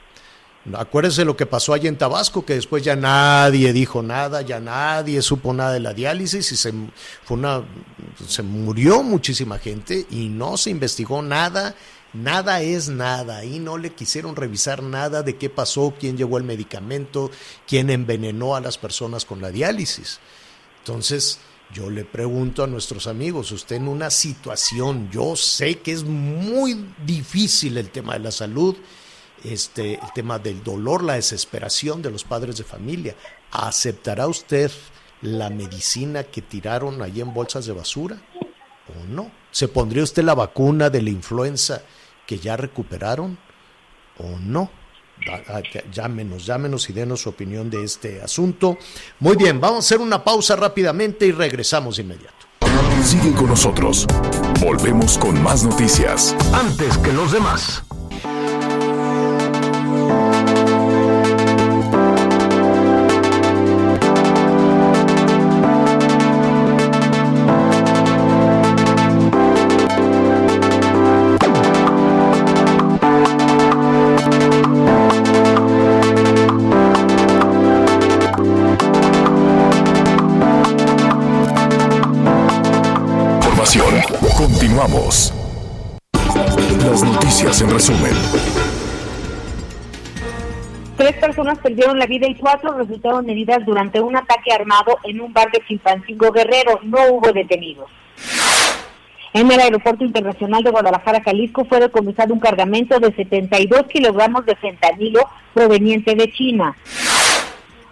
Acuérdese 0.73 1.25
lo 1.25 1.37
que 1.37 1.45
pasó 1.45 1.73
allá 1.73 1.89
en 1.89 1.97
Tabasco, 1.97 2.43
que 2.43 2.55
después 2.55 2.83
ya 2.83 2.95
nadie 2.95 3.71
dijo 3.71 4.01
nada, 4.01 4.41
ya 4.41 4.59
nadie 4.59 5.21
supo 5.21 5.53
nada 5.53 5.73
de 5.73 5.79
la 5.79 5.93
diálisis 5.93 6.51
y 6.51 6.57
se, 6.57 6.73
fue 7.23 7.37
una, 7.37 7.63
se 8.27 8.41
murió 8.41 9.03
muchísima 9.03 9.59
gente 9.59 10.07
y 10.09 10.27
no 10.27 10.57
se 10.57 10.71
investigó 10.71 11.21
nada, 11.21 11.75
nada 12.13 12.61
es 12.61 12.89
nada, 12.89 13.45
y 13.45 13.59
no 13.59 13.77
le 13.77 13.93
quisieron 13.93 14.35
revisar 14.35 14.81
nada 14.81 15.21
de 15.21 15.37
qué 15.37 15.51
pasó, 15.51 15.93
quién 15.99 16.17
llevó 16.17 16.39
el 16.39 16.43
medicamento, 16.43 17.29
quién 17.67 17.91
envenenó 17.91 18.55
a 18.55 18.61
las 18.61 18.79
personas 18.79 19.23
con 19.23 19.41
la 19.41 19.51
diálisis. 19.51 20.19
Entonces, 20.79 21.39
yo 21.71 21.91
le 21.91 22.05
pregunto 22.05 22.63
a 22.63 22.67
nuestros 22.67 23.05
amigos, 23.05 23.51
usted 23.51 23.75
en 23.75 23.87
una 23.87 24.09
situación, 24.09 25.09
yo 25.11 25.35
sé 25.35 25.79
que 25.79 25.91
es 25.91 26.03
muy 26.03 26.87
difícil 27.05 27.77
el 27.77 27.91
tema 27.91 28.13
de 28.13 28.19
la 28.19 28.31
salud, 28.31 28.75
este, 29.45 29.93
el 29.93 30.13
tema 30.13 30.39
del 30.39 30.63
dolor, 30.63 31.03
la 31.03 31.13
desesperación 31.13 32.01
de 32.01 32.11
los 32.11 32.23
padres 32.23 32.57
de 32.57 32.63
familia. 32.63 33.15
¿Aceptará 33.51 34.27
usted 34.27 34.71
la 35.21 35.49
medicina 35.49 36.23
que 36.23 36.41
tiraron 36.41 37.01
allí 37.01 37.21
en 37.21 37.33
bolsas 37.33 37.65
de 37.65 37.73
basura 37.73 38.21
o 38.39 39.05
no? 39.07 39.31
¿Se 39.51 39.67
pondría 39.67 40.03
usted 40.03 40.23
la 40.23 40.35
vacuna 40.35 40.89
de 40.89 41.01
la 41.01 41.09
influenza 41.09 41.81
que 42.25 42.39
ya 42.39 42.57
recuperaron 42.57 43.37
o 44.17 44.39
no? 44.39 44.69
Llámenos, 45.91 46.45
llámenos 46.45 46.89
y 46.89 46.93
denos 46.93 47.21
su 47.21 47.29
opinión 47.29 47.69
de 47.69 47.83
este 47.83 48.21
asunto. 48.21 48.77
Muy 49.19 49.35
bien, 49.35 49.61
vamos 49.61 49.77
a 49.77 49.87
hacer 49.87 49.99
una 49.99 50.23
pausa 50.23 50.55
rápidamente 50.55 51.25
y 51.25 51.31
regresamos 51.31 51.95
de 51.95 52.03
inmediato. 52.03 52.45
Sigue 53.01 53.33
con 53.33 53.47
nosotros. 53.47 54.07
Volvemos 54.59 55.17
con 55.17 55.41
más 55.41 55.63
noticias. 55.63 56.35
Antes 56.53 56.97
que 56.97 57.13
los 57.13 57.31
demás. 57.31 57.83
Las 86.95 87.03
noticias 87.03 87.59
en 87.59 87.69
resumen. 87.71 88.13
Tres 90.95 91.17
personas 91.17 91.59
perdieron 91.59 91.99
la 91.99 92.05
vida 92.05 92.25
y 92.25 92.35
cuatro 92.35 92.71
resultaron 92.71 93.29
heridas 93.29 93.65
durante 93.65 93.99
un 93.99 94.15
ataque 94.15 94.53
armado 94.53 94.97
en 95.03 95.19
un 95.19 95.33
bar 95.33 95.51
de 95.51 95.61
Chilpancingo 95.67 96.31
Guerrero. 96.31 96.79
No 96.83 96.99
hubo 97.11 97.33
detenidos. 97.33 97.91
En 99.33 99.51
el 99.51 99.59
Aeropuerto 99.59 100.05
Internacional 100.05 100.63
de 100.63 100.71
Guadalajara, 100.71 101.21
Jalisco, 101.21 101.65
fue 101.65 101.81
decomisado 101.81 102.33
un 102.33 102.39
cargamento 102.39 102.97
de 102.97 103.13
72 103.13 103.87
kilogramos 103.87 104.45
de 104.45 104.55
fentanilo 104.55 105.27
proveniente 105.53 106.15
de 106.15 106.31
China. 106.31 106.77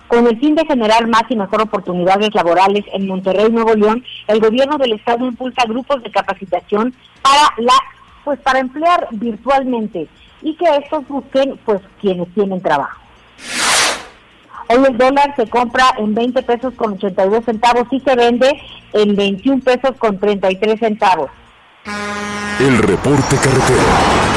Con 0.07 0.27
el 0.27 0.39
fin 0.39 0.55
de 0.55 0.65
generar 0.65 1.07
más 1.07 1.23
y 1.27 1.35
mejor 1.35 1.63
oportunidades 1.63 2.33
laborales 2.33 2.85
en 2.93 3.07
Monterrey, 3.07 3.51
Nuevo 3.51 3.73
León, 3.73 4.05
el 4.29 4.39
gobierno 4.39 4.77
del 4.77 4.93
estado 4.93 5.25
impulsa 5.25 5.65
grupos 5.65 6.01
de 6.03 6.09
capacitación 6.09 6.93
para 7.21 7.53
la 7.57 7.73
pues 8.23 8.39
para 8.39 8.59
emplear 8.59 9.07
virtualmente 9.11 10.07
y 10.41 10.55
que 10.55 10.65
estos 10.77 11.07
busquen 11.07 11.59
pues 11.65 11.81
quienes 12.01 12.33
tienen 12.33 12.61
trabajo. 12.61 12.99
Hoy 14.69 14.85
el 14.87 14.97
dólar 14.97 15.35
se 15.35 15.47
compra 15.49 15.93
en 15.97 16.13
20 16.15 16.41
pesos 16.43 16.73
con 16.75 16.93
82 16.93 17.45
centavos 17.45 17.87
y 17.91 17.99
se 17.99 18.15
vende 18.15 18.61
en 18.93 19.15
21 19.15 19.61
pesos 19.61 19.91
con 19.97 20.19
33 20.19 20.79
centavos. 20.79 21.29
El 22.59 22.77
reporte 22.77 23.35
carretero. 23.35 24.33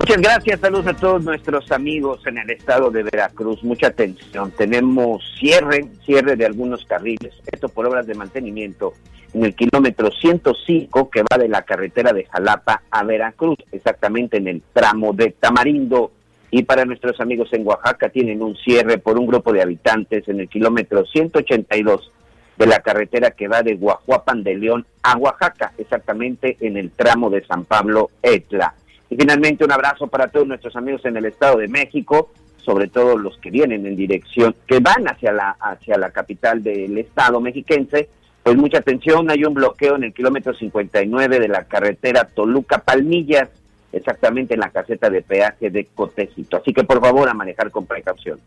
Muchas 0.00 0.22
gracias, 0.22 0.60
saludos 0.60 0.86
a 0.88 0.94
todos 0.94 1.22
nuestros 1.22 1.70
amigos 1.70 2.26
en 2.26 2.38
el 2.38 2.50
estado 2.50 2.90
de 2.90 3.02
Veracruz. 3.04 3.62
Mucha 3.62 3.88
atención, 3.88 4.50
tenemos 4.50 5.22
cierre, 5.38 5.88
cierre 6.04 6.36
de 6.36 6.46
algunos 6.46 6.84
carriles, 6.84 7.34
esto 7.46 7.68
por 7.68 7.86
obras 7.86 8.06
de 8.06 8.14
mantenimiento 8.14 8.94
en 9.32 9.44
el 9.44 9.54
kilómetro 9.54 10.10
105 10.10 11.10
que 11.10 11.22
va 11.22 11.38
de 11.38 11.48
la 11.48 11.62
carretera 11.62 12.12
de 12.12 12.24
Jalapa 12.24 12.82
a 12.90 13.04
Veracruz, 13.04 13.58
exactamente 13.72 14.38
en 14.38 14.48
el 14.48 14.62
tramo 14.72 15.12
de 15.12 15.30
Tamarindo. 15.30 16.12
Y 16.50 16.64
para 16.64 16.84
nuestros 16.84 17.20
amigos 17.20 17.48
en 17.52 17.66
Oaxaca 17.66 18.08
tienen 18.08 18.42
un 18.42 18.56
cierre 18.56 18.98
por 18.98 19.18
un 19.18 19.26
grupo 19.26 19.52
de 19.52 19.62
habitantes 19.62 20.28
en 20.28 20.40
el 20.40 20.48
kilómetro 20.48 21.06
182 21.06 22.10
de 22.56 22.66
la 22.66 22.80
carretera 22.80 23.30
que 23.30 23.48
va 23.48 23.62
de 23.62 23.76
Guajuapan 23.76 24.42
de 24.42 24.56
León 24.56 24.84
a 25.02 25.16
Oaxaca, 25.16 25.72
exactamente 25.78 26.56
en 26.60 26.76
el 26.76 26.90
tramo 26.90 27.30
de 27.30 27.44
San 27.46 27.64
Pablo 27.64 28.10
Etla. 28.22 28.74
Y 29.08 29.16
finalmente 29.16 29.64
un 29.64 29.72
abrazo 29.72 30.08
para 30.08 30.28
todos 30.28 30.46
nuestros 30.46 30.76
amigos 30.76 31.04
en 31.04 31.16
el 31.16 31.24
Estado 31.24 31.58
de 31.58 31.68
México, 31.68 32.30
sobre 32.58 32.88
todo 32.88 33.16
los 33.16 33.38
que 33.38 33.50
vienen 33.50 33.86
en 33.86 33.96
dirección, 33.96 34.54
que 34.66 34.78
van 34.78 35.08
hacia 35.08 35.32
la, 35.32 35.56
hacia 35.60 35.96
la 35.96 36.10
capital 36.10 36.62
del 36.62 36.98
Estado 36.98 37.40
mexiquense. 37.40 38.08
Pues 38.42 38.56
mucha 38.56 38.78
atención, 38.78 39.30
hay 39.30 39.44
un 39.44 39.54
bloqueo 39.54 39.96
en 39.96 40.04
el 40.04 40.14
kilómetro 40.14 40.54
59 40.54 41.40
de 41.40 41.48
la 41.48 41.64
carretera 41.64 42.24
Toluca-Palmillas, 42.24 43.48
exactamente 43.92 44.54
en 44.54 44.60
la 44.60 44.70
caseta 44.70 45.10
de 45.10 45.22
peaje 45.22 45.70
de 45.70 45.86
Cotejito. 45.94 46.56
Así 46.56 46.72
que 46.72 46.84
por 46.84 47.00
favor 47.00 47.28
a 47.28 47.34
manejar 47.34 47.70
con 47.70 47.86
precaución. 47.86 48.40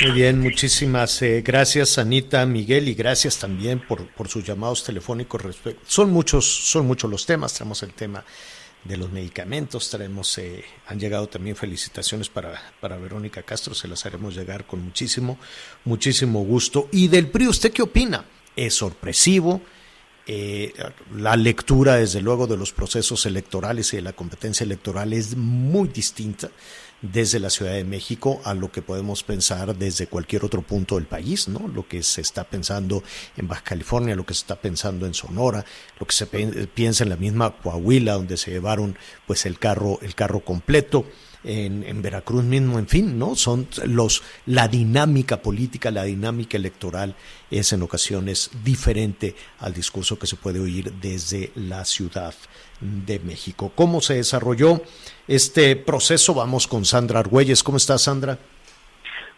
Muy 0.00 0.12
bien, 0.12 0.40
muchísimas 0.40 1.20
eh, 1.22 1.42
gracias 1.44 1.98
Anita, 1.98 2.46
Miguel 2.46 2.88
y 2.88 2.94
gracias 2.94 3.38
también 3.38 3.80
por, 3.80 4.06
por 4.06 4.28
sus 4.28 4.44
llamados 4.44 4.84
telefónicos. 4.84 5.42
Son 5.86 6.12
muchos, 6.12 6.46
son 6.46 6.86
muchos 6.86 7.10
los 7.10 7.26
temas. 7.26 7.52
Tenemos 7.54 7.82
el 7.82 7.92
tema 7.92 8.24
de 8.84 8.96
los 8.96 9.10
medicamentos, 9.10 9.90
traemos, 9.90 10.38
eh, 10.38 10.64
han 10.86 10.98
llegado 10.98 11.28
también 11.28 11.56
felicitaciones 11.56 12.28
para, 12.28 12.60
para 12.80 12.96
Verónica 12.96 13.42
Castro, 13.42 13.74
se 13.74 13.88
las 13.88 14.06
haremos 14.06 14.34
llegar 14.34 14.66
con 14.66 14.80
muchísimo, 14.82 15.38
muchísimo 15.84 16.44
gusto. 16.44 16.88
Y 16.92 17.08
del 17.08 17.28
PRI, 17.28 17.48
¿usted 17.48 17.72
qué 17.72 17.82
opina? 17.82 18.24
¿Es 18.56 18.74
sorpresivo? 18.74 19.60
Eh, 20.26 20.74
la 21.16 21.36
lectura, 21.36 21.96
desde 21.96 22.20
luego, 22.20 22.46
de 22.46 22.58
los 22.58 22.72
procesos 22.72 23.24
electorales 23.24 23.92
y 23.92 23.96
de 23.96 24.02
la 24.02 24.12
competencia 24.12 24.64
electoral 24.64 25.12
es 25.14 25.34
muy 25.36 25.88
distinta 25.88 26.50
desde 27.00 27.38
la 27.38 27.50
Ciudad 27.50 27.72
de 27.72 27.84
México 27.84 28.40
a 28.44 28.54
lo 28.54 28.72
que 28.72 28.82
podemos 28.82 29.22
pensar 29.22 29.76
desde 29.76 30.06
cualquier 30.06 30.44
otro 30.44 30.62
punto 30.62 30.96
del 30.96 31.06
país, 31.06 31.48
¿no? 31.48 31.68
Lo 31.68 31.86
que 31.86 32.02
se 32.02 32.20
está 32.20 32.44
pensando 32.44 33.02
en 33.36 33.46
Baja 33.46 33.62
California, 33.62 34.16
lo 34.16 34.26
que 34.26 34.34
se 34.34 34.40
está 34.40 34.56
pensando 34.56 35.06
en 35.06 35.14
Sonora, 35.14 35.64
lo 36.00 36.06
que 36.06 36.12
se 36.12 36.26
piensa 36.26 37.04
en 37.04 37.10
la 37.10 37.16
misma 37.16 37.56
Coahuila, 37.56 38.14
donde 38.14 38.36
se 38.36 38.50
llevaron 38.50 38.96
pues 39.26 39.46
el 39.46 39.58
carro, 39.58 39.98
el 40.02 40.14
carro 40.14 40.40
completo. 40.40 41.04
En, 41.50 41.82
en, 41.82 42.02
Veracruz 42.02 42.44
mismo, 42.44 42.78
en 42.78 42.86
fin, 42.86 43.18
¿no? 43.18 43.34
Son 43.34 43.68
los 43.86 44.22
la 44.44 44.68
dinámica 44.68 45.38
política, 45.40 45.90
la 45.90 46.02
dinámica 46.02 46.58
electoral 46.58 47.14
es 47.50 47.72
en 47.72 47.80
ocasiones 47.80 48.50
diferente 48.62 49.34
al 49.60 49.72
discurso 49.72 50.18
que 50.18 50.26
se 50.26 50.36
puede 50.36 50.60
oír 50.60 50.92
desde 51.00 51.50
la 51.54 51.86
Ciudad 51.86 52.34
de 52.80 53.18
México. 53.20 53.72
¿Cómo 53.74 54.02
se 54.02 54.16
desarrolló 54.16 54.82
este 55.26 55.74
proceso? 55.76 56.34
Vamos 56.34 56.66
con 56.66 56.84
Sandra 56.84 57.20
Argüelles. 57.20 57.62
¿Cómo 57.62 57.78
estás, 57.78 58.02
Sandra? 58.02 58.36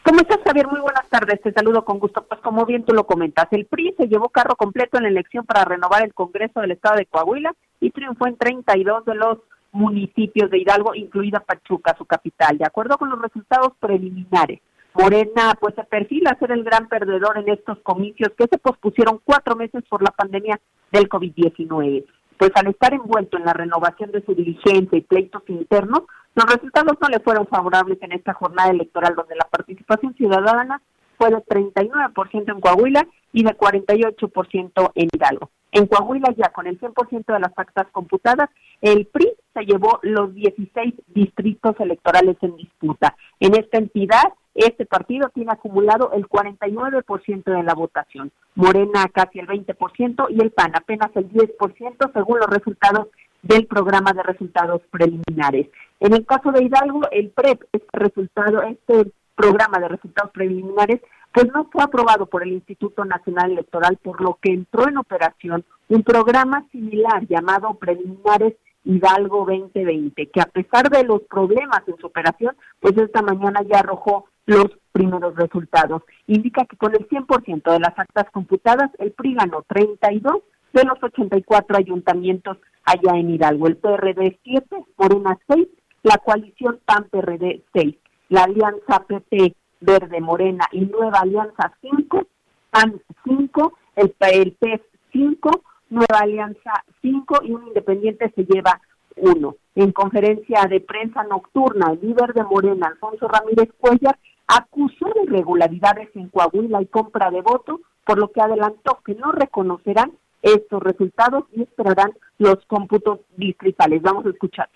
¿Cómo 0.02 0.20
estás, 0.20 0.38
Javier? 0.44 0.66
Muy 0.66 0.80
buenas 0.80 1.08
tardes. 1.08 1.40
Te 1.42 1.52
saludo 1.52 1.84
con 1.84 1.98
gusto. 1.98 2.24
Pues 2.26 2.40
como 2.40 2.64
bien 2.66 2.84
tú 2.84 2.92
lo 2.92 3.06
comentas, 3.06 3.46
el 3.52 3.66
PRI 3.66 3.94
se 3.96 4.08
llevó 4.08 4.30
carro 4.30 4.56
completo 4.56 4.96
en 4.96 5.04
la 5.04 5.10
elección 5.10 5.44
para 5.44 5.64
renovar 5.64 6.02
el 6.02 6.14
Congreso 6.14 6.60
del 6.60 6.72
Estado 6.72 6.96
de 6.96 7.06
Coahuila 7.06 7.54
y 7.80 7.90
triunfó 7.90 8.26
en 8.26 8.36
32 8.36 9.04
de 9.04 9.14
los 9.14 9.38
municipios 9.72 10.50
de 10.50 10.58
Hidalgo, 10.58 10.94
incluida 10.94 11.40
Pachuca, 11.40 11.94
su 11.96 12.04
capital. 12.04 12.58
De 12.58 12.66
acuerdo 12.66 12.98
con 12.98 13.10
los 13.10 13.20
resultados 13.20 13.72
preliminares, 13.78 14.60
Morena 14.94 15.54
pues 15.60 15.74
se 15.74 15.84
perfila 15.84 16.36
ser 16.38 16.52
el 16.52 16.64
gran 16.64 16.88
perdedor 16.88 17.38
en 17.38 17.48
estos 17.48 17.78
comicios 17.80 18.30
que 18.36 18.46
se 18.50 18.58
pospusieron 18.58 19.20
cuatro 19.24 19.54
meses 19.54 19.84
por 19.88 20.02
la 20.02 20.10
pandemia 20.10 20.60
del 20.90 21.08
COVID-19 21.08 22.04
pues 22.40 22.52
al 22.54 22.68
estar 22.68 22.94
envuelto 22.94 23.36
en 23.36 23.44
la 23.44 23.52
renovación 23.52 24.12
de 24.12 24.24
su 24.24 24.34
diligencia 24.34 24.96
y 24.96 25.02
pleitos 25.02 25.42
internos, 25.48 26.04
los 26.34 26.46
resultados 26.46 26.96
no 26.98 27.08
le 27.10 27.20
fueron 27.20 27.46
favorables 27.46 27.98
en 28.00 28.12
esta 28.12 28.32
jornada 28.32 28.70
electoral 28.70 29.14
donde 29.14 29.36
la 29.36 29.46
participación 29.50 30.14
ciudadana 30.14 30.80
fue 31.18 31.28
de 31.28 31.36
39% 31.36 32.50
en 32.50 32.60
Coahuila 32.62 33.06
y 33.34 33.44
de 33.44 33.54
48% 33.54 34.92
en 34.94 35.08
Hidalgo. 35.12 35.50
En 35.72 35.86
Coahuila 35.86 36.34
ya 36.36 36.50
con 36.50 36.66
el 36.66 36.80
100% 36.80 37.32
de 37.32 37.40
las 37.40 37.52
actas 37.56 37.86
computadas, 37.92 38.50
el 38.80 39.06
PRI 39.06 39.32
se 39.54 39.64
llevó 39.64 40.00
los 40.02 40.34
16 40.34 40.94
distritos 41.08 41.74
electorales 41.78 42.36
en 42.40 42.56
disputa. 42.56 43.16
En 43.38 43.54
esta 43.54 43.78
entidad, 43.78 44.32
este 44.54 44.84
partido 44.84 45.28
tiene 45.32 45.52
acumulado 45.52 46.12
el 46.12 46.28
49% 46.28 47.44
de 47.44 47.62
la 47.62 47.74
votación, 47.74 48.32
Morena 48.56 49.06
casi 49.12 49.38
el 49.38 49.46
20% 49.46 50.26
y 50.30 50.40
el 50.42 50.50
PAN 50.50 50.72
apenas 50.74 51.10
el 51.14 51.30
10% 51.30 52.12
según 52.12 52.38
los 52.40 52.48
resultados 52.48 53.08
del 53.42 53.66
programa 53.66 54.12
de 54.12 54.22
resultados 54.22 54.82
preliminares. 54.90 55.68
En 56.00 56.14
el 56.14 56.26
caso 56.26 56.50
de 56.52 56.64
Hidalgo, 56.64 57.02
el 57.10 57.30
PREP, 57.30 57.62
este 57.72 57.98
resultado, 57.98 58.62
este 58.62 59.12
programa 59.34 59.78
de 59.78 59.88
resultados 59.88 60.32
preliminares, 60.32 61.00
pues 61.32 61.46
no 61.52 61.68
fue 61.70 61.82
aprobado 61.82 62.26
por 62.26 62.42
el 62.42 62.52
Instituto 62.52 63.04
Nacional 63.04 63.52
Electoral, 63.52 63.98
por 64.02 64.20
lo 64.20 64.38
que 64.40 64.52
entró 64.52 64.88
en 64.88 64.98
operación 64.98 65.64
un 65.88 66.02
programa 66.02 66.66
similar 66.72 67.26
llamado 67.28 67.74
Preliminares 67.74 68.54
Hidalgo 68.84 69.44
2020, 69.46 70.30
que 70.30 70.40
a 70.40 70.46
pesar 70.46 70.88
de 70.90 71.04
los 71.04 71.22
problemas 71.22 71.82
en 71.86 71.96
su 71.98 72.06
operación, 72.06 72.56
pues 72.80 72.96
esta 72.96 73.22
mañana 73.22 73.60
ya 73.62 73.80
arrojó 73.80 74.26
los 74.46 74.66
primeros 74.92 75.36
resultados. 75.36 76.02
Indica 76.26 76.64
que 76.64 76.76
con 76.76 76.94
el 76.94 77.06
100% 77.08 77.72
de 77.72 77.78
las 77.78 77.96
actas 77.98 78.26
computadas, 78.32 78.90
el 78.98 79.12
PRI 79.12 79.34
ganó 79.34 79.62
32 79.68 80.42
de 80.72 80.84
los 80.84 81.02
84 81.02 81.76
ayuntamientos 81.76 82.58
allá 82.84 83.18
en 83.18 83.30
Hidalgo. 83.30 83.66
El 83.66 83.76
PRD 83.76 84.38
7, 84.42 84.84
Morena 84.96 85.38
6, 85.48 85.68
la 86.02 86.16
coalición 86.18 86.80
PAN-PRD 86.84 87.62
6, 87.74 87.96
la 88.30 88.44
alianza 88.44 89.04
PP 89.06 89.54
Verde 89.80 90.20
Morena 90.20 90.66
y 90.72 90.80
Nueva 90.80 91.20
Alianza 91.20 91.72
5, 91.80 92.26
PAN 92.70 93.00
5, 93.24 93.72
el, 93.96 94.14
el 94.20 94.52
PES 94.52 94.80
5, 95.12 95.50
Nueva 95.90 96.18
Alianza 96.20 96.84
5 97.02 97.40
y 97.44 97.52
un 97.52 97.66
independiente 97.68 98.30
se 98.34 98.44
lleva 98.44 98.80
uno. 99.16 99.56
En 99.74 99.92
conferencia 99.92 100.66
de 100.68 100.80
prensa 100.80 101.22
nocturna, 101.24 101.92
el 101.92 102.00
líder 102.00 102.32
de 102.34 102.44
Morena, 102.44 102.88
Alfonso 102.88 103.28
Ramírez 103.28 103.68
Cuellar, 103.78 104.18
acusó 104.46 105.06
de 105.14 105.22
irregularidades 105.24 106.08
en 106.14 106.28
Coahuila 106.28 106.82
y 106.82 106.86
compra 106.86 107.30
de 107.30 107.40
votos, 107.40 107.80
por 108.04 108.18
lo 108.18 108.32
que 108.32 108.40
adelantó 108.40 108.98
que 109.04 109.14
no 109.14 109.32
reconocerán 109.32 110.12
estos 110.42 110.82
resultados 110.82 111.44
y 111.52 111.62
esperarán 111.62 112.12
los 112.38 112.56
cómputos 112.66 113.20
distritales. 113.36 114.02
Vamos 114.02 114.26
a 114.26 114.30
escuchar. 114.30 114.68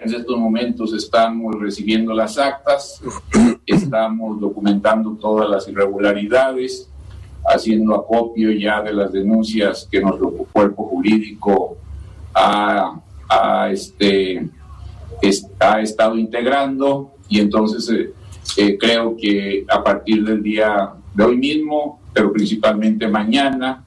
En 0.00 0.14
estos 0.14 0.38
momentos 0.38 0.94
estamos 0.94 1.60
recibiendo 1.60 2.14
las 2.14 2.38
actas, 2.38 3.02
estamos 3.66 4.40
documentando 4.40 5.12
todas 5.20 5.50
las 5.50 5.68
irregularidades, 5.68 6.88
haciendo 7.44 7.94
acopio 7.94 8.50
ya 8.50 8.80
de 8.80 8.94
las 8.94 9.12
denuncias 9.12 9.86
que 9.90 10.00
nuestro 10.00 10.30
cuerpo 10.30 10.84
jurídico 10.84 11.76
ha, 12.32 12.98
este, 13.70 14.48
ha 15.58 15.82
estado 15.82 16.16
integrando. 16.16 17.10
Y 17.28 17.40
entonces 17.40 17.86
eh, 17.90 18.14
eh, 18.56 18.78
creo 18.78 19.14
que 19.18 19.66
a 19.68 19.84
partir 19.84 20.24
del 20.24 20.42
día 20.42 20.94
de 21.12 21.24
hoy 21.24 21.36
mismo, 21.36 22.00
pero 22.14 22.32
principalmente 22.32 23.06
mañana, 23.06 23.84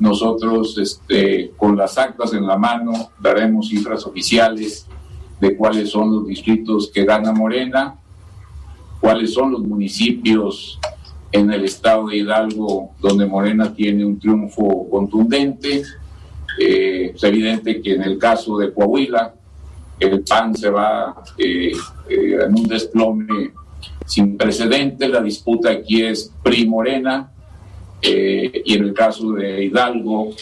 nosotros 0.00 0.76
este, 0.78 1.52
con 1.56 1.76
las 1.76 1.96
actas 1.98 2.34
en 2.34 2.48
la 2.48 2.58
mano 2.58 3.12
daremos 3.20 3.68
cifras 3.68 4.04
oficiales 4.04 4.88
de 5.42 5.56
cuáles 5.56 5.90
son 5.90 6.14
los 6.14 6.26
distritos 6.28 6.88
que 6.94 7.04
gana 7.04 7.32
Morena, 7.32 7.96
cuáles 9.00 9.34
son 9.34 9.50
los 9.50 9.60
municipios 9.60 10.78
en 11.32 11.52
el 11.52 11.64
estado 11.64 12.06
de 12.06 12.18
Hidalgo 12.18 12.92
donde 13.00 13.26
Morena 13.26 13.74
tiene 13.74 14.04
un 14.04 14.18
triunfo 14.20 14.88
contundente 14.88 15.82
Eh, 16.58 17.12
es 17.14 17.24
evidente 17.24 17.80
que 17.80 17.94
en 17.94 18.02
el 18.02 18.18
caso 18.18 18.58
de 18.58 18.74
Coahuila, 18.74 19.34
el 19.98 20.22
PAN 20.22 20.54
se 20.54 20.68
va 20.68 21.14
eh, 21.38 21.72
eh, 22.10 22.38
en 22.44 22.52
un 22.54 22.68
desplome 22.68 23.52
sin 24.04 24.36
precedentes. 24.36 25.08
La 25.08 25.22
disputa 25.22 25.70
aquí 25.70 26.02
es 26.02 26.30
PRI-Morena. 26.42 27.30
y 28.02 28.74
en 28.74 28.82
el 28.84 28.92
caso 28.92 29.32
de 29.32 29.64
Hidalgo, 29.64 30.34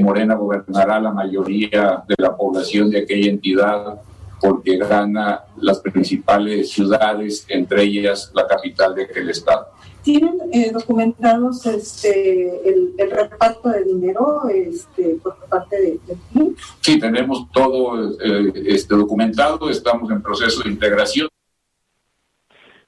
Morena 0.00 0.34
gobernará 0.36 0.98
la 0.98 1.12
mayoría 1.12 2.02
de 2.08 2.14
la 2.16 2.34
población 2.34 2.88
de 2.88 3.00
aquella 3.00 3.28
entidad 3.30 4.00
porque 4.42 4.76
gana 4.76 5.44
las 5.56 5.78
principales 5.78 6.72
ciudades, 6.72 7.46
entre 7.48 7.84
ellas 7.84 8.32
la 8.34 8.46
capital 8.46 8.94
de 8.94 9.04
aquel 9.04 9.30
estado. 9.30 9.68
¿Tienen 10.02 10.36
eh, 10.52 10.72
documentados 10.72 11.64
este, 11.64 12.68
el, 12.68 13.10
reparto 13.10 13.68
de 13.68 13.84
dinero 13.84 14.42
este, 14.52 15.16
por 15.22 15.36
parte 15.48 15.76
de, 15.76 16.00
de 16.06 16.54
Sí, 16.80 16.98
tenemos 16.98 17.46
todo 17.52 18.10
eh, 18.20 18.52
este, 18.66 18.96
documentado, 18.96 19.70
estamos 19.70 20.10
en 20.10 20.20
proceso 20.20 20.64
de 20.64 20.70
integración. 20.70 21.28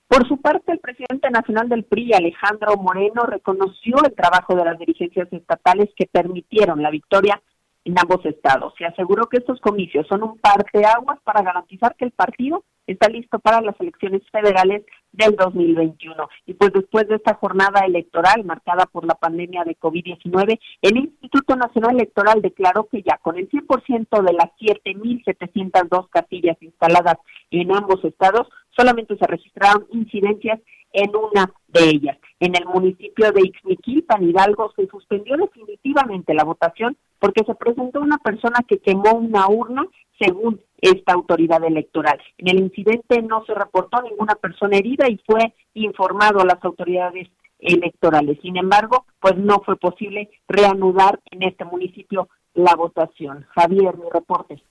Por 0.08 0.26
su 0.26 0.40
parte, 0.40 0.72
el 0.72 0.80
presidente 0.80 1.30
nacional 1.30 1.68
del 1.68 1.84
PRI, 1.84 2.14
Alejandro 2.14 2.76
Moreno, 2.76 3.26
reconoció 3.26 3.96
el 4.04 4.14
trabajo 4.14 4.56
de 4.56 4.64
las 4.64 4.78
dirigencias 4.78 5.32
estatales 5.32 5.90
que 5.96 6.06
permitieron 6.06 6.82
la 6.82 6.90
victoria 6.90 7.40
en 7.84 7.98
ambos 7.98 8.24
estados. 8.24 8.74
Se 8.78 8.86
aseguró 8.86 9.26
que 9.26 9.38
estos 9.38 9.60
comicios 9.60 10.06
son 10.08 10.22
un 10.22 10.38
parteaguas 10.38 11.18
para 11.22 11.42
garantizar 11.42 11.94
que 11.96 12.06
el 12.06 12.12
partido 12.12 12.64
está 12.86 13.08
listo 13.08 13.38
para 13.38 13.60
las 13.60 13.78
elecciones 13.80 14.22
federales 14.30 14.84
del 15.12 15.36
2021. 15.36 16.28
Y 16.46 16.54
pues 16.54 16.72
después 16.72 17.08
de 17.08 17.16
esta 17.16 17.34
jornada 17.34 17.80
electoral 17.86 18.44
marcada 18.44 18.86
por 18.86 19.06
la 19.06 19.14
pandemia 19.14 19.64
de 19.64 19.76
COVID-19, 19.78 20.58
el 20.82 20.96
Instituto 20.96 21.56
Nacional 21.56 21.96
Electoral 21.96 22.42
declaró 22.42 22.88
que 22.88 23.02
ya 23.02 23.18
con 23.18 23.36
el 23.36 23.48
100% 23.48 24.22
de 24.22 24.32
las 24.32 24.50
7.702 24.60 26.08
casillas 26.10 26.56
instaladas 26.60 27.16
en 27.50 27.74
ambos 27.74 28.04
estados, 28.04 28.48
solamente 28.76 29.16
se 29.16 29.26
registraron 29.26 29.86
incidencias 29.92 30.60
en 30.94 31.10
una 31.14 31.52
de 31.68 31.90
ellas. 31.90 32.18
En 32.40 32.56
el 32.56 32.64
municipio 32.66 33.30
de 33.32 33.42
Ixmiquilpan, 33.42 34.28
Hidalgo, 34.28 34.72
se 34.76 34.86
suspendió 34.86 35.36
definitivamente 35.36 36.32
la 36.32 36.44
votación 36.44 36.96
porque 37.18 37.44
se 37.44 37.54
presentó 37.54 38.00
una 38.00 38.18
persona 38.18 38.60
que 38.66 38.78
quemó 38.78 39.14
una 39.14 39.48
urna 39.48 39.84
según 40.18 40.60
esta 40.80 41.12
autoridad 41.12 41.64
electoral. 41.64 42.18
En 42.38 42.48
el 42.48 42.60
incidente 42.60 43.20
no 43.22 43.44
se 43.44 43.54
reportó 43.54 44.00
ninguna 44.02 44.34
persona 44.36 44.76
herida 44.76 45.08
y 45.08 45.20
fue 45.26 45.52
informado 45.74 46.40
a 46.40 46.44
las 46.44 46.62
autoridades 46.62 47.28
electorales. 47.58 48.38
Sin 48.42 48.56
embargo, 48.56 49.06
pues 49.20 49.36
no 49.36 49.62
fue 49.64 49.76
posible 49.76 50.30
reanudar 50.46 51.20
en 51.30 51.42
este 51.42 51.64
municipio 51.64 52.28
la 52.54 52.74
votación. 52.76 53.46
Javier, 53.54 53.96
mi 53.96 54.10
reporte. 54.12 54.62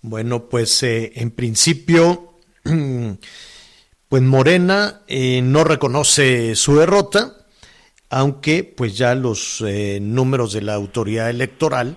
Bueno, 0.00 0.44
pues 0.44 0.82
eh, 0.84 1.12
en 1.16 1.32
principio, 1.32 2.34
pues 4.08 4.22
Morena 4.22 5.02
eh, 5.06 5.40
no 5.42 5.64
reconoce 5.64 6.54
su 6.56 6.76
derrota, 6.78 7.32
aunque 8.10 8.64
pues 8.64 8.96
ya 8.96 9.14
los 9.14 9.62
eh, 9.66 9.98
números 10.00 10.52
de 10.52 10.62
la 10.62 10.74
autoridad 10.74 11.28
electoral 11.28 11.96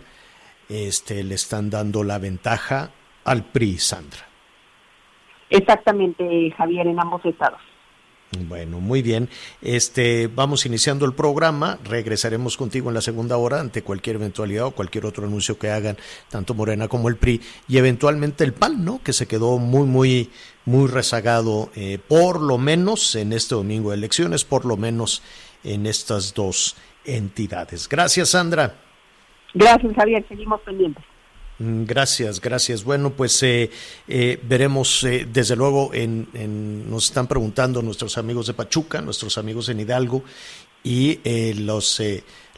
este, 0.68 1.24
le 1.24 1.36
están 1.36 1.70
dando 1.70 2.04
la 2.04 2.18
ventaja 2.18 2.92
al 3.24 3.46
PRI, 3.46 3.78
Sandra. 3.78 4.28
Exactamente, 5.50 6.52
Javier, 6.58 6.88
en 6.88 7.00
ambos 7.00 7.24
estados. 7.26 7.60
Bueno, 8.48 8.80
muy 8.80 9.02
bien. 9.02 9.28
Este, 9.62 10.28
vamos 10.28 10.66
iniciando 10.66 11.06
el 11.06 11.14
programa. 11.14 11.78
Regresaremos 11.84 12.56
contigo 12.56 12.90
en 12.90 12.94
la 12.94 13.02
segunda 13.02 13.36
hora 13.36 13.60
ante 13.60 13.82
cualquier 13.82 14.16
eventualidad 14.16 14.68
o 14.68 14.72
cualquier 14.72 15.06
otro 15.06 15.28
anuncio 15.28 15.60
que 15.60 15.70
hagan 15.70 15.98
tanto 16.30 16.54
Morena 16.54 16.88
como 16.88 17.10
el 17.10 17.18
PRI 17.18 17.42
y 17.68 17.78
eventualmente 17.78 18.46
el 18.46 18.54
PAN, 18.54 18.86
¿no? 18.86 19.02
Que 19.04 19.12
se 19.12 19.28
quedó 19.28 19.58
muy, 19.58 19.86
muy, 19.86 20.30
muy 20.66 20.88
rezagado, 20.88 21.70
eh, 21.76 22.00
por 22.08 22.42
lo 22.42 22.58
menos 22.58 23.16
en 23.16 23.34
este 23.34 23.56
domingo 23.56 23.90
de 23.92 23.98
elecciones, 23.98 24.44
por 24.44 24.66
lo 24.66 24.78
menos 24.78 25.22
en 25.64 25.86
estas 25.86 26.34
dos 26.34 26.76
entidades. 27.06 27.88
Gracias, 27.90 28.30
Sandra. 28.30 28.76
Gracias, 29.54 29.94
Javier. 29.94 30.26
Seguimos 30.28 30.62
pendientes. 30.62 31.04
Mm, 31.62 31.84
gracias, 31.84 32.42
gracias. 32.42 32.84
Bueno, 32.84 33.12
pues 33.12 33.44
eh, 33.44 33.70
eh, 34.08 34.40
veremos, 34.42 35.04
eh, 35.04 35.28
desde 35.32 35.56
luego, 35.56 35.92
en, 35.94 36.28
nos 36.90 37.06
están 37.06 37.28
preguntando 37.28 37.84
nuestros 37.84 38.18
amigos 38.18 38.48
de 38.48 38.56
Pachuca, 38.56 39.00
nuestros 39.02 39.38
amigos 39.38 39.70
en 39.70 39.80
Hidalgo, 39.80 40.24
y 40.84 41.20
los 41.54 42.02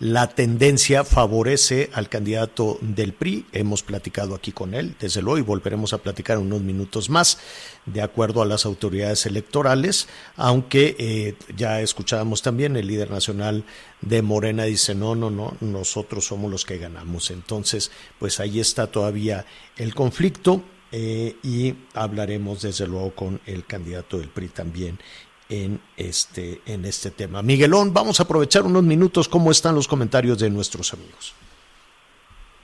la 0.04 0.28
tendencia 0.28 1.06
favorece 1.06 1.90
al 1.94 2.10
candidato 2.10 2.78
del 2.82 3.14
PRI. 3.14 3.46
Hemos 3.54 3.84
platicado 3.84 4.36
aquí 4.36 4.52
con 4.52 4.74
él, 4.74 4.96
desde 5.00 5.22
luego, 5.22 5.38
y 5.38 5.44
volveremos 5.44 5.94
a 5.94 6.00
platicar 6.00 6.40
unos 6.40 6.62
minutos 6.62 7.10
más, 7.10 7.38
de 7.86 8.02
acuerdo 8.02 8.42
a 8.42 8.46
las 8.46 8.66
autoridades 8.66 9.26
electorales, 9.28 10.10
aunque 10.36 10.96
eh, 11.00 11.36
ya 11.56 11.80
escuchábamos 11.80 12.42
también 12.42 12.76
el 12.76 12.88
líder 12.88 13.12
nacional 13.12 13.64
de 14.02 14.22
Morena 14.22 14.66
dice, 14.66 14.94
no, 14.94 15.16
no, 15.16 15.30
no, 15.30 15.56
nosotros 15.62 16.26
somos 16.26 16.52
los 16.52 16.66
que 16.66 16.80
ganamos. 16.80 17.32
Entonces, 17.32 17.90
pues 18.20 18.42
ahí 18.42 18.60
está 18.60 18.88
todavía 18.88 19.46
el 19.78 19.96
conflicto. 19.96 20.64
Eh, 20.96 21.38
y 21.42 21.74
hablaremos 21.96 22.62
desde 22.62 22.86
luego 22.86 23.16
con 23.16 23.42
el 23.48 23.66
candidato 23.66 24.20
del 24.20 24.30
PRI 24.30 24.50
también 24.50 25.00
en 25.54 25.80
este, 25.98 26.62
en 26.66 26.84
este 26.84 27.12
tema. 27.12 27.44
Miguelón, 27.44 27.94
vamos 27.94 28.20
a 28.20 28.24
aprovechar 28.24 28.64
unos 28.64 28.82
minutos. 28.82 29.30
¿Cómo 29.30 29.52
están 29.52 29.76
los 29.76 29.88
comentarios 29.88 30.40
de 30.40 30.50
nuestros 30.50 30.94
amigos? 30.94 31.36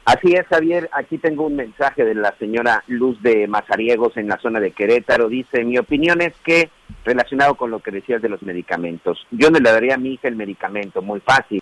Así 0.06 0.34
es, 0.34 0.48
Javier. 0.48 0.90
Aquí 0.92 1.20
tengo 1.20 1.46
un 1.46 1.56
mensaje 1.56 2.04
de 2.04 2.16
la 2.16 2.34
señora 2.40 2.84
Luz 2.88 3.22
de 3.22 3.48
Mazariegos 3.48 4.18
en 4.18 4.28
la 4.28 4.40
zona 4.40 4.60
de 4.60 4.72
Querétaro. 4.72 5.30
Dice, 5.30 5.64
mi 5.64 5.78
opinión 5.78 6.20
es 6.22 6.34
que, 6.44 6.72
relacionado 7.06 7.54
con 7.54 7.70
lo 7.70 7.80
que 7.80 7.92
decías 7.92 8.24
de 8.24 8.30
los 8.30 8.42
medicamentos, 8.42 9.24
yo 9.30 9.52
no 9.52 9.60
le 9.60 9.72
daría 9.72 9.94
a 9.94 10.00
mi 10.00 10.14
hija 10.14 10.28
el 10.28 10.36
medicamento, 10.36 11.04
muy 11.04 11.20
fácil. 11.20 11.60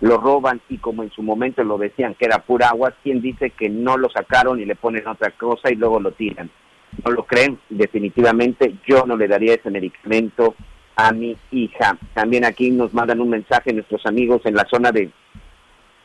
Lo 0.00 0.16
roban 0.16 0.62
y 0.70 0.78
como 0.78 1.02
en 1.02 1.10
su 1.10 1.22
momento 1.22 1.62
lo 1.62 1.76
decían 1.76 2.14
que 2.14 2.24
era 2.24 2.38
pura 2.38 2.70
agua, 2.70 2.94
¿quién 3.02 3.20
dice 3.20 3.50
que 3.50 3.68
no 3.68 3.98
lo 3.98 4.08
sacaron 4.08 4.58
y 4.58 4.64
le 4.64 4.76
ponen 4.76 5.06
otra 5.06 5.32
cosa 5.32 5.70
y 5.70 5.74
luego 5.74 6.00
lo 6.00 6.12
tiran? 6.12 6.48
No 7.04 7.12
lo 7.12 7.24
creen, 7.24 7.58
definitivamente 7.68 8.74
yo 8.86 9.04
no 9.06 9.16
le 9.16 9.28
daría 9.28 9.54
ese 9.54 9.70
medicamento 9.70 10.54
a 10.96 11.12
mi 11.12 11.36
hija. 11.50 11.96
También 12.14 12.44
aquí 12.44 12.70
nos 12.70 12.92
mandan 12.92 13.20
un 13.20 13.30
mensaje 13.30 13.72
nuestros 13.72 14.04
amigos 14.06 14.42
en 14.44 14.54
la 14.54 14.66
zona 14.68 14.92
de 14.92 15.10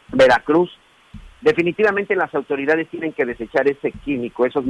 Veracruz. 0.10 0.72
Definitivamente 1.42 2.16
las 2.16 2.34
autoridades 2.34 2.90
tienen 2.90 3.14
que 3.14 3.26
desechar 3.26 3.68
ese 3.68 3.92
químico, 3.92 4.46
esos, 4.46 4.64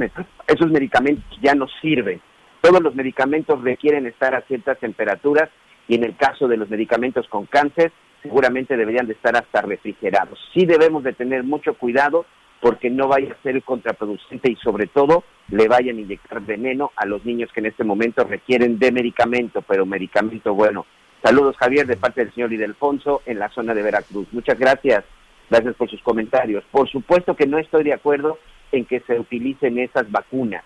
esos 0.46 0.70
medicamentos 0.70 1.24
ya 1.40 1.54
no 1.54 1.66
sirven. 1.80 2.20
Todos 2.60 2.82
los 2.82 2.94
medicamentos 2.94 3.62
requieren 3.62 4.06
estar 4.06 4.34
a 4.34 4.42
ciertas 4.42 4.78
temperaturas 4.78 5.48
y 5.88 5.94
en 5.94 6.04
el 6.04 6.16
caso 6.16 6.48
de 6.48 6.56
los 6.56 6.68
medicamentos 6.68 7.28
con 7.28 7.46
cáncer 7.46 7.92
seguramente 8.22 8.76
deberían 8.76 9.06
de 9.06 9.12
estar 9.12 9.36
hasta 9.36 9.62
refrigerados. 9.62 10.38
Sí 10.52 10.66
debemos 10.66 11.04
de 11.04 11.12
tener 11.12 11.44
mucho 11.44 11.74
cuidado 11.74 12.26
porque 12.60 12.90
no 12.90 13.08
vaya 13.08 13.32
a 13.32 13.42
ser 13.42 13.62
contraproducente 13.62 14.50
y 14.50 14.56
sobre 14.56 14.86
todo 14.86 15.24
le 15.48 15.68
vayan 15.68 15.98
a 15.98 16.00
inyectar 16.00 16.40
veneno 16.40 16.92
a 16.96 17.06
los 17.06 17.24
niños 17.24 17.50
que 17.52 17.60
en 17.60 17.66
este 17.66 17.84
momento 17.84 18.24
requieren 18.24 18.78
de 18.78 18.92
medicamento, 18.92 19.62
pero 19.62 19.86
medicamento 19.86 20.54
bueno. 20.54 20.86
Saludos 21.22 21.56
Javier 21.58 21.86
de 21.86 21.96
parte 21.96 22.24
del 22.24 22.34
señor 22.34 22.50
Lidelfonso 22.50 23.22
en 23.26 23.38
la 23.38 23.48
zona 23.50 23.74
de 23.74 23.82
Veracruz. 23.82 24.28
Muchas 24.32 24.58
gracias, 24.58 25.04
gracias 25.50 25.74
por 25.74 25.90
sus 25.90 26.02
comentarios. 26.02 26.64
Por 26.70 26.88
supuesto 26.88 27.34
que 27.34 27.46
no 27.46 27.58
estoy 27.58 27.84
de 27.84 27.92
acuerdo 27.92 28.38
en 28.72 28.84
que 28.84 29.00
se 29.00 29.18
utilicen 29.18 29.78
esas 29.78 30.10
vacunas. 30.10 30.64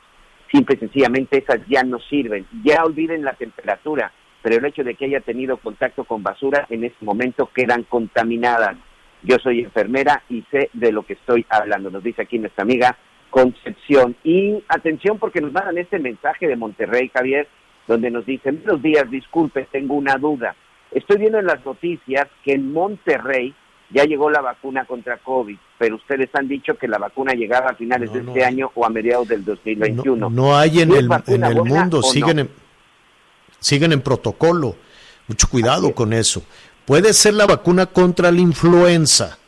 Simple 0.50 0.76
y 0.76 0.78
sencillamente 0.78 1.38
esas 1.38 1.60
ya 1.68 1.82
no 1.84 1.98
sirven. 2.00 2.46
Ya 2.64 2.84
olviden 2.84 3.24
la 3.24 3.34
temperatura, 3.34 4.12
pero 4.42 4.56
el 4.56 4.64
hecho 4.64 4.82
de 4.82 4.94
que 4.94 5.04
haya 5.04 5.20
tenido 5.20 5.58
contacto 5.58 6.04
con 6.04 6.22
basura 6.22 6.66
en 6.70 6.84
este 6.84 7.04
momento 7.04 7.50
quedan 7.54 7.84
contaminadas 7.84 8.76
yo 9.22 9.36
soy 9.42 9.60
enfermera 9.60 10.22
y 10.28 10.42
sé 10.50 10.70
de 10.72 10.92
lo 10.92 11.04
que 11.04 11.14
estoy 11.14 11.44
hablando, 11.48 11.90
nos 11.90 12.02
dice 12.02 12.22
aquí 12.22 12.38
nuestra 12.38 12.62
amiga 12.62 12.96
Concepción. 13.30 14.16
Y 14.24 14.62
atención 14.68 15.18
porque 15.18 15.40
nos 15.40 15.52
mandan 15.52 15.78
este 15.78 15.98
mensaje 15.98 16.48
de 16.48 16.56
Monterrey, 16.56 17.10
Javier, 17.14 17.46
donde 17.86 18.10
nos 18.10 18.26
dicen, 18.26 18.60
buenos 18.64 18.82
días, 18.82 19.10
disculpe, 19.10 19.68
tengo 19.70 19.94
una 19.94 20.16
duda. 20.16 20.56
Estoy 20.90 21.18
viendo 21.18 21.38
en 21.38 21.46
las 21.46 21.64
noticias 21.64 22.26
que 22.44 22.54
en 22.54 22.72
Monterrey 22.72 23.54
ya 23.90 24.04
llegó 24.04 24.30
la 24.30 24.40
vacuna 24.40 24.84
contra 24.84 25.18
COVID, 25.18 25.56
pero 25.78 25.96
ustedes 25.96 26.28
han 26.34 26.48
dicho 26.48 26.76
que 26.76 26.88
la 26.88 26.98
vacuna 26.98 27.32
llegaba 27.32 27.70
a 27.70 27.74
finales 27.74 28.12
de 28.12 28.20
este 28.20 28.44
año 28.44 28.70
o 28.74 28.84
a 28.84 28.88
mediados 28.88 29.28
del 29.28 29.44
2021. 29.44 30.30
No, 30.30 30.56
hay 30.56 30.80
en 30.80 30.92
el, 30.92 31.08
en 31.26 31.44
el 31.44 31.62
mundo, 31.62 32.02
siguen, 32.02 32.40
en, 32.40 32.50
siguen 33.58 33.92
en 33.92 34.00
protocolo. 34.00 34.76
Mucho 35.28 35.48
cuidado 35.48 35.94
con 35.94 36.12
eso. 36.12 36.42
Puede 36.90 37.14
ser 37.14 37.34
la 37.34 37.46
vacuna 37.46 37.86
contra 37.86 38.32
la 38.32 38.40
influenza, 38.40 39.38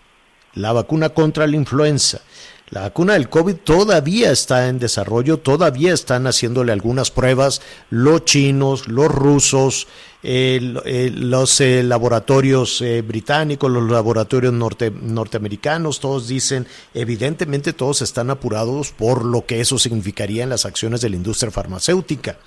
la 0.54 0.72
vacuna 0.72 1.08
contra 1.08 1.44
la 1.48 1.56
influenza. 1.56 2.20
La 2.70 2.82
vacuna 2.82 3.14
del 3.14 3.28
COVID 3.28 3.56
todavía 3.56 4.30
está 4.30 4.68
en 4.68 4.78
desarrollo, 4.78 5.40
todavía 5.40 5.92
están 5.92 6.28
haciéndole 6.28 6.70
algunas 6.70 7.10
pruebas 7.10 7.60
los 7.90 8.24
chinos, 8.26 8.86
los 8.86 9.08
rusos, 9.08 9.88
los 10.22 11.60
eh, 11.60 11.82
laboratorios 11.82 12.80
eh, 12.80 13.02
británicos, 13.02 13.72
los 13.72 13.90
laboratorios 13.90 14.52
norte, 14.52 14.92
norteamericanos, 14.92 15.98
todos 15.98 16.28
dicen, 16.28 16.68
evidentemente 16.94 17.72
todos 17.72 18.02
están 18.02 18.30
apurados 18.30 18.92
por 18.92 19.24
lo 19.24 19.46
que 19.46 19.60
eso 19.60 19.80
significaría 19.80 20.44
en 20.44 20.50
las 20.50 20.64
acciones 20.64 21.00
de 21.00 21.10
la 21.10 21.16
industria 21.16 21.50
farmacéutica 21.50 22.38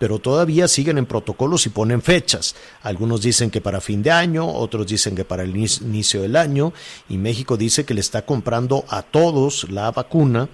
pero 0.00 0.18
todavía 0.18 0.66
siguen 0.66 0.96
en 0.96 1.04
protocolos 1.04 1.66
y 1.66 1.68
ponen 1.68 2.00
fechas. 2.00 2.56
Algunos 2.82 3.20
dicen 3.20 3.50
que 3.50 3.60
para 3.60 3.82
fin 3.82 4.02
de 4.02 4.10
año, 4.10 4.48
otros 4.48 4.86
dicen 4.86 5.14
que 5.14 5.26
para 5.26 5.42
el 5.42 5.54
inicio 5.54 6.22
del 6.22 6.36
año, 6.36 6.72
y 7.10 7.18
México 7.18 7.58
dice 7.58 7.84
que 7.84 7.92
le 7.92 8.00
está 8.00 8.24
comprando 8.24 8.86
a 8.88 9.02
todos 9.02 9.70
la 9.70 9.90
vacuna 9.90 10.48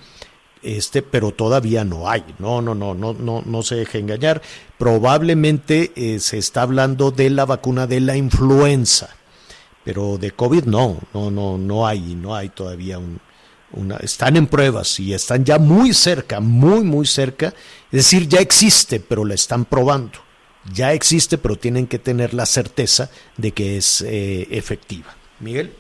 este, 0.63 1.01
pero 1.01 1.31
todavía 1.31 1.85
no 1.85 2.11
hay. 2.11 2.25
No, 2.41 2.61
no, 2.61 2.75
no, 2.75 2.93
no, 2.93 3.13
no, 3.13 3.43
no 3.47 3.63
se 3.63 3.77
deje 3.77 4.01
engañar. 4.01 4.43
Probablemente 4.79 5.93
eh, 5.95 6.19
se 6.19 6.39
está 6.39 6.63
hablando 6.63 7.13
de 7.13 7.31
la 7.31 7.45
vacuna 7.45 7.87
de 7.87 8.01
la 8.01 8.17
influenza, 8.17 9.11
pero 9.85 10.19
de 10.19 10.33
COVID 10.33 10.65
no, 10.65 10.99
no, 11.15 11.31
no, 11.31 11.57
no 11.57 11.87
hay, 11.87 12.17
no 12.17 12.35
hay 12.35 12.49
todavía 12.49 12.99
un, 12.99 13.21
están 14.01 14.37
en 14.37 14.47
pruebas 14.47 15.01
y 15.01 15.13
están 15.13 15.45
ya 15.45 15.59
muy 15.59 15.93
cerca, 15.93 16.41
muy, 16.41 16.85
muy 16.85 17.07
cerca. 17.07 17.49
Es 17.91 18.11
decir, 18.11 18.29
ya 18.29 18.41
existe, 18.41 19.01
pero 19.01 19.25
la 19.25 19.35
están 19.35 19.65
probando. 19.65 20.19
Ya 20.73 20.93
existe, 20.93 21.39
pero 21.39 21.57
tienen 21.57 21.87
que 21.87 21.99
tener 21.99 22.35
la 22.35 22.47
certeza 22.47 23.11
de 23.37 23.53
que 23.53 23.77
es 23.77 24.03
eh, 24.03 24.49
efectiva. 24.51 25.15
Miguel. 25.41 25.73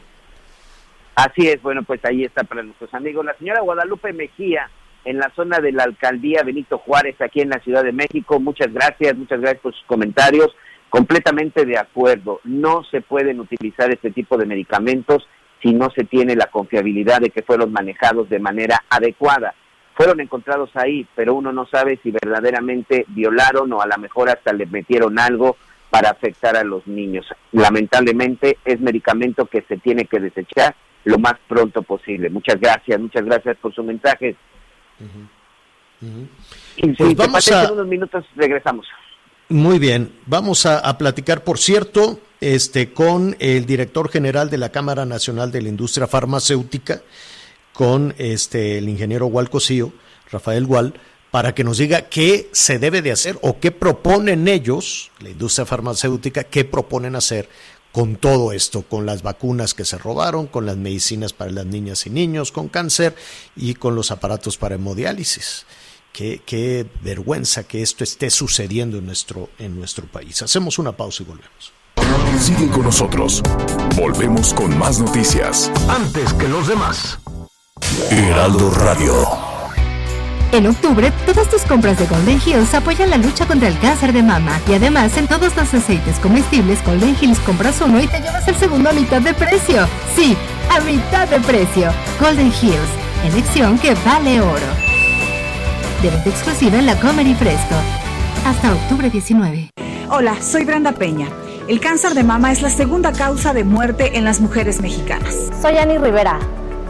Así 1.14 1.48
es, 1.48 1.62
bueno, 1.62 1.82
pues 1.82 2.04
ahí 2.04 2.24
está 2.24 2.44
para 2.44 2.62
nuestros 2.62 2.92
amigos. 2.92 3.24
La 3.24 3.36
señora 3.38 3.62
Guadalupe 3.62 4.12
Mejía, 4.12 4.70
en 5.04 5.18
la 5.18 5.32
zona 5.34 5.60
de 5.60 5.72
la 5.72 5.84
alcaldía 5.84 6.42
Benito 6.42 6.78
Juárez, 6.78 7.20
aquí 7.20 7.40
en 7.40 7.48
la 7.48 7.58
Ciudad 7.60 7.82
de 7.82 7.92
México. 7.92 8.38
Muchas 8.38 8.72
gracias, 8.72 9.16
muchas 9.16 9.40
gracias 9.40 9.62
por 9.62 9.74
sus 9.74 9.84
comentarios. 9.86 10.54
Completamente 10.90 11.64
de 11.64 11.78
acuerdo. 11.78 12.40
No 12.44 12.84
se 12.90 13.00
pueden 13.00 13.40
utilizar 13.40 13.90
este 13.90 14.10
tipo 14.10 14.36
de 14.36 14.46
medicamentos 14.46 15.26
si 15.66 15.74
no 15.74 15.90
se 15.90 16.04
tiene 16.04 16.36
la 16.36 16.46
confiabilidad 16.46 17.20
de 17.20 17.30
que 17.30 17.42
fueron 17.42 17.72
manejados 17.72 18.28
de 18.28 18.38
manera 18.38 18.84
adecuada. 18.88 19.52
Fueron 19.94 20.20
encontrados 20.20 20.70
ahí, 20.74 21.04
pero 21.16 21.34
uno 21.34 21.52
no 21.52 21.66
sabe 21.66 21.98
si 22.04 22.12
verdaderamente 22.12 23.04
violaron 23.08 23.72
o 23.72 23.80
a 23.80 23.86
lo 23.86 23.98
mejor 23.98 24.28
hasta 24.28 24.52
le 24.52 24.66
metieron 24.66 25.18
algo 25.18 25.56
para 25.90 26.10
afectar 26.10 26.56
a 26.56 26.62
los 26.62 26.86
niños. 26.86 27.26
Lamentablemente 27.50 28.58
es 28.64 28.80
medicamento 28.80 29.46
que 29.46 29.62
se 29.62 29.78
tiene 29.78 30.04
que 30.04 30.20
desechar 30.20 30.76
lo 31.04 31.18
más 31.18 31.34
pronto 31.48 31.82
posible. 31.82 32.30
Muchas 32.30 32.60
gracias, 32.60 33.00
muchas 33.00 33.24
gracias 33.24 33.56
por 33.56 33.74
su 33.74 33.82
mensaje. 33.82 34.36
Y 36.76 36.88
pues 36.92 37.16
vamos 37.16 37.50
a... 37.50 37.72
unos 37.72 37.86
minutos 37.88 38.24
regresamos. 38.36 38.86
Muy 39.48 39.80
bien, 39.80 40.12
vamos 40.26 40.64
a, 40.66 40.78
a 40.78 40.96
platicar, 40.96 41.42
por 41.42 41.58
cierto, 41.58 42.20
este, 42.40 42.92
con 42.92 43.36
el 43.38 43.66
director 43.66 44.10
general 44.10 44.50
de 44.50 44.58
la 44.58 44.70
Cámara 44.70 45.06
Nacional 45.06 45.52
de 45.52 45.62
la 45.62 45.68
Industria 45.68 46.06
Farmacéutica, 46.06 47.02
con 47.72 48.14
este, 48.18 48.78
el 48.78 48.88
ingeniero 48.88 49.26
Gual 49.26 49.50
Cosío, 49.50 49.92
Rafael 50.30 50.66
Gual, 50.66 50.94
para 51.30 51.54
que 51.54 51.64
nos 51.64 51.78
diga 51.78 52.08
qué 52.08 52.48
se 52.52 52.78
debe 52.78 53.02
de 53.02 53.12
hacer 53.12 53.38
o 53.42 53.58
qué 53.58 53.70
proponen 53.70 54.48
ellos, 54.48 55.10
la 55.20 55.28
industria 55.28 55.66
farmacéutica, 55.66 56.44
qué 56.44 56.64
proponen 56.64 57.14
hacer 57.16 57.48
con 57.92 58.16
todo 58.16 58.52
esto, 58.52 58.82
con 58.82 59.06
las 59.06 59.22
vacunas 59.22 59.74
que 59.74 59.84
se 59.84 59.98
robaron, 59.98 60.46
con 60.46 60.66
las 60.66 60.76
medicinas 60.76 61.32
para 61.32 61.50
las 61.50 61.66
niñas 61.66 62.06
y 62.06 62.10
niños 62.10 62.52
con 62.52 62.68
cáncer 62.68 63.14
y 63.54 63.74
con 63.74 63.94
los 63.94 64.10
aparatos 64.10 64.56
para 64.56 64.76
hemodiálisis. 64.76 65.66
Qué, 66.12 66.40
qué 66.46 66.86
vergüenza 67.02 67.64
que 67.64 67.82
esto 67.82 68.04
esté 68.04 68.30
sucediendo 68.30 68.96
en 68.98 69.06
nuestro, 69.06 69.50
en 69.58 69.76
nuestro 69.76 70.06
país. 70.06 70.40
Hacemos 70.40 70.78
una 70.78 70.96
pausa 70.96 71.22
y 71.22 71.26
volvemos. 71.26 71.75
Sigue 72.38 72.68
con 72.68 72.84
nosotros. 72.84 73.42
Volvemos 73.96 74.54
con 74.54 74.78
más 74.78 75.00
noticias. 75.00 75.70
Antes 75.88 76.32
que 76.34 76.48
los 76.48 76.68
demás. 76.68 77.18
Heraldo 78.10 78.70
Radio. 78.70 79.12
En 80.52 80.66
octubre, 80.66 81.12
todas 81.26 81.48
tus 81.48 81.62
compras 81.62 81.98
de 81.98 82.06
Golden 82.06 82.40
Hills 82.44 82.72
apoyan 82.72 83.10
la 83.10 83.16
lucha 83.16 83.46
contra 83.46 83.68
el 83.68 83.78
cáncer 83.78 84.12
de 84.12 84.22
mama. 84.22 84.60
Y 84.68 84.74
además, 84.74 85.16
en 85.16 85.26
todos 85.26 85.56
los 85.56 85.74
aceites 85.74 86.18
comestibles 86.20 86.84
Golden 86.84 87.16
Hills 87.20 87.38
compras 87.40 87.80
uno 87.80 88.00
y 88.00 88.06
te 88.06 88.20
llevas 88.20 88.46
el 88.46 88.54
segundo 88.56 88.90
a 88.90 88.92
mitad 88.92 89.20
de 89.20 89.34
precio. 89.34 89.86
Sí, 90.14 90.36
a 90.70 90.80
mitad 90.80 91.28
de 91.28 91.40
precio. 91.40 91.90
Golden 92.20 92.52
Hills, 92.62 92.90
elección 93.24 93.78
que 93.78 93.94
vale 94.04 94.40
oro. 94.40 94.66
De 96.02 96.10
venta 96.10 96.30
exclusiva 96.30 96.78
en 96.78 96.86
la 96.86 96.98
Comer 97.00 97.26
y 97.26 97.34
Fresco. 97.34 97.74
Hasta 98.46 98.72
octubre 98.72 99.10
19. 99.10 99.70
Hola, 100.10 100.40
soy 100.40 100.64
Brenda 100.64 100.92
Peña. 100.92 101.28
El 101.68 101.80
cáncer 101.80 102.14
de 102.14 102.22
mama 102.22 102.52
es 102.52 102.62
la 102.62 102.70
segunda 102.70 103.12
causa 103.12 103.52
de 103.52 103.64
muerte 103.64 104.16
en 104.16 104.24
las 104.24 104.40
mujeres 104.40 104.80
mexicanas. 104.80 105.34
Soy 105.60 105.76
Ani 105.78 105.98
Rivera. 105.98 106.38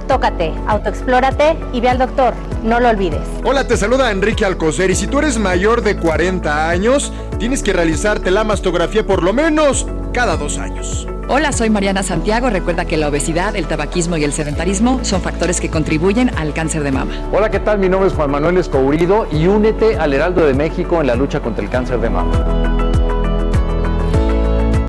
Tócate, 0.07 0.53
autoexplórate 0.67 1.57
y 1.73 1.81
ve 1.81 1.89
al 1.89 1.97
doctor. 1.97 2.35
No 2.63 2.79
lo 2.79 2.91
olvides. 2.91 3.23
Hola, 3.43 3.67
te 3.67 3.79
saluda 3.79 4.11
Enrique 4.11 4.45
Alcocer 4.45 4.91
y 4.91 4.95
si 4.95 5.07
tú 5.07 5.21
eres 5.21 5.39
mayor 5.39 5.83
de 5.83 5.97
40 5.97 6.69
años, 6.69 7.11
tienes 7.39 7.63
que 7.63 7.73
realizarte 7.73 8.31
la 8.31 8.45
mastografía 8.45 9.07
por 9.07 9.23
lo 9.23 9.33
menos 9.33 9.87
cada 10.13 10.37
dos 10.37 10.59
años. 10.59 11.09
Hola, 11.29 11.53
soy 11.53 11.71
Mariana 11.71 12.03
Santiago. 12.03 12.51
Recuerda 12.51 12.85
que 12.85 12.99
la 12.99 13.09
obesidad, 13.09 13.57
el 13.57 13.67
tabaquismo 13.67 14.19
y 14.19 14.25
el 14.25 14.35
sedentarismo 14.35 15.01
son 15.05 15.23
factores 15.23 15.59
que 15.59 15.71
contribuyen 15.71 16.31
al 16.37 16.53
cáncer 16.53 16.83
de 16.83 16.93
mama. 16.93 17.15
Hola, 17.33 17.51
¿qué 17.51 17.61
tal? 17.61 17.79
Mi 17.79 17.89
nombre 17.89 18.11
es 18.11 18.15
Juan 18.15 18.31
Manuel 18.31 18.59
Escourido 18.59 19.27
y 19.33 19.47
únete 19.47 19.97
al 19.97 20.13
Heraldo 20.13 20.47
de 20.47 20.53
México 20.53 21.01
en 21.01 21.07
la 21.07 21.17
lucha 21.17 21.41
contra 21.41 21.65
el 21.65 21.71
cáncer 21.71 21.99
de 21.99 22.11
mama. 22.11 22.96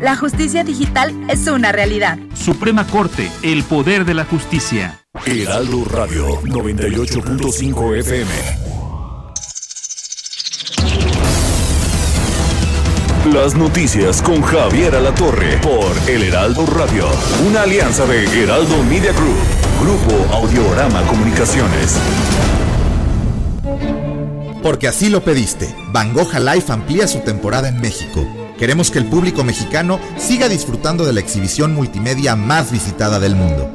La 0.00 0.14
justicia 0.14 0.62
digital 0.62 1.14
es 1.28 1.46
una 1.46 1.72
realidad. 1.72 2.18
Suprema 2.34 2.86
Corte, 2.86 3.30
el 3.42 3.64
poder 3.64 4.04
de 4.04 4.12
la 4.12 4.26
justicia. 4.26 5.00
Heraldo 5.24 5.84
Radio 5.86 6.42
98.5 6.42 7.96
FM. 8.00 8.30
Las 13.32 13.54
noticias 13.54 14.20
con 14.20 14.42
Javier 14.42 14.94
Alatorre 14.94 15.56
por 15.62 15.90
El 16.08 16.24
Heraldo 16.24 16.66
Radio, 16.66 17.08
una 17.48 17.62
alianza 17.62 18.04
de 18.04 18.24
Heraldo 18.42 18.82
Media 18.84 19.12
Group, 19.12 19.38
Grupo 19.80 20.34
Audiorama 20.34 21.02
Comunicaciones. 21.06 21.98
Porque 24.62 24.88
así 24.88 25.08
lo 25.08 25.22
pediste, 25.22 25.74
Bangoja 25.90 26.38
Life 26.38 26.70
amplía 26.70 27.08
su 27.08 27.20
temporada 27.20 27.68
en 27.70 27.80
México 27.80 28.45
Queremos 28.58 28.90
que 28.90 28.98
el 28.98 29.06
público 29.06 29.44
mexicano 29.44 30.00
siga 30.16 30.48
disfrutando 30.48 31.04
de 31.04 31.12
la 31.12 31.20
exhibición 31.20 31.74
multimedia 31.74 32.36
más 32.36 32.72
visitada 32.72 33.20
del 33.20 33.36
mundo. 33.36 33.70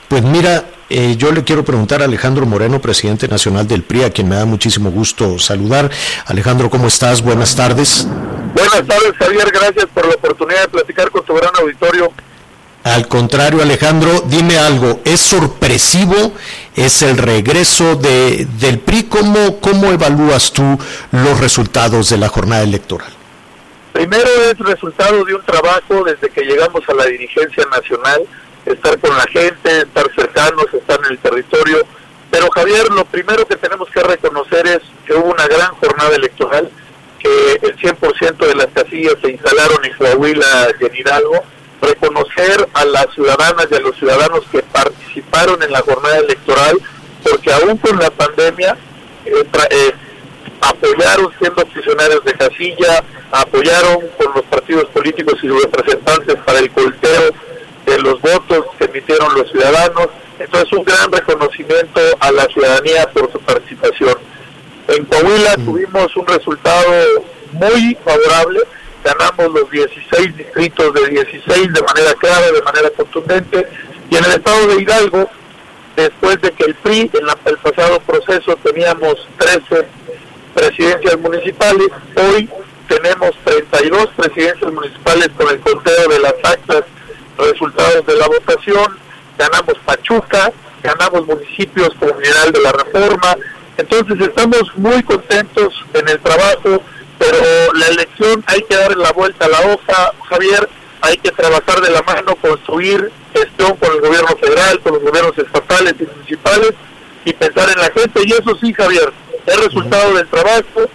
pues 0.09 0.23
mira, 0.23 0.65
eh, 0.89 1.17
yo 1.19 1.33
le 1.33 1.43
quiero 1.43 1.65
preguntar 1.65 2.01
a 2.01 2.05
Alejandro 2.05 2.47
Moreno, 2.47 2.81
presidente 2.81 3.27
nacional 3.27 3.67
del 3.67 3.83
PRI, 3.83 4.05
a 4.05 4.11
quien 4.11 4.29
me 4.29 4.37
da 4.37 4.45
muchísimo 4.45 4.91
gusto 4.91 5.39
saludar. 5.39 5.91
Alejandro, 6.27 6.71
¿cómo 6.71 6.87
estás? 6.87 7.21
Buenas 7.21 7.57
tardes. 7.57 8.07
Buenas 8.55 8.87
tardes, 8.87 9.13
Javier. 9.19 9.51
Gracias 9.53 9.87
por 9.93 10.07
la 10.07 10.15
oportunidad 10.15 10.63
de 10.63 10.69
platicar 10.69 11.11
con 11.11 11.25
tu 11.25 11.35
gran 11.35 11.51
auditorio. 11.61 12.13
Al 12.87 13.09
contrario, 13.09 13.63
Alejandro, 13.63 14.23
dime 14.29 14.59
algo, 14.59 15.01
¿es 15.05 15.21
sorpresivo? 15.21 16.33
¿Es 16.77 17.01
el 17.01 17.17
regreso 17.17 17.97
de, 17.97 18.47
del 18.61 18.79
PRI? 18.79 19.05
¿Cómo, 19.05 19.61
¿Cómo 19.61 19.91
evalúas 19.93 20.53
tú 20.53 20.79
los 21.11 21.41
resultados 21.41 22.11
de 22.11 22.19
la 22.19 22.29
jornada 22.29 22.63
electoral? 22.63 23.11
Primero 23.95 24.29
es 24.45 24.59
resultado 24.59 25.25
de 25.25 25.35
un 25.35 25.43
trabajo 25.43 26.05
desde 26.05 26.29
que 26.29 26.43
llegamos 26.43 26.87
a 26.87 26.93
la 26.93 27.07
dirigencia 27.07 27.65
nacional, 27.75 28.21
estar 28.67 28.99
con 28.99 29.17
la 29.17 29.25
gente, 29.25 29.79
estar 29.79 30.05
cercanos, 30.15 30.67
estar 30.75 31.01
en 31.07 31.13
el 31.13 31.19
territorio. 31.19 31.79
Pero 32.31 32.51
Javier, 32.51 32.91
lo 32.91 33.07
primero 33.07 33.49
que 33.49 33.57
tenemos 33.57 33.89
que 33.89 34.03
reconocer 34.03 34.67
es 34.67 34.81
que 35.07 35.15
hubo 35.15 35.31
una 35.31 35.47
gran 35.47 35.71
jornada 35.77 36.15
electoral, 36.15 36.71
que 37.19 37.53
el 37.63 37.75
100% 37.79 38.37
de 38.37 38.55
las 38.55 38.67
casillas 38.67 39.15
se 39.23 39.31
instalaron 39.31 39.83
en 39.83 39.95
Coahuila 39.95 40.69
y 40.79 40.85
en 40.85 40.95
Hidalgo 40.95 41.43
reconocer 41.87 42.69
a 42.75 42.85
las 42.85 43.07
ciudadanas 43.15 43.67
y 43.71 43.75
a 43.75 43.81
los 43.81 43.97
ciudadanos 43.97 44.41
que 44.51 44.63
participaron 44.63 45.63
en 45.63 45.73
la 45.73 45.81
jornada 45.81 46.19
electoral, 46.19 46.77
porque 47.23 47.53
aún 47.53 47.77
con 47.79 47.99
la 47.99 48.11
pandemia 48.11 48.77
eh, 49.25 49.45
eh, 49.71 49.93
apoyaron 50.61 51.33
siendo 51.39 51.67
funcionarios 51.67 52.25
de 52.25 52.33
casilla, 52.35 53.05
apoyaron 53.33 53.99
con 54.17 54.35
los 54.35 54.45
partidos 54.45 54.85
políticos 54.87 55.35
y 55.43 55.49
sus 55.49 55.63
representantes 55.63 56.37
para 56.45 56.59
el 56.59 56.71
colteo 56.71 57.33
de 57.87 57.99
los 58.01 58.21
votos 58.21 58.67
que 58.79 58.85
emitieron 58.85 59.35
los 59.35 59.51
ciudadanos. 59.51 60.09
Entonces 60.39 60.73
un 60.73 60.85
gran 60.85 61.11
reconocimiento 61.11 62.01
a 62.21 62.31
la 62.33 62.45
ciudadanía 62.47 63.09
por 63.13 63.31
su 63.33 63.39
participación. 63.41 64.17
En 64.89 65.05
Coahuila 65.07 65.55
tuvimos 65.57 66.17
un 66.17 66.27
resultado 66.27 66.93
muy 67.53 67.97
favorable, 68.05 68.61
ganamos 69.07 69.53
los 69.53 69.71
16 69.71 70.37
distritos 70.37 70.93
de 70.95 71.09
16 71.09 71.73
de 71.73 71.83
manera 71.83 72.13
clara, 72.15 72.51
de 72.51 72.63
manera 72.63 72.91
contundente, 72.91 73.69
y 74.11 74.17
en 74.17 74.25
el 74.25 74.33
estado 74.33 74.67
de 74.67 74.83
Hidalgo, 74.83 75.31
después 75.95 76.41
de 76.41 76.51
que 76.51 76.65
el 76.65 76.75
PRI 76.75 77.11
en 77.15 77.27
el 77.45 77.59
pasado 77.59 78.01
proceso 78.01 78.57
teníamos 78.65 79.15
13 79.39 79.87
presidencias 80.55 81.19
municipales, 81.21 81.89
hoy 82.17 82.51
tenemos 82.89 83.31
32 83.45 84.09
presidencias 84.17 84.73
municipales 84.73 85.29
con 85.37 85.49
el 85.51 85.61
conteo 85.61 86.09
de 86.09 86.19
las 86.19 86.35
actas, 86.43 86.83
resultados 87.39 88.07
de 88.07 88.17
la 88.17 88.27
votación, 88.27 88.99
ganamos 89.39 89.75
Pachuca, 89.85 90.53
ganamos 90.83 91.27
municipios 91.27 91.91
como 92.01 92.15
General 92.15 92.53
de 92.53 92.61
la 92.61 92.73
Reforma, 92.73 93.37
entonces 93.77 94.21
estamos 94.21 94.63
muy 94.77 95.01
contentos 95.05 95.85
en 95.95 96.09
el 96.09 96.19
trabajo 96.21 96.83
pero 97.19 97.73
la 97.75 97.87
elección 97.89 98.45
hay 98.47 98.63
que 98.63 98.77
darle 98.77 99.03
la 99.03 99.13
vuelta 99.13 99.47
a 99.47 99.49
la 99.49 99.61
hoja, 99.61 100.13
Javier, 100.29 100.69
hay 101.01 101.17
que 101.19 101.31
trabajar 101.31 101.81
de 101.81 101.91
la 101.91 102.03
mano, 102.03 102.37
construir 102.37 103.11
gestión 103.33 103.77
con 103.77 103.93
el 103.93 104.01
gobierno 104.01 104.37
federal, 104.41 104.81
con 104.81 104.95
los 104.95 105.03
gobiernos 105.03 105.39
estatales 105.39 105.95
y 106.01 106.05
municipales 106.05 106.73
y 107.25 107.33
pensar 107.33 107.69
en 107.71 107.79
la 107.79 107.91
gente. 107.91 108.23
Y 108.25 108.33
eso 108.33 108.57
sí, 108.61 108.73
Javier, 108.73 109.13
es 109.47 109.65
resultado 109.65 110.15
del 110.15 110.27
trabajo, 110.29 110.89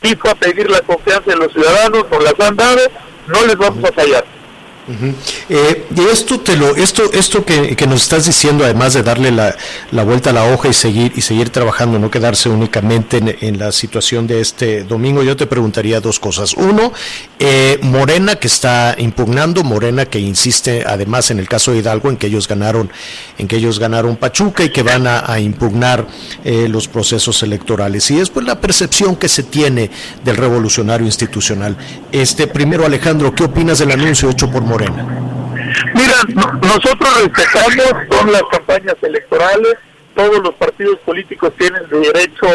fijo 0.00 0.28
a 0.28 0.34
pedir 0.34 0.70
la 0.70 0.80
confianza 0.80 1.30
de 1.30 1.36
los 1.36 1.52
ciudadanos, 1.52 2.04
nos 2.10 2.24
las 2.24 2.40
han 2.40 2.56
dado, 2.56 2.80
no 3.26 3.46
les 3.46 3.56
vamos 3.56 3.84
a 3.84 3.92
fallar. 3.92 4.24
Eh, 5.48 5.86
y 5.96 6.00
esto 6.12 6.40
te 6.40 6.56
lo, 6.56 6.76
esto, 6.76 7.10
esto 7.12 7.44
que, 7.44 7.76
nos 7.86 8.02
estás 8.02 8.26
diciendo, 8.26 8.64
además 8.64 8.92
de 8.94 9.02
darle 9.02 9.30
la, 9.30 9.56
vuelta 10.04 10.30
a 10.30 10.32
la 10.32 10.52
hoja 10.52 10.68
y 10.68 10.74
seguir 10.74 11.12
y 11.16 11.22
seguir 11.22 11.50
trabajando, 11.50 11.98
no 11.98 12.10
quedarse 12.10 12.48
únicamente 12.48 13.36
en, 13.40 13.58
la 13.58 13.72
situación 13.72 14.26
de 14.26 14.40
este 14.40 14.84
domingo, 14.84 15.22
yo 15.22 15.36
te 15.36 15.46
preguntaría 15.46 16.00
dos 16.00 16.20
cosas. 16.20 16.54
Uno, 16.54 16.92
eh, 17.38 17.78
Morena 17.82 18.36
que 18.36 18.48
está 18.48 18.94
impugnando, 18.98 19.64
Morena 19.64 20.06
que 20.06 20.18
insiste, 20.18 20.84
además 20.86 21.30
en 21.30 21.38
el 21.38 21.48
caso 21.48 21.72
de 21.72 21.78
Hidalgo, 21.78 22.10
en 22.10 22.16
que 22.16 22.26
ellos 22.26 22.48
ganaron, 22.48 22.90
en 23.38 23.48
que 23.48 23.56
ellos 23.56 23.78
ganaron 23.78 24.16
Pachuca 24.16 24.64
y 24.64 24.70
que 24.70 24.82
van 24.82 25.06
a, 25.06 25.24
impugnar 25.38 26.06
eh, 26.44 26.68
los 26.68 26.88
procesos 26.88 27.42
electorales. 27.42 28.10
Y 28.10 28.16
después 28.16 28.46
la 28.46 28.60
percepción 28.60 29.16
que 29.16 29.28
se 29.28 29.42
tiene 29.42 29.90
del 30.24 30.36
revolucionario 30.36 31.06
institucional. 31.06 31.76
Este, 32.12 32.46
primero, 32.46 32.86
Alejandro, 32.86 33.34
¿qué 33.34 33.44
opinas 33.44 33.78
del 33.78 33.90
anuncio 33.90 34.30
hecho 34.30 34.50
por 34.50 34.62
Morena? 34.62 34.73
Mira, 35.94 36.16
nosotros 36.62 37.22
respetamos, 37.22 38.06
son 38.10 38.32
las 38.32 38.42
campañas 38.50 38.96
electorales, 39.02 39.76
todos 40.14 40.38
los 40.42 40.54
partidos 40.54 40.98
políticos 41.00 41.52
tienen 41.58 41.82
derecho, 41.88 42.46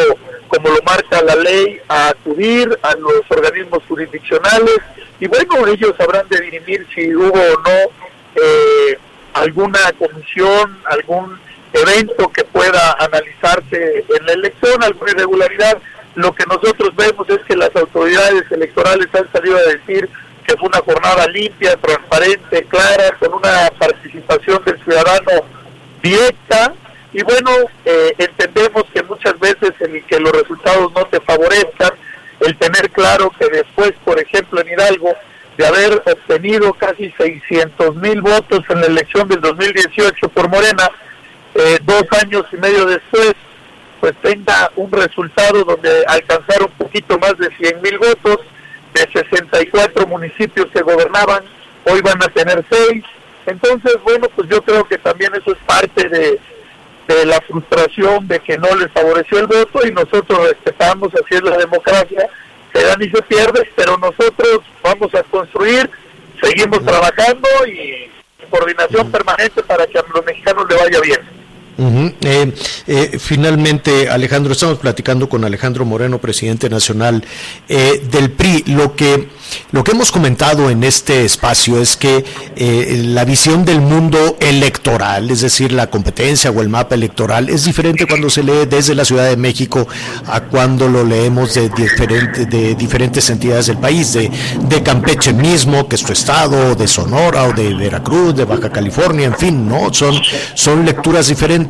como 0.48 0.68
lo 0.68 0.82
marca 0.82 1.22
la 1.22 1.34
ley, 1.36 1.80
a 1.88 2.08
acudir 2.08 2.78
a 2.82 2.94
los 2.94 3.22
organismos 3.28 3.82
jurisdiccionales 3.86 4.80
y 5.20 5.26
bueno, 5.26 5.66
ellos 5.66 5.94
habrán 5.98 6.26
de 6.28 6.40
dirimir 6.40 6.86
si 6.94 7.14
hubo 7.14 7.32
o 7.32 7.60
no 7.60 8.40
eh, 8.42 8.98
alguna 9.34 9.80
comisión, 9.98 10.78
algún 10.86 11.38
evento 11.72 12.28
que 12.32 12.44
pueda 12.44 12.96
analizarse 12.98 14.04
en 14.18 14.26
la 14.26 14.32
elección, 14.32 14.82
alguna 14.82 15.12
irregularidad. 15.12 15.78
Lo 16.14 16.34
que 16.34 16.44
nosotros 16.46 16.94
vemos 16.96 17.28
es 17.28 17.38
que 17.46 17.54
las 17.54 17.74
autoridades 17.76 18.50
electorales 18.50 19.08
han 19.14 19.30
salido 19.30 19.56
a 19.56 19.72
decir 19.72 20.08
que 20.50 20.56
fue 20.56 20.68
una 20.68 20.80
jornada 20.80 21.28
limpia, 21.28 21.76
transparente, 21.76 22.64
clara, 22.64 23.16
con 23.20 23.34
una 23.34 23.70
participación 23.78 24.62
del 24.64 24.82
ciudadano 24.82 25.44
directa. 26.02 26.74
Y 27.12 27.22
bueno, 27.22 27.50
eh, 27.84 28.14
entendemos 28.18 28.84
que 28.92 29.02
muchas 29.04 29.38
veces 29.38 29.72
en 29.80 29.94
el 29.94 30.04
que 30.06 30.18
los 30.18 30.32
resultados 30.32 30.92
no 30.92 31.04
te 31.06 31.20
favorezcan, 31.20 31.90
el 32.40 32.56
tener 32.56 32.90
claro 32.90 33.30
que 33.38 33.46
después, 33.46 33.92
por 34.04 34.18
ejemplo, 34.18 34.60
en 34.60 34.70
Hidalgo, 34.70 35.12
de 35.56 35.66
haber 35.66 36.02
obtenido 36.06 36.72
casi 36.72 37.12
600 37.12 37.94
mil 37.96 38.20
votos 38.20 38.64
en 38.70 38.80
la 38.80 38.86
elección 38.86 39.28
del 39.28 39.40
2018 39.40 40.28
por 40.30 40.48
Morena, 40.48 40.90
eh, 41.54 41.78
dos 41.82 42.04
años 42.22 42.44
y 42.52 42.56
medio 42.56 42.86
después, 42.86 43.34
pues 44.00 44.14
tenga 44.22 44.70
un 44.74 44.90
resultado 44.90 45.62
donde 45.62 46.04
alcanzar 46.06 46.62
un 46.62 46.72
poquito 46.72 47.18
más 47.18 47.36
de 47.38 47.50
100 47.56 47.82
mil 47.82 47.98
votos, 47.98 48.38
de 48.94 49.08
64 49.12 50.06
municipios 50.06 50.66
que 50.72 50.82
gobernaban, 50.82 51.44
hoy 51.84 52.00
van 52.00 52.22
a 52.22 52.28
tener 52.28 52.64
6. 52.68 53.04
Entonces, 53.46 53.96
bueno, 54.02 54.28
pues 54.34 54.48
yo 54.48 54.62
creo 54.62 54.84
que 54.86 54.98
también 54.98 55.32
eso 55.34 55.52
es 55.52 55.58
parte 55.64 56.08
de, 56.08 56.38
de 57.08 57.26
la 57.26 57.40
frustración 57.40 58.28
de 58.28 58.40
que 58.40 58.58
no 58.58 58.74
les 58.76 58.90
favoreció 58.92 59.38
el 59.38 59.46
voto 59.46 59.86
y 59.86 59.92
nosotros 59.92 60.48
respetamos, 60.48 61.12
así 61.14 61.34
es 61.34 61.42
la 61.42 61.56
democracia, 61.56 62.28
se 62.72 62.82
dan 62.84 63.02
y 63.02 63.10
se 63.10 63.22
pierde, 63.22 63.68
pero 63.74 63.96
nosotros 63.96 64.60
vamos 64.82 65.14
a 65.14 65.22
construir, 65.24 65.90
seguimos 66.40 66.84
trabajando 66.84 67.48
y 67.66 68.10
coordinación 68.48 69.10
permanente 69.10 69.62
para 69.62 69.86
que 69.86 69.98
a 69.98 70.04
los 70.14 70.24
mexicanos 70.24 70.66
le 70.68 70.76
vaya 70.76 71.00
bien. 71.00 71.39
Eh, 71.80 72.52
eh, 72.86 73.18
finalmente, 73.18 74.08
Alejandro, 74.08 74.52
estamos 74.52 74.78
platicando 74.78 75.28
con 75.28 75.44
Alejandro 75.44 75.86
Moreno, 75.86 76.18
presidente 76.18 76.68
nacional 76.68 77.24
eh, 77.68 78.02
del 78.10 78.30
PRI. 78.32 78.64
Lo 78.66 78.94
que 78.94 79.28
lo 79.72 79.82
que 79.82 79.92
hemos 79.92 80.12
comentado 80.12 80.70
en 80.70 80.84
este 80.84 81.24
espacio 81.24 81.80
es 81.80 81.96
que 81.96 82.24
la 83.04 83.24
visión 83.24 83.64
del 83.64 83.80
mundo 83.80 84.36
electoral, 84.40 85.30
es 85.30 85.40
decir, 85.40 85.72
la 85.72 85.88
competencia 85.88 86.50
o 86.50 86.60
el 86.60 86.68
mapa 86.68 86.94
electoral, 86.94 87.48
es 87.48 87.64
diferente 87.64 88.06
cuando 88.06 88.30
se 88.30 88.42
lee 88.42 88.66
desde 88.68 88.94
la 88.94 89.04
Ciudad 89.04 89.28
de 89.28 89.36
México 89.36 89.88
a 90.26 90.42
cuando 90.42 90.88
lo 90.88 91.04
leemos 91.04 91.54
de, 91.54 91.68
diferente, 91.70 92.46
de 92.46 92.74
diferentes 92.74 93.28
entidades 93.30 93.66
del 93.66 93.78
país, 93.78 94.12
de, 94.12 94.30
de 94.68 94.82
Campeche 94.82 95.32
mismo, 95.32 95.88
que 95.88 95.96
es 95.96 96.04
tu 96.04 96.12
estado, 96.12 96.74
de 96.74 96.86
Sonora 96.86 97.44
o 97.44 97.52
de 97.52 97.74
Veracruz, 97.74 98.36
de 98.36 98.44
Baja 98.44 98.70
California, 98.70 99.26
en 99.26 99.36
fin, 99.36 99.68
¿no? 99.68 99.92
Son, 99.92 100.14
son 100.54 100.84
lecturas 100.84 101.26
diferentes. 101.28 101.69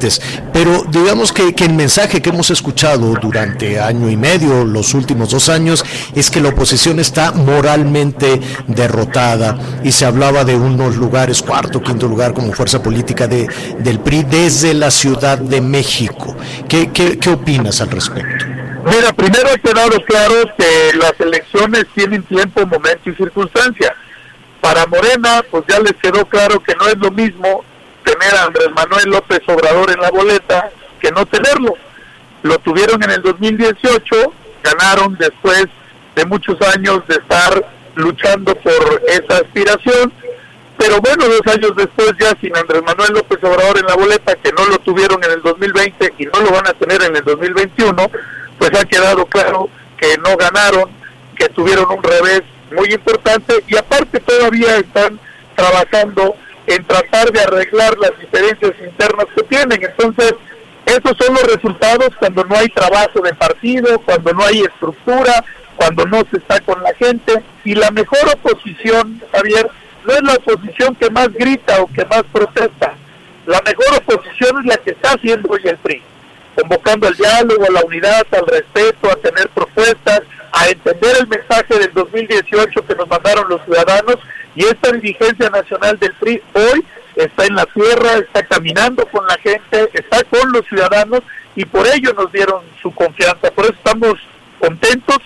Pero 0.53 0.85
digamos 0.89 1.33
que, 1.33 1.55
que 1.55 1.65
el 1.65 1.75
mensaje 1.75 2.23
que 2.23 2.31
hemos 2.31 2.51
escuchado 2.51 3.15
durante 3.21 3.79
año 3.79 4.09
y 4.09 4.17
medio, 4.17 4.65
los 4.65 4.95
últimos 4.95 5.31
dos 5.31 5.49
años, 5.49 5.85
es 6.15 6.31
que 6.31 6.41
la 6.41 6.51
oposición 6.51 6.99
está 6.99 7.33
moralmente 7.33 8.41
derrotada 8.67 9.59
y 9.83 9.93
se 9.93 10.05
hablaba 10.05 10.45
de 10.45 10.55
unos 10.55 10.97
lugares, 10.97 11.43
cuarto, 11.43 11.83
quinto 11.83 12.09
lugar 12.09 12.33
como 12.33 12.53
fuerza 12.53 12.83
política 12.83 13.27
de, 13.27 13.47
del 13.79 14.01
PRI 14.01 14.25
desde 14.25 14.75
la 14.75 14.91
Ciudad 14.91 15.39
de 15.39 15.61
México. 15.61 16.37
¿Qué, 16.69 17.19
opinas 17.31 17.81
al 17.81 17.91
respecto? 17.91 18.47
Mira, 18.85 19.13
primero 19.13 19.49
ha 19.53 19.59
quedado 19.59 20.03
claro 20.05 20.35
que 20.57 20.99
las 20.99 21.13
elecciones 21.21 21.87
tienen 21.95 22.23
tiempo, 22.23 22.67
momento 22.67 23.11
y 23.11 23.15
circunstancia. 23.15 23.95
Para 24.61 24.87
Morena, 24.87 25.43
pues 25.51 25.65
ya 25.69 25.79
les 25.81 25.95
quedó 25.95 26.25
claro 26.27 26.61
que 26.61 26.75
no 26.75 26.87
es 26.89 26.97
lo 26.99 27.11
mismo 27.11 27.65
tener 28.05 28.35
a 28.35 28.45
Andrés 28.45 28.69
Manuel 28.75 29.11
López 29.11 29.41
Obrador 29.47 29.91
en 29.91 30.01
la 30.01 30.11
boleta 30.11 30.71
que 31.01 31.11
no 31.11 31.27
tenerlo. 31.27 31.75
Lo 32.43 32.59
tuvieron 32.59 33.03
en 33.03 33.11
el 33.11 33.23
2018, 33.23 34.33
ganaron 34.63 35.17
después 35.19 35.67
de 36.15 36.25
muchos 36.25 36.61
años 36.63 37.07
de 37.07 37.17
estar 37.17 37.65
luchando 37.95 38.55
por 38.55 39.03
esa 39.09 39.39
aspiración, 39.39 40.13
pero 40.79 41.01
bueno, 41.01 41.27
dos 41.27 41.55
años 41.55 41.73
después 41.77 42.13
ya 42.19 42.35
sin 42.41 42.57
Andrés 42.57 42.83
Manuel 42.83 43.13
López 43.13 43.39
Obrador 43.43 43.79
en 43.79 43.87
la 43.87 43.97
boleta, 43.97 44.35
que 44.37 44.53
no 44.53 44.65
lo 44.67 44.79
tuvieron 44.79 45.23
en 45.23 45.33
el 45.33 45.43
2020 45.43 46.15
y 46.19 46.25
no 46.27 46.41
lo 46.41 46.51
van 46.51 46.67
a 46.69 46.73
tener 46.73 47.03
en 47.03 47.17
el 47.17 47.25
2021, 47.25 48.11
pues 48.59 48.71
ha 48.79 48.85
quedado 48.85 49.27
claro 49.27 49.69
que 49.99 50.17
no 50.19 50.37
ganaron, 50.37 50.91
que 51.37 51.49
tuvieron 51.51 51.87
un 51.91 52.03
revés 52.03 52.43
muy 52.73 52.93
importante 52.93 53.63
y 53.67 53.77
aparte 53.77 54.21
todavía 54.21 54.77
están 54.77 55.19
trabajando 55.55 56.37
en 56.67 56.85
tratar 56.85 57.31
de 57.33 57.41
arreglar 57.41 57.97
las 57.99 58.19
diferencias 58.19 58.73
internas 58.81 59.27
que 59.35 59.43
tienen. 59.45 59.83
Entonces, 59.83 60.35
esos 60.87 61.17
son 61.19 61.35
los 61.35 61.43
resultados 61.55 62.11
cuando 62.19 62.45
no 62.45 62.57
hay 62.57 62.69
trabajo 62.69 63.21
de 63.21 63.35
partido, 63.35 63.99
cuando 64.01 64.33
no 64.33 64.45
hay 64.45 64.61
estructura, 64.61 65.45
cuando 65.77 66.05
no 66.07 66.23
se 66.31 66.39
está 66.39 66.61
con 66.61 66.83
la 66.83 66.95
gente. 66.95 67.43
Y 67.65 67.75
la 67.75 67.91
mejor 67.91 68.21
oposición, 68.35 69.21
Javier, 69.33 69.71
no 70.05 70.13
es 70.13 70.23
la 70.23 70.35
oposición 70.35 70.95
que 70.95 71.11
más 71.11 71.33
grita 71.33 71.81
o 71.83 71.87
que 71.87 72.05
más 72.07 72.23
protesta. 72.33 72.95
La 73.47 73.61
mejor 73.63 73.99
oposición 73.99 74.61
es 74.61 74.67
la 74.67 74.77
que 74.79 74.91
está 74.91 75.13
haciendo 75.13 75.51
hoy 75.51 75.61
el 75.65 75.77
PRI, 75.79 76.03
convocando 76.55 77.09
al 77.09 77.17
diálogo, 77.17 77.65
a 77.65 77.73
la 77.73 77.83
unidad, 77.83 78.27
al 78.33 78.47
respeto, 78.47 79.11
a 79.11 79.17
tener 79.17 79.49
propuestas, 79.51 80.23
a 80.53 80.69
entender 80.69 81.17
el 81.21 81.29
mensaje 81.29 81.79
del 81.79 81.93
2018 81.93 82.87
que 82.87 82.95
nos 82.95 83.09
mandaron 83.09 83.49
los 83.49 83.63
ciudadanos 83.65 84.19
y 84.55 84.65
esta 84.65 84.93
dirigencia 84.93 85.49
nacional 85.51 85.99
del 85.99 86.13
PRI 86.15 86.43
hoy 86.55 86.85
está 87.17 87.45
en 87.47 87.55
la 87.55 87.67
tierra, 87.67 88.19
está 88.19 88.43
caminando 88.43 89.07
con 89.07 89.27
la 89.27 89.37
gente, 89.39 89.89
está 89.95 90.25
con 90.25 90.51
los 90.53 90.67
ciudadanos 90.67 91.21
y 91.55 91.65
por 91.65 91.87
ello 91.87 92.13
nos 92.15 92.33
dieron 92.33 92.63
su 92.83 92.93
confianza. 92.95 93.51
Por 93.51 93.65
eso 93.65 93.75
estamos 93.75 94.15
contentos. 94.59 95.19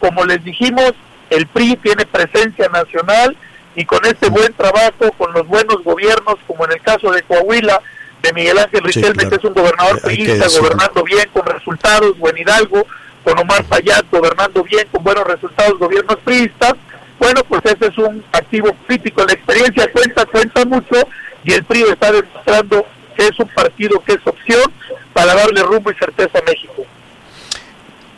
Como 0.00 0.24
les 0.24 0.42
dijimos, 0.42 0.92
el 1.30 1.46
PRI 1.46 1.76
tiene 1.76 2.06
presencia 2.06 2.68
nacional 2.68 3.36
y 3.74 3.84
con 3.84 4.04
este 4.04 4.28
buen 4.28 4.52
trabajo, 4.52 5.12
con 5.16 5.32
los 5.32 5.46
buenos 5.46 5.82
gobiernos, 5.84 6.36
como 6.46 6.64
en 6.64 6.72
el 6.72 6.80
caso 6.80 7.10
de 7.10 7.22
Coahuila, 7.22 7.80
de 8.22 8.32
Miguel 8.32 8.58
Ángel 8.58 8.84
Riquelme, 8.84 9.28
que 9.28 9.36
es 9.36 9.44
un 9.44 9.54
gobernador 9.54 10.00
priista, 10.02 10.46
gobernando 10.60 11.02
bien, 11.04 11.28
con 11.32 11.46
resultados, 11.46 12.18
buen 12.18 12.36
Hidalgo, 12.36 12.86
con 13.24 13.38
Omar 13.38 13.64
Payat, 13.64 14.06
gobernando 14.10 14.62
bien, 14.62 14.86
con 14.90 15.02
buenos 15.02 15.24
resultados, 15.24 15.78
gobiernos 15.78 16.16
priistas, 16.18 16.74
bueno, 17.22 17.44
pues 17.44 17.62
ese 17.64 17.86
es 17.86 17.98
un 17.98 18.24
activo 18.32 18.74
crítico. 18.84 19.24
La 19.24 19.34
experiencia 19.34 19.88
cuenta, 19.92 20.26
cuenta 20.26 20.64
mucho 20.64 20.96
y 21.44 21.52
el 21.52 21.62
PRI 21.62 21.82
está 21.82 22.10
demostrando 22.10 22.84
que 23.16 23.28
es 23.28 23.38
un 23.38 23.48
partido 23.48 24.00
que 24.00 24.14
es 24.14 24.26
opción 24.26 24.72
para 25.12 25.32
darle 25.32 25.62
rumbo 25.62 25.92
y 25.92 25.94
certeza 25.94 26.40
a 26.40 26.42
México. 26.42 26.84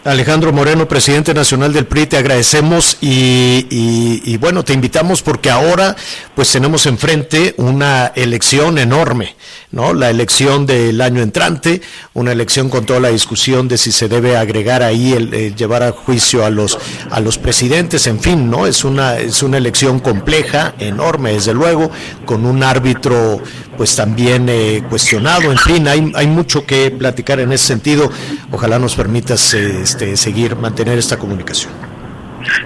Alejandro 0.04 0.52
Moreno, 0.52 0.86
presidente 0.86 1.32
nacional 1.32 1.72
del 1.72 1.86
PRI, 1.86 2.06
te 2.06 2.18
agradecemos 2.18 2.98
y, 3.00 4.36
bueno, 4.36 4.62
te 4.62 4.74
invitamos 4.74 5.22
porque 5.22 5.50
ahora 5.50 5.96
pues 6.34 6.52
tenemos 6.52 6.84
enfrente 6.84 7.54
una 7.56 8.12
elección 8.14 8.76
enorme, 8.76 9.34
¿no? 9.70 9.94
La 9.94 10.10
elección 10.10 10.66
del 10.66 11.00
año 11.00 11.22
entrante, 11.22 11.80
una 12.12 12.32
elección 12.32 12.68
con 12.68 12.84
toda 12.84 13.00
la 13.00 13.08
discusión 13.08 13.66
de 13.66 13.78
si 13.78 13.92
se 13.92 14.08
debe 14.08 14.36
agregar 14.36 14.82
ahí 14.82 15.14
el, 15.14 15.32
el 15.32 15.56
llevar 15.56 15.82
a 15.82 15.92
juicio 15.92 16.44
a 16.44 16.50
los 16.50 16.78
a 17.10 17.20
los 17.20 17.38
presidentes, 17.38 18.06
en 18.06 18.20
fin, 18.20 18.50
¿no? 18.50 18.66
Es 18.66 18.84
una 18.84 19.16
es 19.18 19.42
una 19.42 19.56
elección 19.56 20.00
compleja, 20.00 20.74
enorme, 20.80 21.32
desde 21.32 21.54
luego, 21.54 21.90
con 22.26 22.44
un 22.44 22.62
árbitro 22.62 23.40
pues 23.76 23.94
también 23.96 24.48
eh, 24.48 24.82
cuestionado, 24.88 25.50
en 25.50 25.58
fin, 25.58 25.86
hay, 25.88 26.12
hay 26.14 26.26
mucho 26.26 26.66
que 26.66 26.90
platicar 26.90 27.40
en 27.40 27.52
ese 27.52 27.66
sentido. 27.66 28.10
Ojalá 28.50 28.78
nos 28.78 28.94
permitas 28.94 29.54
eh, 29.54 29.82
este, 29.82 30.16
seguir, 30.16 30.56
mantener 30.56 30.98
esta 30.98 31.18
comunicación. 31.18 31.72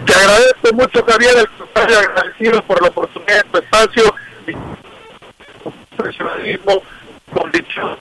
Te 0.05 0.15
agradezco 0.15 0.75
mucho, 0.75 1.05
Javier, 1.07 1.37
el 1.39 1.95
agradecido 1.97 2.63
por 2.65 2.83
la 2.83 2.89
oportunidad 2.89 3.45
de 3.45 3.51
tu 3.51 3.59
espacio 3.59 4.15
y 4.47 4.53
profesionalismo, 5.97 6.83
condición. 7.33 7.97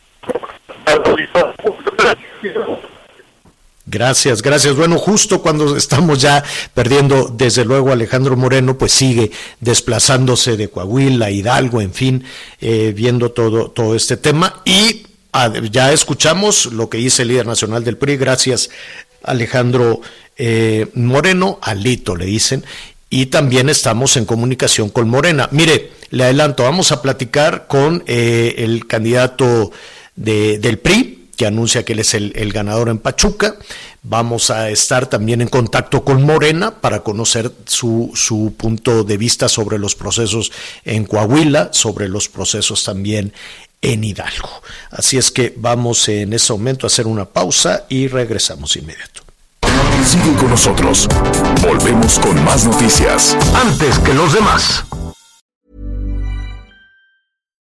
Gracias, 3.97 4.43
gracias. 4.43 4.75
Bueno, 4.75 4.99
justo 4.99 5.41
cuando 5.41 5.75
estamos 5.75 6.21
ya 6.21 6.43
perdiendo, 6.75 7.33
desde 7.35 7.65
luego, 7.65 7.91
Alejandro 7.91 8.37
Moreno, 8.37 8.77
pues 8.77 8.91
sigue 8.91 9.31
desplazándose 9.59 10.55
de 10.55 10.69
Coahuila, 10.69 11.31
Hidalgo, 11.31 11.81
en 11.81 11.91
fin, 11.91 12.23
eh, 12.61 12.93
viendo 12.95 13.31
todo, 13.31 13.71
todo 13.71 13.95
este 13.95 14.15
tema. 14.15 14.61
Y 14.65 15.07
ah, 15.33 15.51
ya 15.71 15.91
escuchamos 15.91 16.67
lo 16.67 16.91
que 16.91 16.99
dice 16.99 17.23
el 17.23 17.29
líder 17.29 17.47
nacional 17.47 17.83
del 17.83 17.97
PRI, 17.97 18.17
gracias 18.17 18.69
Alejandro 19.23 20.01
eh, 20.37 20.85
Moreno, 20.93 21.57
Alito 21.63 22.15
le 22.15 22.25
dicen, 22.25 22.63
y 23.09 23.25
también 23.25 23.67
estamos 23.67 24.15
en 24.15 24.25
comunicación 24.25 24.91
con 24.91 25.09
Morena. 25.09 25.49
Mire, 25.51 25.89
le 26.11 26.23
adelanto, 26.23 26.61
vamos 26.61 26.91
a 26.91 27.01
platicar 27.01 27.65
con 27.65 28.03
eh, 28.05 28.53
el 28.59 28.85
candidato 28.85 29.71
de, 30.15 30.59
del 30.59 30.77
PRI, 30.77 31.16
que 31.37 31.45
anuncia 31.45 31.85
que 31.85 31.93
él 31.93 31.99
es 31.99 32.13
el, 32.15 32.51
ganador 32.51 32.89
en 32.89 32.97
Pachuca. 32.97 33.55
Vamos 34.01 34.49
a 34.49 34.69
estar 34.69 35.05
también 35.05 35.41
en 35.41 35.47
contacto 35.47 36.03
con 36.03 36.23
Morena 36.23 36.71
para 36.71 37.03
conocer 37.03 37.51
su, 37.65 38.11
su, 38.15 38.55
punto 38.57 39.03
de 39.03 39.17
vista 39.17 39.47
sobre 39.47 39.77
los 39.77 39.95
procesos 39.95 40.51
en 40.83 41.05
Coahuila, 41.05 41.69
sobre 41.71 42.09
los 42.09 42.27
procesos 42.27 42.83
también 42.83 43.33
en 43.81 44.03
Hidalgo. 44.03 44.49
Así 44.89 45.17
es 45.17 45.31
que 45.31 45.53
vamos 45.55 46.09
en 46.09 46.33
ese 46.33 46.51
momento 46.53 46.85
a 46.85 46.87
hacer 46.87 47.05
una 47.05 47.25
pausa 47.25 47.85
y 47.87 48.07
regresamos 48.07 48.75
inmediato. 48.75 49.21
Sigue 50.05 50.35
con 50.37 50.49
nosotros. 50.49 51.07
Volvemos 51.61 52.17
con 52.19 52.43
más 52.43 52.65
noticias. 52.65 53.37
Antes 53.53 53.99
que 53.99 54.13
los 54.13 54.33
demás. 54.33 54.83